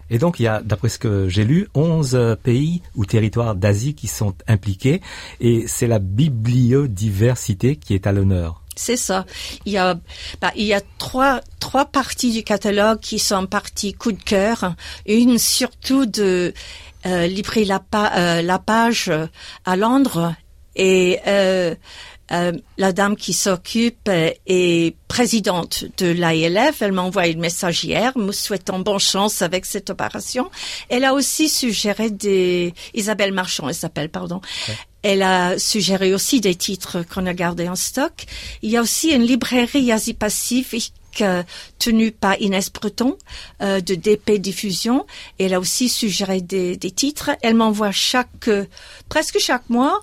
Et 0.08 0.18
donc, 0.18 0.38
il 0.38 0.44
y 0.44 0.46
a, 0.46 0.62
d'après 0.62 0.88
ce 0.88 0.98
que 0.98 1.28
j'ai 1.28 1.44
lu, 1.44 1.68
11 1.74 2.36
pays 2.42 2.80
ou 2.94 3.04
territoires 3.04 3.56
d'Asie 3.56 3.94
qui 3.94 4.06
sont 4.06 4.34
impliqués, 4.46 5.00
et 5.40 5.66
c'est 5.66 5.88
la 5.88 5.98
bibliodiversité 5.98 7.76
qui 7.76 7.94
est 7.94 8.06
à 8.06 8.12
l'honneur. 8.12 8.62
C'est 8.76 8.96
ça. 8.96 9.24
Il 9.64 9.72
y 9.72 9.78
a, 9.78 9.94
bah, 10.40 10.52
il 10.54 10.66
y 10.66 10.74
a 10.74 10.82
trois, 10.98 11.40
trois 11.60 11.86
parties 11.86 12.30
du 12.30 12.44
catalogue 12.44 13.00
qui 13.00 13.18
sont 13.18 13.46
parties 13.46 13.94
coup 13.94 14.12
de 14.12 14.22
cœur. 14.22 14.74
Une 15.06 15.38
surtout 15.38 16.04
de 16.04 16.52
euh, 17.06 17.28
la, 17.64 17.82
euh, 17.94 18.42
la 18.42 18.58
page 18.58 19.10
à 19.64 19.76
Londres 19.76 20.34
et 20.76 21.20
euh, 21.26 21.74
euh, 22.32 22.52
la 22.76 22.92
dame 22.92 23.16
qui 23.16 23.32
s'occupe 23.32 24.08
est 24.08 24.96
présidente 25.08 25.84
de 25.98 26.06
l'ALF. 26.06 26.82
Elle 26.82 26.92
m'a 26.92 27.02
envoyé 27.02 27.32
le 27.32 27.40
message 27.40 27.84
hier, 27.84 28.16
me 28.18 28.32
souhaitant 28.32 28.78
bonne 28.78 28.98
chance 28.98 29.42
avec 29.42 29.64
cette 29.64 29.90
opération. 29.90 30.50
Elle 30.88 31.04
a 31.04 31.14
aussi 31.14 31.48
suggéré 31.48 32.10
des 32.10 32.74
Isabelle 32.94 33.32
Marchand, 33.32 33.68
elle 33.68 33.74
s'appelle, 33.74 34.08
pardon. 34.08 34.40
Elle 35.02 35.22
a 35.22 35.58
suggéré 35.58 36.12
aussi 36.12 36.40
des 36.40 36.56
titres 36.56 37.02
qu'on 37.02 37.26
a 37.26 37.34
gardés 37.34 37.68
en 37.68 37.76
stock. 37.76 38.24
Il 38.62 38.70
y 38.70 38.76
a 38.76 38.82
aussi 38.82 39.10
une 39.10 39.22
librairie 39.22 39.92
Asie-Pacifique 39.92 40.92
euh, 41.20 41.44
tenue 41.78 42.10
par 42.10 42.40
Inès 42.40 42.72
Breton 42.72 43.16
euh, 43.62 43.80
de 43.80 43.94
DP 43.94 44.32
Diffusion. 44.32 45.06
Elle 45.38 45.54
a 45.54 45.60
aussi 45.60 45.88
suggéré 45.88 46.40
des, 46.40 46.76
des 46.76 46.90
titres. 46.90 47.30
Elle 47.42 47.54
m'envoie 47.54 47.92
chaque, 47.92 48.50
presque 49.08 49.38
chaque 49.38 49.70
mois, 49.70 50.00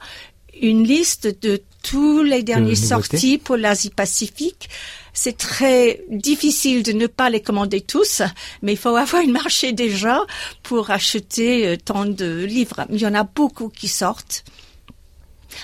une 0.61 0.83
liste 0.83 1.41
de 1.41 1.61
tous 1.83 2.23
les 2.23 2.43
derniers 2.43 2.75
sorties 2.75 3.37
pour 3.37 3.57
l'Asie-Pacifique. 3.57 4.69
C'est 5.13 5.37
très 5.37 6.01
difficile 6.09 6.81
de 6.81 6.91
ne 6.91 7.05
pas 7.05 7.29
les 7.29 7.41
commander 7.41 7.81
tous, 7.81 8.23
mais 8.63 8.73
il 8.73 8.77
faut 8.77 8.95
avoir 8.95 9.21
un 9.21 9.27
marché 9.27 9.71
déjà 9.73 10.21
pour 10.63 10.89
acheter 10.89 11.67
euh, 11.67 11.77
tant 11.77 12.05
de 12.05 12.43
livres. 12.45 12.85
Il 12.89 12.99
y 12.99 13.05
en 13.05 13.13
a 13.13 13.23
beaucoup 13.23 13.69
qui 13.69 13.87
sortent. 13.87 14.43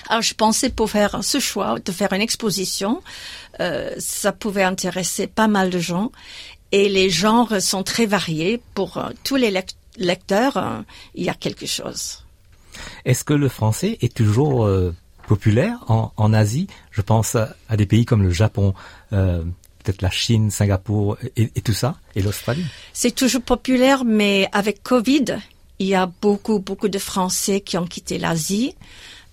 Alors 0.08 0.22
je 0.22 0.34
pensais 0.34 0.70
pour 0.70 0.88
faire 0.90 1.24
ce 1.24 1.40
choix 1.40 1.80
de 1.80 1.90
faire 1.90 2.12
une 2.12 2.20
exposition, 2.20 3.02
euh, 3.58 3.92
ça 3.98 4.30
pouvait 4.30 4.62
intéresser 4.62 5.26
pas 5.26 5.48
mal 5.48 5.70
de 5.70 5.80
gens 5.80 6.12
et 6.70 6.88
les 6.88 7.10
genres 7.10 7.60
sont 7.60 7.82
très 7.82 8.06
variés. 8.06 8.60
Pour 8.74 8.98
euh, 8.98 9.10
tous 9.24 9.34
les 9.34 9.52
lecteurs, 9.96 10.84
il 11.16 11.24
y 11.24 11.28
a 11.28 11.34
quelque 11.34 11.66
chose. 11.66 12.22
Est-ce 13.04 13.24
que 13.24 13.34
le 13.34 13.48
français 13.48 13.98
est 14.00 14.14
toujours 14.14 14.66
populaire 15.26 15.78
en, 15.88 16.32
Asie? 16.32 16.66
Je 16.90 17.02
pense 17.02 17.36
à, 17.36 17.54
des 17.76 17.86
pays 17.86 18.04
comme 18.04 18.22
le 18.22 18.30
Japon, 18.30 18.74
euh, 19.12 19.42
peut-être 19.82 20.02
la 20.02 20.10
Chine, 20.10 20.50
Singapour 20.50 21.16
et, 21.36 21.50
et 21.54 21.60
tout 21.62 21.72
ça, 21.72 21.96
et 22.16 22.22
l'Australie. 22.22 22.64
C'est 22.92 23.14
toujours 23.14 23.42
populaire, 23.42 24.04
mais 24.04 24.48
avec 24.52 24.82
Covid, 24.82 25.38
il 25.78 25.86
y 25.86 25.94
a 25.94 26.10
beaucoup, 26.20 26.58
beaucoup 26.58 26.88
de 26.88 26.98
Français 26.98 27.60
qui 27.60 27.78
ont 27.78 27.86
quitté 27.86 28.18
l'Asie 28.18 28.74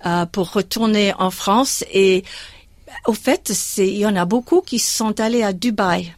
euh, 0.05 0.25
pour 0.27 0.53
retourner 0.53 1.13
en 1.17 1.31
France. 1.31 1.83
Et 1.91 2.23
au 3.05 3.13
fait, 3.13 3.51
il 3.77 3.97
y 3.97 4.05
en 4.05 4.15
a 4.15 4.25
beaucoup 4.25 4.61
qui 4.61 4.79
sont 4.79 5.19
allés 5.19 5.43
à 5.43 5.51
Dubaï 5.51 6.13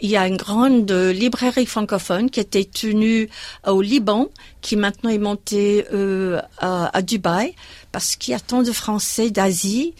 il 0.00 0.10
y 0.10 0.16
a 0.16 0.26
une 0.26 0.36
grande 0.36 0.90
librairie 0.90 1.66
francophone 1.66 2.30
qui 2.30 2.40
était 2.40 2.64
tenue 2.64 3.28
au 3.66 3.80
Liban, 3.80 4.28
qui 4.60 4.76
maintenant 4.76 5.10
est 5.10 5.18
montée 5.18 5.86
euh, 5.92 6.40
à, 6.58 7.02
Dubaï, 7.02 7.54
parce 7.92 8.16
qu'il 8.16 8.32
y 8.32 8.34
a 8.34 8.40
tant 8.40 8.62
de 8.62 8.72
Français 8.72 9.30
d'Asie 9.30 9.94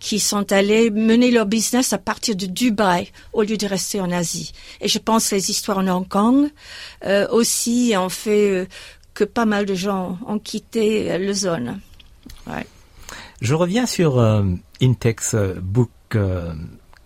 qui 0.00 0.18
sont 0.18 0.52
allés 0.52 0.90
mener 0.90 1.30
leur 1.30 1.46
business 1.46 1.92
à 1.92 1.98
partir 1.98 2.36
de 2.36 2.46
Dubaï 2.46 3.08
au 3.32 3.42
lieu 3.42 3.56
de 3.56 3.66
rester 3.66 4.00
en 4.00 4.10
Asie. 4.10 4.52
Et 4.80 4.88
je 4.88 4.98
pense 4.98 5.30
que 5.30 5.34
les 5.34 5.50
histoires 5.50 5.78
en 5.78 5.88
Hong 5.88 6.06
Kong 6.06 6.50
euh, 7.06 7.26
aussi 7.30 7.94
ont 7.96 8.10
fait 8.10 8.50
euh, 8.50 8.66
que 9.14 9.24
pas 9.24 9.46
mal 9.46 9.64
de 9.64 9.74
gens 9.74 10.18
ont 10.26 10.38
quitté 10.38 11.16
le 11.16 11.32
zone. 11.32 11.80
Ouais. 12.46 12.66
Je 13.40 13.54
reviens 13.54 13.86
sur 13.86 14.18
Intex 14.80 15.36
Book 15.62 15.90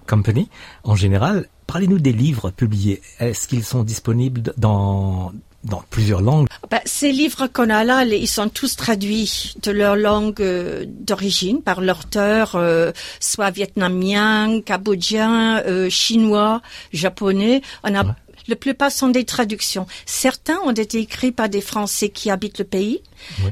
Company 0.07 0.49
en 0.85 0.97
général. 0.97 1.49
Parlez-nous 1.69 1.99
des 1.99 2.15
livres 2.15 2.51
publiés. 2.51 3.03
Est-ce 3.21 3.47
qu'ils 3.47 3.63
sont 3.63 3.85
disponibles 3.85 4.55
dans 4.57 5.33
dans 5.65 5.83
plusieurs 5.91 6.23
langues? 6.23 6.47
Ben, 6.71 6.81
ces 6.87 7.13
livres 7.13 7.47
qu'on 7.47 7.69
a 7.69 7.85
là, 7.85 8.05
ils 8.05 8.27
sont 8.27 8.49
tous 8.49 8.75
traduits 8.77 9.53
de 9.63 9.71
leur 9.71 9.95
langue 9.95 10.41
euh, 10.41 10.87
d'origine 10.89 11.61
par 11.63 11.83
l'auteur, 11.83 12.55
euh, 12.55 12.93
soit 13.21 13.51
vietnamien, 13.51 14.63
cambodgien, 14.67 15.59
euh, 15.67 15.91
chinois, 15.91 16.63
japonais. 16.95 17.61
On 17.85 17.95
a 17.95 18.17
la 18.47 18.57
plupart 18.57 18.91
sont 18.91 19.11
des 19.11 19.27
traductions. 19.27 19.87
Certains 20.07 20.57
ont 20.65 20.73
été 20.73 21.01
écrits 21.01 21.33
par 21.33 21.51
des 21.51 21.61
Français 21.61 22.09
qui 22.09 22.31
habitent 22.31 22.61
le 22.61 22.65
pays. 22.65 23.03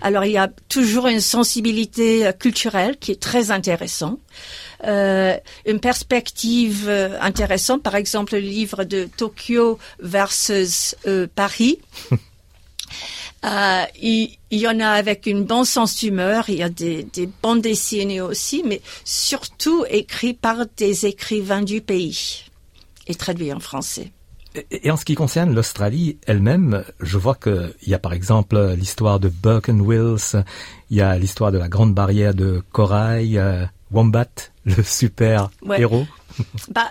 Alors 0.01 0.25
il 0.25 0.33
y 0.33 0.39
a 0.39 0.49
toujours 0.71 1.07
une 1.09 1.21
sensibilité 1.21 2.31
culturelle 2.41 2.97
qui 2.97 3.13
est 3.13 3.21
très 3.21 3.51
intéressante. 3.51 4.19
Euh, 4.87 5.37
une 5.67 5.81
perspective 5.81 6.89
intéressante, 7.21 7.83
par 7.83 7.97
exemple 7.97 8.35
le 8.35 8.41
livre 8.41 8.85
de 8.85 9.09
Tokyo 9.17 9.79
versus 10.01 10.95
Paris. 11.35 11.79
Euh, 13.45 13.85
il, 14.03 14.37
y 14.51 14.67
en 14.67 14.81
a 14.81 14.89
avec 14.89 15.27
une 15.27 15.45
bonne 15.45 15.65
sens 15.65 15.97
d'humeur, 15.97 16.49
il 16.49 16.57
y 16.57 16.63
a 16.63 16.69
des, 16.69 17.05
des 17.05 17.29
bandes 17.43 17.61
dessinées 17.61 18.21
aussi, 18.21 18.63
mais 18.65 18.81
surtout 19.05 19.85
écrits 19.89 20.35
par 20.35 20.65
des 20.77 21.07
écrivains 21.07 21.63
du 21.63 21.81
pays 21.81 22.45
et 23.07 23.15
traduits 23.15 23.53
en 23.53 23.61
français. 23.61 24.11
Et 24.71 24.91
en 24.91 24.97
ce 24.97 25.05
qui 25.05 25.15
concerne 25.15 25.55
l'Australie 25.55 26.19
elle-même, 26.27 26.83
je 27.01 27.19
vois 27.19 27.35
qu'il 27.35 27.75
y 27.87 27.95
a 27.95 27.99
par 27.99 28.15
exemple 28.15 28.75
l'histoire 28.77 29.21
de 29.21 29.29
Burke 29.29 29.69
Wills, 29.69 30.43
il 30.91 30.97
y 30.97 31.03
a 31.03 31.17
l'histoire 31.19 31.53
de 31.53 31.59
la 31.59 31.69
grande 31.69 31.95
barrière 31.95 32.35
de 32.35 32.63
corail, 32.73 33.39
euh, 33.39 33.65
Wombat, 33.91 34.51
le 34.65 34.83
super 34.83 35.51
héros. 35.77 36.07
Bah, 36.69 36.91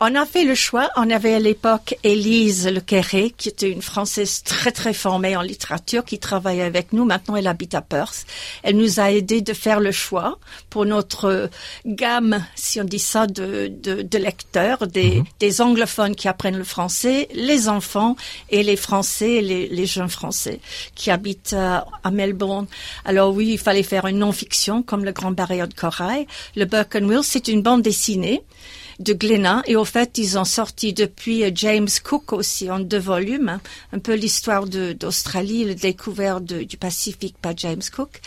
on 0.00 0.14
a 0.14 0.26
fait 0.26 0.44
le 0.44 0.54
choix. 0.54 0.90
On 0.96 1.08
avait 1.10 1.34
à 1.34 1.38
l'époque 1.38 1.96
Élise 2.02 2.68
Le 2.68 2.80
Quéré, 2.80 3.32
qui 3.36 3.48
était 3.48 3.70
une 3.70 3.82
Française 3.82 4.42
très 4.42 4.72
très 4.72 4.92
formée 4.92 5.36
en 5.36 5.42
littérature, 5.42 6.04
qui 6.04 6.18
travaillait 6.18 6.62
avec 6.62 6.92
nous. 6.92 7.04
Maintenant, 7.04 7.36
elle 7.36 7.46
habite 7.46 7.74
à 7.74 7.80
Perth. 7.80 8.26
Elle 8.62 8.76
nous 8.76 9.00
a 9.00 9.12
aidé 9.12 9.40
de 9.40 9.52
faire 9.52 9.80
le 9.80 9.92
choix 9.92 10.38
pour 10.68 10.84
notre 10.84 11.48
gamme, 11.86 12.44
si 12.54 12.80
on 12.80 12.84
dit 12.84 12.98
ça, 12.98 13.26
de, 13.26 13.68
de, 13.68 14.18
lecteurs, 14.18 14.86
des, 14.86 15.16
mhm. 15.16 15.24
des 15.40 15.60
anglophones 15.60 16.16
qui 16.16 16.28
apprennent 16.28 16.58
le 16.58 16.64
français, 16.64 17.28
les 17.34 17.68
enfants 17.68 18.16
et 18.50 18.62
les 18.62 18.76
Français, 18.76 19.40
les, 19.40 19.68
les 19.68 19.86
jeunes 19.86 20.08
Français 20.08 20.60
qui 20.94 21.10
habitent 21.10 21.54
à, 21.54 21.86
à 22.02 22.10
Melbourne. 22.10 22.66
Alors 23.04 23.32
oui, 23.32 23.50
il 23.52 23.58
fallait 23.58 23.82
faire 23.82 24.06
une 24.06 24.18
non-fiction 24.18 24.82
comme 24.82 25.04
Le 25.04 25.12
Grand 25.12 25.30
Barrière 25.32 25.68
de 25.68 25.74
Corail. 25.74 26.26
Le 26.56 26.64
Burke 26.64 26.96
and 26.96 27.04
Will, 27.04 27.20
c'est 27.22 27.48
une 27.48 27.62
bande 27.62 27.82
dessinée 27.82 28.42
de 28.98 29.12
Glénat. 29.12 29.62
Et 29.66 29.76
au 29.76 29.84
fait, 29.84 30.18
ils 30.18 30.38
ont 30.38 30.44
sorti 30.44 30.92
depuis 30.92 31.44
euh, 31.44 31.50
James 31.54 31.88
Cook 32.02 32.32
aussi 32.32 32.70
en 32.70 32.80
deux 32.80 32.98
volumes, 32.98 33.48
hein. 33.48 33.60
un 33.92 33.98
peu 33.98 34.14
l'histoire 34.14 34.66
d'Australie, 34.66 35.64
le 35.64 35.74
découvert 35.74 36.40
du 36.40 36.76
Pacifique 36.76 37.36
par 37.40 37.56
James 37.56 37.82
Cook. 37.94 38.20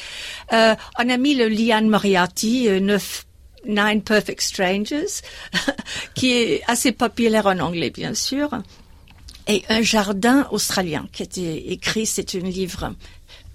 Euh, 0.53 0.75
on 0.99 1.09
a 1.09 1.17
mis 1.17 1.35
le 1.35 1.47
Lian 1.47 1.83
Moriarty, 1.83 2.67
euh, 2.69 2.79
neuf 2.79 3.25
Nine 3.65 4.01
Perfect 4.01 4.41
Strangers, 4.41 5.21
qui 6.15 6.31
est 6.31 6.63
assez 6.67 6.91
populaire 6.91 7.47
en 7.47 7.59
anglais, 7.59 7.89
bien 7.89 8.13
sûr. 8.13 8.49
Et 9.47 9.63
Un 9.69 9.81
jardin 9.81 10.47
australien, 10.51 11.07
qui 11.11 11.23
a 11.23 11.25
été 11.25 11.71
écrit, 11.71 12.05
c'est 12.05 12.35
un 12.35 12.39
livre 12.39 12.93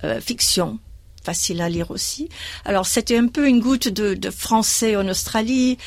euh, 0.04 0.20
fiction, 0.20 0.78
facile 1.22 1.60
à 1.60 1.68
lire 1.68 1.90
aussi. 1.90 2.28
Alors 2.64 2.86
c'était 2.86 3.16
un 3.16 3.28
peu 3.28 3.46
une 3.46 3.60
goutte 3.60 3.88
de 3.88 4.30
français 4.30 4.96
en 4.96 5.06
Australie, 5.08 5.78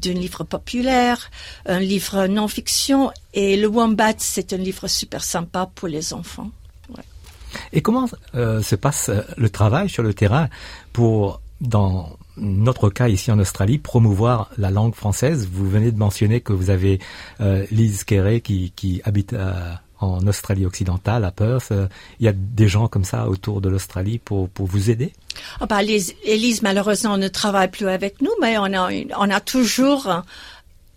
d'un 0.00 0.12
livre 0.12 0.44
populaire, 0.44 1.30
un 1.66 1.80
livre 1.80 2.26
non-fiction, 2.26 3.10
et 3.34 3.56
Le 3.56 3.68
Wombat, 3.68 4.14
c'est 4.18 4.52
un 4.52 4.58
livre 4.58 4.88
super 4.88 5.22
sympa 5.22 5.70
pour 5.74 5.88
les 5.88 6.12
enfants. 6.12 6.50
Et 7.72 7.82
comment 7.82 8.08
euh, 8.34 8.62
se 8.62 8.76
passe 8.76 9.08
euh, 9.08 9.22
le 9.36 9.50
travail 9.50 9.88
sur 9.88 10.02
le 10.02 10.14
terrain 10.14 10.48
pour, 10.92 11.40
dans 11.60 12.16
notre 12.36 12.90
cas 12.90 13.08
ici 13.08 13.30
en 13.30 13.38
Australie, 13.38 13.78
promouvoir 13.78 14.50
la 14.56 14.70
langue 14.70 14.94
française? 14.94 15.48
Vous 15.50 15.68
venez 15.68 15.90
de 15.90 15.98
mentionner 15.98 16.40
que 16.40 16.52
vous 16.52 16.70
avez 16.70 17.00
euh, 17.40 17.66
Lise 17.70 18.04
Quéré 18.04 18.40
qui, 18.40 18.72
qui 18.76 19.02
habite 19.04 19.32
à 19.32 19.82
en 20.00 20.26
Australie 20.26 20.66
occidentale, 20.66 21.24
à 21.24 21.30
Perth. 21.30 21.72
Euh, 21.72 21.86
il 22.18 22.26
y 22.26 22.28
a 22.28 22.32
des 22.32 22.68
gens 22.68 22.88
comme 22.88 23.04
ça 23.04 23.28
autour 23.28 23.60
de 23.60 23.68
l'Australie 23.68 24.18
pour, 24.18 24.48
pour 24.48 24.66
vous 24.66 24.90
aider? 24.90 25.12
Oh 25.60 25.66
bah, 25.66 25.82
Elise, 25.82 26.62
malheureusement, 26.62 27.16
ne 27.16 27.28
travaille 27.28 27.70
plus 27.70 27.88
avec 27.88 28.20
nous, 28.20 28.32
mais 28.40 28.58
on 28.58 28.72
a, 28.72 28.90
on 29.16 29.30
a 29.30 29.40
toujours 29.40 30.22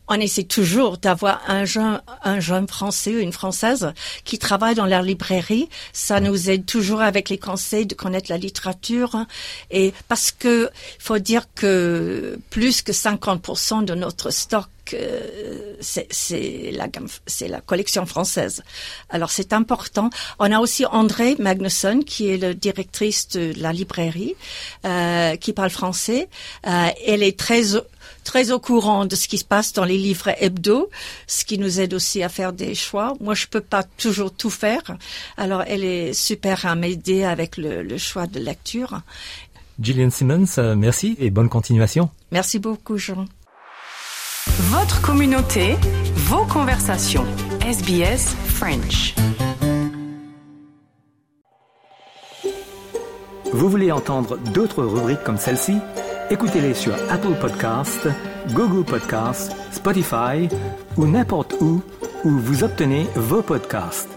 on 0.08 0.20
essaie 0.20 0.43
toujours 0.43 0.97
d'avoir 0.97 1.41
un 1.47 1.66
jeune, 1.66 2.01
un 2.24 2.39
jeune 2.39 2.68
français 2.68 3.16
ou 3.16 3.20
une 3.20 3.32
française 3.32 3.93
qui 4.26 4.38
travaille 4.38 4.76
dans 4.76 4.86
la 4.86 5.01
librairie. 5.01 5.70
Ça 5.93 6.20
nous 6.20 6.49
aide 6.49 6.66
toujours 6.66 7.01
avec 7.01 7.30
les 7.30 7.38
conseils 7.38 7.86
de 7.86 7.95
connaître 7.95 8.30
la 8.30 8.38
littérature. 8.38 9.26
Et 9.72 9.93
parce 10.08 10.32
que, 10.32 10.70
faut 10.99 11.20
dire 11.20 11.45
que 11.56 12.38
plus 12.49 12.82
que 12.82 12.91
50% 12.91 13.86
de 13.86 13.95
notre 13.95 14.30
stock 14.30 14.68
c'est 15.79 16.71
la 16.73 16.88
c'est 17.25 17.47
la 17.47 17.61
collection 17.61 18.05
française. 18.05 18.63
Alors 19.09 19.31
c'est 19.31 19.53
important. 19.53 20.09
On 20.39 20.51
a 20.51 20.59
aussi 20.59 20.86
André 20.86 21.36
Magnusson 21.39 22.01
qui 22.05 22.29
est 22.29 22.38
la 22.38 22.53
directrice 22.53 23.29
de 23.29 23.53
la 23.57 23.73
librairie, 23.73 24.36
euh, 24.86 25.36
qui 25.36 25.53
parle 25.53 25.69
français. 25.69 26.29
Euh, 26.67 26.88
elle 27.05 27.23
est 27.23 27.38
très 27.38 27.63
très 28.23 28.51
au 28.51 28.59
courant 28.59 29.05
de 29.05 29.15
ce 29.15 29.27
qui 29.27 29.38
se 29.38 29.45
passe 29.45 29.73
dans 29.73 29.86
les 29.86 29.97
livres 29.97 30.31
hebdo, 30.39 30.89
ce 31.27 31.45
qui 31.45 31.57
nous 31.57 31.79
aide 31.79 31.93
aussi 31.93 32.23
à 32.23 32.29
faire 32.29 32.53
des 32.53 32.75
choix. 32.75 33.15
Moi, 33.19 33.34
je 33.34 33.47
peux 33.47 33.61
pas 33.61 33.84
toujours 33.84 34.31
tout 34.31 34.49
faire. 34.49 34.84
Alors, 35.38 35.63
elle 35.67 35.84
est 35.84 36.13
super 36.13 36.65
à 36.65 36.75
m'aider 36.75 37.23
avec 37.23 37.57
le, 37.57 37.84
le, 37.84 37.97
choix 37.97 38.27
de 38.27 38.39
lecture. 38.39 39.01
Gillian 39.81 40.09
Simmons, 40.09 40.45
euh, 40.57 40.75
merci 40.75 41.15
et 41.19 41.29
bonne 41.29 41.49
continuation. 41.49 42.09
Merci 42.31 42.59
beaucoup, 42.59 42.97
Jean. 42.97 43.25
Votre 44.60 45.01
communauté, 45.01 45.76
vos 46.16 46.45
conversations. 46.45 47.26
SBS 47.62 48.36
French. 48.45 49.16
Vous 53.51 53.68
voulez 53.68 53.91
entendre 53.91 54.38
d'autres 54.54 54.84
rubriques 54.84 55.24
comme 55.24 55.38
celle-ci? 55.38 55.78
Écoutez-les 56.30 56.76
sur 56.76 56.93
Apple 57.10 57.34
Podcasts, 57.41 58.08
Google 58.51 58.86
Podcasts, 58.86 59.56
Spotify 59.72 60.47
ou 60.97 61.08
n'importe 61.08 61.56
où 61.60 61.82
où 62.24 62.30
vous 62.30 62.64
obtenez 62.64 63.08
vos 63.16 63.41
podcasts. 63.41 64.12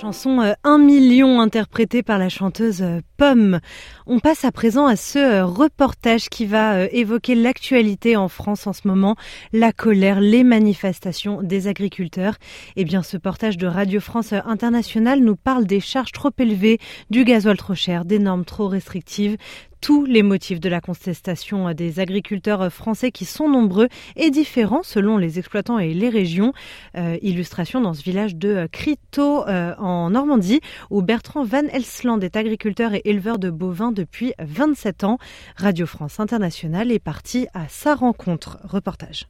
Chanson 0.00 0.40
euh, 0.40 0.54
Un 0.64 0.78
million 0.78 1.40
interprétée 1.40 2.02
par 2.02 2.18
la 2.18 2.30
chanteuse 2.30 2.80
euh, 2.80 3.00
Pomme. 3.18 3.60
On 4.06 4.18
passe 4.18 4.46
à 4.46 4.52
présent 4.52 4.86
à 4.86 4.96
ce 4.96 5.18
euh, 5.18 5.44
reportage 5.44 6.30
qui 6.30 6.46
va 6.46 6.86
évoquer 6.86 7.34
l'actualité 7.34 8.16
en 8.16 8.28
France 8.28 8.66
en 8.66 8.72
ce 8.72 8.88
moment, 8.88 9.16
la 9.52 9.72
colère, 9.72 10.20
les 10.20 10.42
manifestations 10.42 11.42
des 11.42 11.68
agriculteurs. 11.68 12.36
Eh 12.76 12.84
bien, 12.84 13.02
ce 13.02 13.18
portage 13.18 13.58
de 13.58 13.66
Radio 13.66 14.00
France 14.00 14.32
Internationale 14.32 15.20
nous 15.20 15.36
parle 15.36 15.66
des 15.66 15.80
charges 15.80 16.12
trop 16.12 16.30
élevées, 16.38 16.78
du 17.10 17.24
gasoil 17.24 17.58
trop 17.58 17.74
cher, 17.74 18.06
des 18.06 18.18
normes 18.18 18.46
trop 18.46 18.68
restrictives, 18.68 19.36
tous 19.80 20.04
les 20.04 20.22
motifs 20.22 20.60
de 20.60 20.68
la 20.68 20.80
contestation 20.80 21.72
des 21.72 22.00
agriculteurs 22.00 22.72
français 22.72 23.10
qui 23.10 23.24
sont 23.24 23.48
nombreux 23.48 23.88
et 24.16 24.30
différents 24.30 24.82
selon 24.82 25.16
les 25.16 25.38
exploitants 25.38 25.78
et 25.78 25.94
les 25.94 26.08
régions. 26.08 26.52
Euh, 26.96 27.16
illustration 27.22 27.80
dans 27.80 27.94
ce 27.94 28.02
village 28.02 28.36
de 28.36 28.68
Crito 28.70 29.46
euh, 29.46 29.74
en 29.78 30.10
Normandie 30.10 30.60
où 30.90 31.02
Bertrand 31.02 31.44
Van 31.44 31.66
Elsland 31.72 32.20
est 32.20 32.36
agriculteur 32.36 32.94
et 32.94 33.02
éleveur 33.04 33.38
de 33.38 33.50
bovins 33.50 33.92
depuis 33.92 34.32
27 34.38 35.04
ans. 35.04 35.18
Radio 35.56 35.86
France 35.86 36.20
Internationale 36.20 36.92
est 36.92 36.98
partie 36.98 37.46
à 37.54 37.68
sa 37.68 37.94
rencontre. 37.94 38.58
Reportage. 38.64 39.28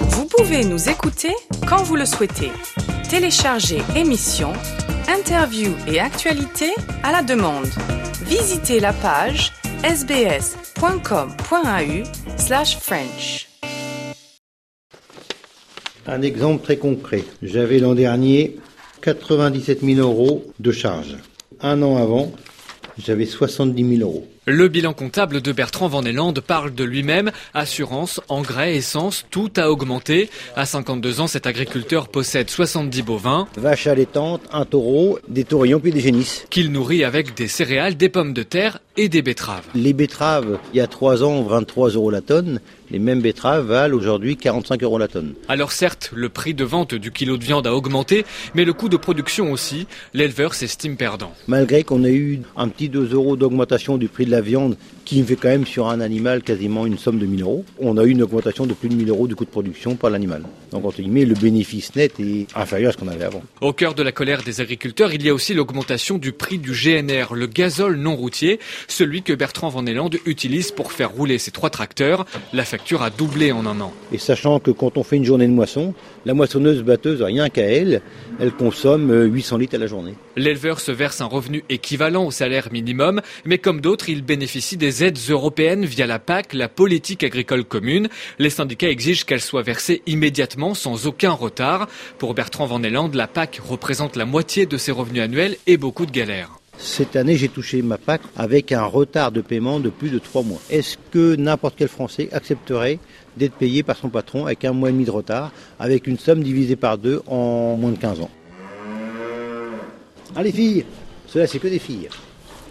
Vous 0.00 0.26
pouvez 0.26 0.64
nous 0.64 0.88
écouter 0.88 1.32
quand 1.68 1.82
vous 1.82 1.96
le 1.96 2.06
souhaitez. 2.06 2.50
Téléchargez 3.08 3.82
émissions, 3.94 4.52
interviews 5.08 5.74
et 5.86 6.00
actualités 6.00 6.72
à 7.02 7.12
la 7.12 7.22
demande. 7.22 7.68
Visitez 8.24 8.80
la 8.80 8.92
page 8.92 9.52
sbs.com.au 9.86 11.58
slash 12.36 12.76
French. 12.78 13.46
Un 16.08 16.22
exemple 16.22 16.64
très 16.64 16.76
concret. 16.76 17.22
J'avais 17.40 17.78
l'an 17.78 17.94
dernier 17.94 18.56
97 19.02 19.84
000 19.84 20.00
euros 20.00 20.44
de 20.58 20.72
charges. 20.72 21.16
Un 21.60 21.82
an 21.82 21.98
avant, 21.98 22.32
j'avais 22.98 23.26
70 23.26 23.98
000 23.98 24.10
euros. 24.10 24.26
Le 24.48 24.68
bilan 24.68 24.92
comptable 24.92 25.40
de 25.40 25.50
Bertrand 25.50 25.88
Van 25.88 26.04
Eland 26.04 26.34
parle 26.34 26.72
de 26.72 26.84
lui-même. 26.84 27.32
Assurance, 27.52 28.20
engrais, 28.28 28.76
essence, 28.76 29.26
tout 29.32 29.50
a 29.56 29.68
augmenté. 29.72 30.30
À 30.54 30.66
52 30.66 31.20
ans, 31.20 31.26
cet 31.26 31.48
agriculteur 31.48 32.06
possède 32.06 32.48
70 32.48 33.02
bovins. 33.02 33.48
Vaches 33.56 33.88
allaitantes, 33.88 34.42
un 34.52 34.64
taureau, 34.64 35.18
des 35.28 35.42
taurillons 35.42 35.80
puis 35.80 35.90
des 35.90 35.98
génisses. 35.98 36.46
Qu'il 36.48 36.70
nourrit 36.70 37.02
avec 37.02 37.34
des 37.36 37.48
céréales, 37.48 37.96
des 37.96 38.08
pommes 38.08 38.34
de 38.34 38.44
terre 38.44 38.78
et 38.96 39.08
des 39.08 39.20
betteraves. 39.20 39.66
Les 39.74 39.92
betteraves, 39.92 40.60
il 40.72 40.76
y 40.76 40.80
a 40.80 40.86
3 40.86 41.24
ans, 41.24 41.42
23 41.42 41.90
euros 41.90 42.10
la 42.12 42.20
tonne. 42.20 42.60
Les 42.90 43.00
mêmes 43.00 43.20
betteraves 43.20 43.66
valent 43.66 43.96
aujourd'hui 43.96 44.36
45 44.36 44.80
euros 44.84 44.96
la 44.96 45.08
tonne. 45.08 45.34
Alors 45.48 45.72
certes, 45.72 46.12
le 46.14 46.28
prix 46.28 46.54
de 46.54 46.64
vente 46.64 46.94
du 46.94 47.10
kilo 47.10 47.36
de 47.36 47.44
viande 47.44 47.66
a 47.66 47.74
augmenté, 47.74 48.24
mais 48.54 48.64
le 48.64 48.72
coût 48.72 48.88
de 48.88 48.96
production 48.96 49.50
aussi. 49.50 49.88
L'éleveur 50.14 50.54
s'estime 50.54 50.96
perdant. 50.96 51.32
Malgré 51.48 51.82
qu'on 51.82 52.04
ait 52.04 52.14
eu 52.14 52.42
un 52.56 52.68
petit 52.68 52.88
2 52.88 53.12
euros 53.12 53.36
d'augmentation 53.36 53.98
du 53.98 54.06
prix 54.06 54.24
de 54.24 54.30
la 54.30 54.35
viande, 54.40 54.76
qui 55.06 55.22
fait 55.22 55.36
quand 55.36 55.48
même 55.48 55.66
sur 55.66 55.88
un 55.88 56.00
animal 56.00 56.42
quasiment 56.42 56.84
une 56.84 56.98
somme 56.98 57.18
de 57.18 57.26
1000 57.26 57.42
euros, 57.42 57.64
on 57.78 57.96
a 57.96 58.04
eu 58.04 58.10
une 58.10 58.22
augmentation 58.22 58.66
de 58.66 58.74
plus 58.74 58.88
de 58.88 58.94
1000 58.94 59.08
euros 59.08 59.28
du 59.28 59.36
coût 59.36 59.44
de 59.44 59.50
production 59.50 59.94
par 59.94 60.10
l'animal. 60.10 60.42
Donc 60.72 60.84
entre 60.84 61.00
guillemets, 61.00 61.24
le 61.24 61.34
bénéfice 61.34 61.94
net 61.94 62.18
est 62.18 62.48
inférieur 62.56 62.90
à 62.90 62.92
ce 62.92 62.98
qu'on 62.98 63.08
avait 63.08 63.24
avant. 63.24 63.42
Au 63.60 63.72
cœur 63.72 63.94
de 63.94 64.02
la 64.02 64.10
colère 64.10 64.42
des 64.42 64.60
agriculteurs, 64.60 65.14
il 65.14 65.24
y 65.24 65.28
a 65.28 65.34
aussi 65.34 65.54
l'augmentation 65.54 66.18
du 66.18 66.32
prix 66.32 66.58
du 66.58 66.72
GNR, 66.72 67.34
le 67.34 67.46
gazole 67.46 67.96
non 67.96 68.16
routier, 68.16 68.58
celui 68.88 69.22
que 69.22 69.32
Bertrand 69.32 69.68
Van 69.68 69.86
Eland 69.86 70.10
utilise 70.26 70.72
pour 70.72 70.90
faire 70.90 71.12
rouler 71.12 71.38
ses 71.38 71.52
trois 71.52 71.70
tracteurs. 71.70 72.26
La 72.52 72.64
facture 72.64 73.02
a 73.02 73.10
doublé 73.10 73.52
en 73.52 73.64
un 73.64 73.80
an. 73.80 73.92
Et 74.12 74.18
sachant 74.18 74.58
que 74.58 74.72
quand 74.72 74.98
on 74.98 75.04
fait 75.04 75.16
une 75.16 75.24
journée 75.24 75.46
de 75.46 75.52
moisson, 75.52 75.94
la 76.24 76.34
moissonneuse 76.34 76.82
batteuse, 76.82 77.22
rien 77.22 77.48
qu'à 77.48 77.62
elle, 77.62 78.02
elle 78.40 78.50
consomme 78.50 79.12
800 79.32 79.58
litres 79.58 79.76
à 79.76 79.78
la 79.78 79.86
journée. 79.86 80.14
L'éleveur 80.34 80.80
se 80.80 80.90
verse 80.90 81.20
un 81.20 81.26
revenu 81.26 81.62
équivalent 81.68 82.26
au 82.26 82.32
salaire 82.32 82.68
minimum, 82.72 83.20
mais 83.44 83.58
comme 83.58 83.80
d'autres, 83.80 84.08
il 84.08 84.22
bénéficie 84.22 84.76
des 84.76 84.95
aides 85.02 85.18
européennes 85.28 85.84
via 85.84 86.06
la 86.06 86.18
PAC, 86.18 86.52
la 86.52 86.68
politique 86.68 87.24
agricole 87.24 87.64
commune. 87.64 88.08
Les 88.38 88.50
syndicats 88.50 88.88
exigent 88.88 89.24
qu'elle 89.24 89.40
soit 89.40 89.62
versée 89.62 90.02
immédiatement 90.06 90.74
sans 90.74 91.06
aucun 91.06 91.32
retard. 91.32 91.88
Pour 92.18 92.34
Bertrand 92.34 92.66
Van 92.66 92.82
Eland, 92.82 93.10
la 93.14 93.26
PAC 93.26 93.60
représente 93.62 94.16
la 94.16 94.24
moitié 94.24 94.66
de 94.66 94.76
ses 94.76 94.92
revenus 94.92 95.22
annuels 95.22 95.56
et 95.66 95.76
beaucoup 95.76 96.06
de 96.06 96.10
galères. 96.10 96.58
Cette 96.78 97.16
année, 97.16 97.36
j'ai 97.36 97.48
touché 97.48 97.80
ma 97.80 97.96
PAC 97.96 98.20
avec 98.36 98.70
un 98.70 98.84
retard 98.84 99.32
de 99.32 99.40
paiement 99.40 99.80
de 99.80 99.88
plus 99.88 100.10
de 100.10 100.18
trois 100.18 100.42
mois. 100.42 100.60
Est-ce 100.68 100.98
que 101.10 101.34
n'importe 101.36 101.74
quel 101.78 101.88
Français 101.88 102.28
accepterait 102.32 102.98
d'être 103.36 103.54
payé 103.54 103.82
par 103.82 103.96
son 103.96 104.10
patron 104.10 104.46
avec 104.46 104.64
un 104.64 104.72
mois 104.72 104.90
et 104.90 104.92
demi 104.92 105.04
de 105.04 105.10
retard, 105.10 105.52
avec 105.78 106.06
une 106.06 106.18
somme 106.18 106.42
divisée 106.42 106.76
par 106.76 106.98
deux 106.98 107.22
en 107.26 107.76
moins 107.76 107.92
de 107.92 107.98
15 107.98 108.20
ans? 108.20 108.30
Allez 110.34 110.52
filles, 110.52 110.84
cela 111.28 111.46
c'est 111.46 111.58
que 111.58 111.68
des 111.68 111.78
filles. 111.78 112.08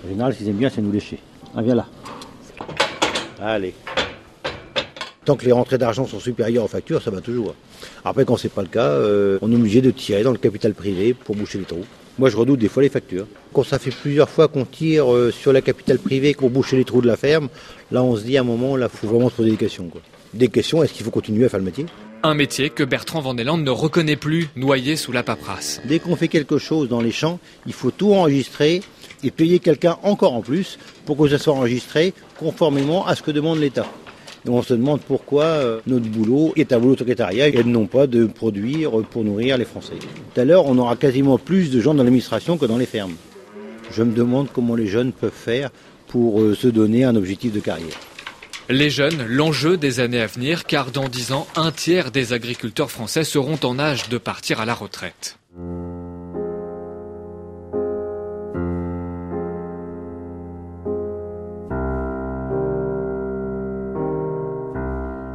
En 0.06 0.10
général, 0.10 0.34
ce 0.34 0.38
qu'ils 0.38 0.50
aiment 0.50 0.58
bien, 0.58 0.70
c'est 0.70 0.82
nous 0.82 0.92
lécher. 0.92 1.18
Ah, 1.56 1.62
viens 1.62 1.76
là. 1.76 1.86
Allez. 3.40 3.74
Tant 5.24 5.36
que 5.36 5.46
les 5.46 5.52
rentrées 5.52 5.78
d'argent 5.78 6.06
sont 6.06 6.20
supérieures 6.20 6.66
aux 6.66 6.70
factures, 6.70 7.02
ça 7.02 7.12
va 7.12 7.22
toujours. 7.22 7.56
Après, 8.04 8.26
quand 8.26 8.38
c'est 8.38 8.50
pas 8.50 8.62
le 8.62 8.68
cas, 8.68 8.90
euh, 8.90 9.40
on 9.42 9.52
est 9.52 9.56
obligé 9.56 9.82
de 9.82 9.90
tirer 9.90 10.24
dans 10.24 10.32
le 10.32 10.38
capital 10.38 10.74
privé 10.74 11.14
pour 11.14 11.36
boucher 11.36 11.58
les 11.58 11.66
trous. 11.66 11.86
Moi, 12.20 12.30
je 12.30 12.38
redoute 12.38 12.60
des 12.60 12.70
fois 12.70 12.84
les 12.84 12.90
factures. 12.90 13.26
Quand 13.54 13.64
ça 13.64 13.80
fait 13.80 13.92
plusieurs 13.92 14.30
fois 14.30 14.48
qu'on 14.48 14.66
tire 14.66 15.12
euh, 15.14 15.32
sur 15.32 15.52
la 15.52 15.62
capitale 15.62 15.98
privée 15.98 16.34
pour 16.34 16.50
boucher 16.50 16.78
les 16.78 16.86
trous 16.86 17.02
de 17.02 17.08
la 17.08 17.18
ferme, 17.18 17.50
là, 17.92 18.04
on 18.04 18.16
se 18.16 18.24
dit 18.24 18.38
à 18.38 18.42
un 18.42 18.44
moment, 18.44 18.76
là, 18.76 18.90
faut 18.90 19.08
vraiment 19.08 19.30
se 19.30 19.36
poser 19.36 19.52
des 19.52 19.58
questions. 19.58 19.88
Quoi. 19.88 20.02
Des 20.34 20.50
questions, 20.50 20.84
est-ce 20.84 20.94
qu'il 20.94 21.06
faut 21.06 21.12
continuer 21.12 21.46
à 21.46 21.50
faire 21.50 21.60
le 21.60 21.66
métier? 21.66 21.86
Un 22.24 22.34
métier 22.34 22.70
que 22.70 22.84
Bertrand 22.84 23.22
Vandeland 23.22 23.58
ne 23.58 23.70
reconnaît 23.70 24.16
plus, 24.16 24.50
noyé 24.56 24.96
sous 24.96 25.12
la 25.12 25.24
paperasse. 25.24 25.82
Dès 25.86 26.00
qu'on 26.00 26.16
fait 26.16 26.28
quelque 26.28 26.58
chose 26.58 26.90
dans 26.90 27.02
les 27.02 27.12
champs, 27.12 27.40
il 27.68 27.74
faut 27.74 27.92
tout 27.92 28.14
enregistrer 28.14 28.82
et 29.26 29.32
payer 29.32 29.60
quelqu'un 29.60 29.98
encore 30.04 30.34
en 30.34 30.42
plus 30.42 30.78
pour 31.06 31.18
que 31.18 31.28
ça 31.28 31.38
soit 31.38 31.54
enregistré 31.54 32.14
conformément 32.38 33.06
à 33.06 33.16
ce 33.16 33.24
que 33.24 33.32
demande 33.32 33.60
l'État. 33.60 33.88
Et 34.46 34.50
on 34.50 34.62
se 34.62 34.74
demande 34.74 35.02
pourquoi 35.02 35.44
euh, 35.44 35.80
notre 35.88 36.06
boulot 36.06 36.54
est 36.56 36.72
un 36.72 36.80
boulot 36.80 36.96
secrétariat 36.96 37.48
et 37.48 37.64
non 37.64 37.88
pas 37.88 38.06
de 38.06 38.26
produire 38.26 38.92
pour 39.10 39.24
nourrir 39.24 39.58
les 39.58 39.66
Français. 39.66 39.96
Tout 40.34 40.40
à 40.40 40.46
l'heure, 40.46 40.66
on 40.68 40.78
aura 40.78 40.96
quasiment 40.96 41.40
plus 41.40 41.72
de 41.72 41.82
gens 41.82 41.96
dans 41.96 42.04
l'administration 42.04 42.58
que 42.58 42.66
dans 42.66 42.78
les 42.78 42.86
fermes. 42.86 43.16
Je 43.92 44.04
me 44.04 44.14
demande 44.14 44.48
comment 44.54 44.76
les 44.76 44.88
jeunes 44.88 45.12
peuvent 45.12 45.32
faire 45.32 45.72
pour 46.08 46.42
euh, 46.42 46.54
se 46.54 46.68
donner 46.68 47.04
un 47.04 47.16
objectif 47.16 47.52
de 47.52 47.60
carrière. 47.60 47.98
Les 48.70 48.90
jeunes, 48.90 49.26
l'enjeu 49.28 49.78
des 49.78 50.00
années 50.00 50.22
à 50.22 50.28
venir, 50.28 50.66
car 50.66 50.90
dans 50.92 51.08
dix 51.08 51.32
ans, 51.32 51.48
un 51.56 51.72
tiers 51.72 52.12
des 52.12 52.34
agriculteurs 52.34 52.90
français 52.90 53.24
seront 53.24 53.60
en 53.64 53.78
âge 53.78 54.10
de 54.10 54.18
partir 54.18 54.60
à 54.60 54.66
la 54.66 54.74
retraite. 54.74 55.38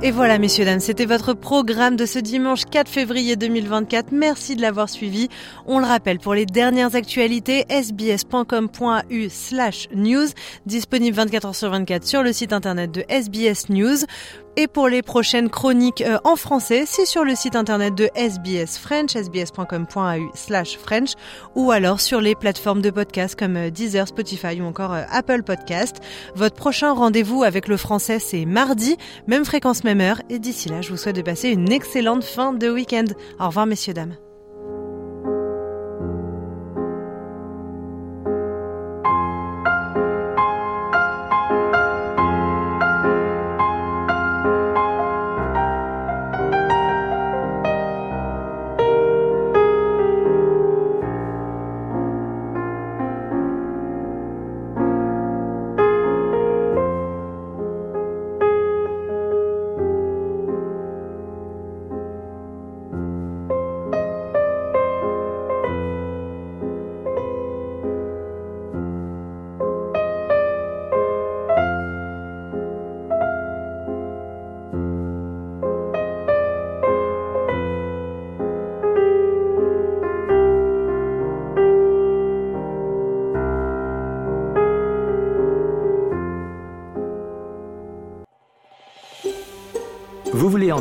Et 0.03 0.13
voilà, 0.13 0.39
messieurs, 0.39 0.65
dames, 0.65 0.81
c'était 0.81 1.05
votre 1.05 1.35
programme 1.35 1.95
de 1.95 2.07
ce 2.07 2.19
dimanche 2.19 2.65
4 2.65 2.89
février 2.89 3.37
2024. 3.37 4.13
Merci 4.13 4.57
de 4.57 4.63
l'avoir 4.63 4.89
suivi. 4.89 5.29
On 5.67 5.79
le 5.79 5.85
rappelle, 5.85 6.19
pour 6.19 6.33
les 6.33 6.47
dernières 6.47 6.95
actualités, 6.95 7.67
sbs.com.u 7.69 9.29
slash 9.29 9.89
news, 9.95 10.27
disponible 10.65 11.15
24 11.15 11.49
heures 11.49 11.55
sur 11.55 11.71
24 11.71 12.07
sur 12.07 12.23
le 12.23 12.33
site 12.33 12.55
internet 12.55 12.91
de 12.91 13.05
SBS 13.11 13.69
News. 13.69 14.07
Et 14.57 14.67
pour 14.67 14.89
les 14.89 15.03
prochaines 15.03 15.49
chroniques 15.49 16.03
euh, 16.03 16.19
en 16.25 16.37
français, 16.37 16.85
c'est 16.87 17.07
sur 17.07 17.25
le 17.25 17.35
site 17.35 17.57
internet 17.57 17.95
de 17.95 18.09
SBS 18.15 18.79
French, 18.79 19.13
sbs.com.au 19.15 20.31
slash 20.35 20.77
French, 20.77 21.13
ou 21.55 21.71
alors 21.71 22.01
sur 22.01 22.21
les 22.21 22.35
plateformes 22.35 22.83
de 22.83 22.91
podcast 22.91 23.39
comme 23.39 23.57
euh, 23.57 23.71
Deezer, 23.71 24.09
Spotify 24.09 24.61
ou 24.61 24.65
encore 24.65 24.93
euh, 24.93 25.05
Apple 25.11 25.43
Podcast. 25.43 25.97
Votre 26.35 26.57
prochain 26.57 26.93
rendez-vous 26.93 27.45
avec 27.45 27.69
le 27.69 27.77
français, 27.77 28.19
c'est 28.19 28.45
mardi, 28.45 28.97
même 29.27 29.45
fréquence, 29.45 29.85
même 29.85 30.01
heure. 30.01 30.21
Et 30.31 30.39
d'ici 30.39 30.69
là, 30.69 30.83
je 30.83 30.91
vous 30.91 30.97
souhaite 30.97 31.17
de 31.17 31.23
passer 31.23 31.51
une 31.51 31.71
excellente 31.71 32.25
fin 32.25 32.53
de 32.53 32.69
week-end. 32.69 33.07
Au 33.39 33.47
revoir, 33.47 33.67
messieurs, 33.67 33.95
dames. 33.95 34.17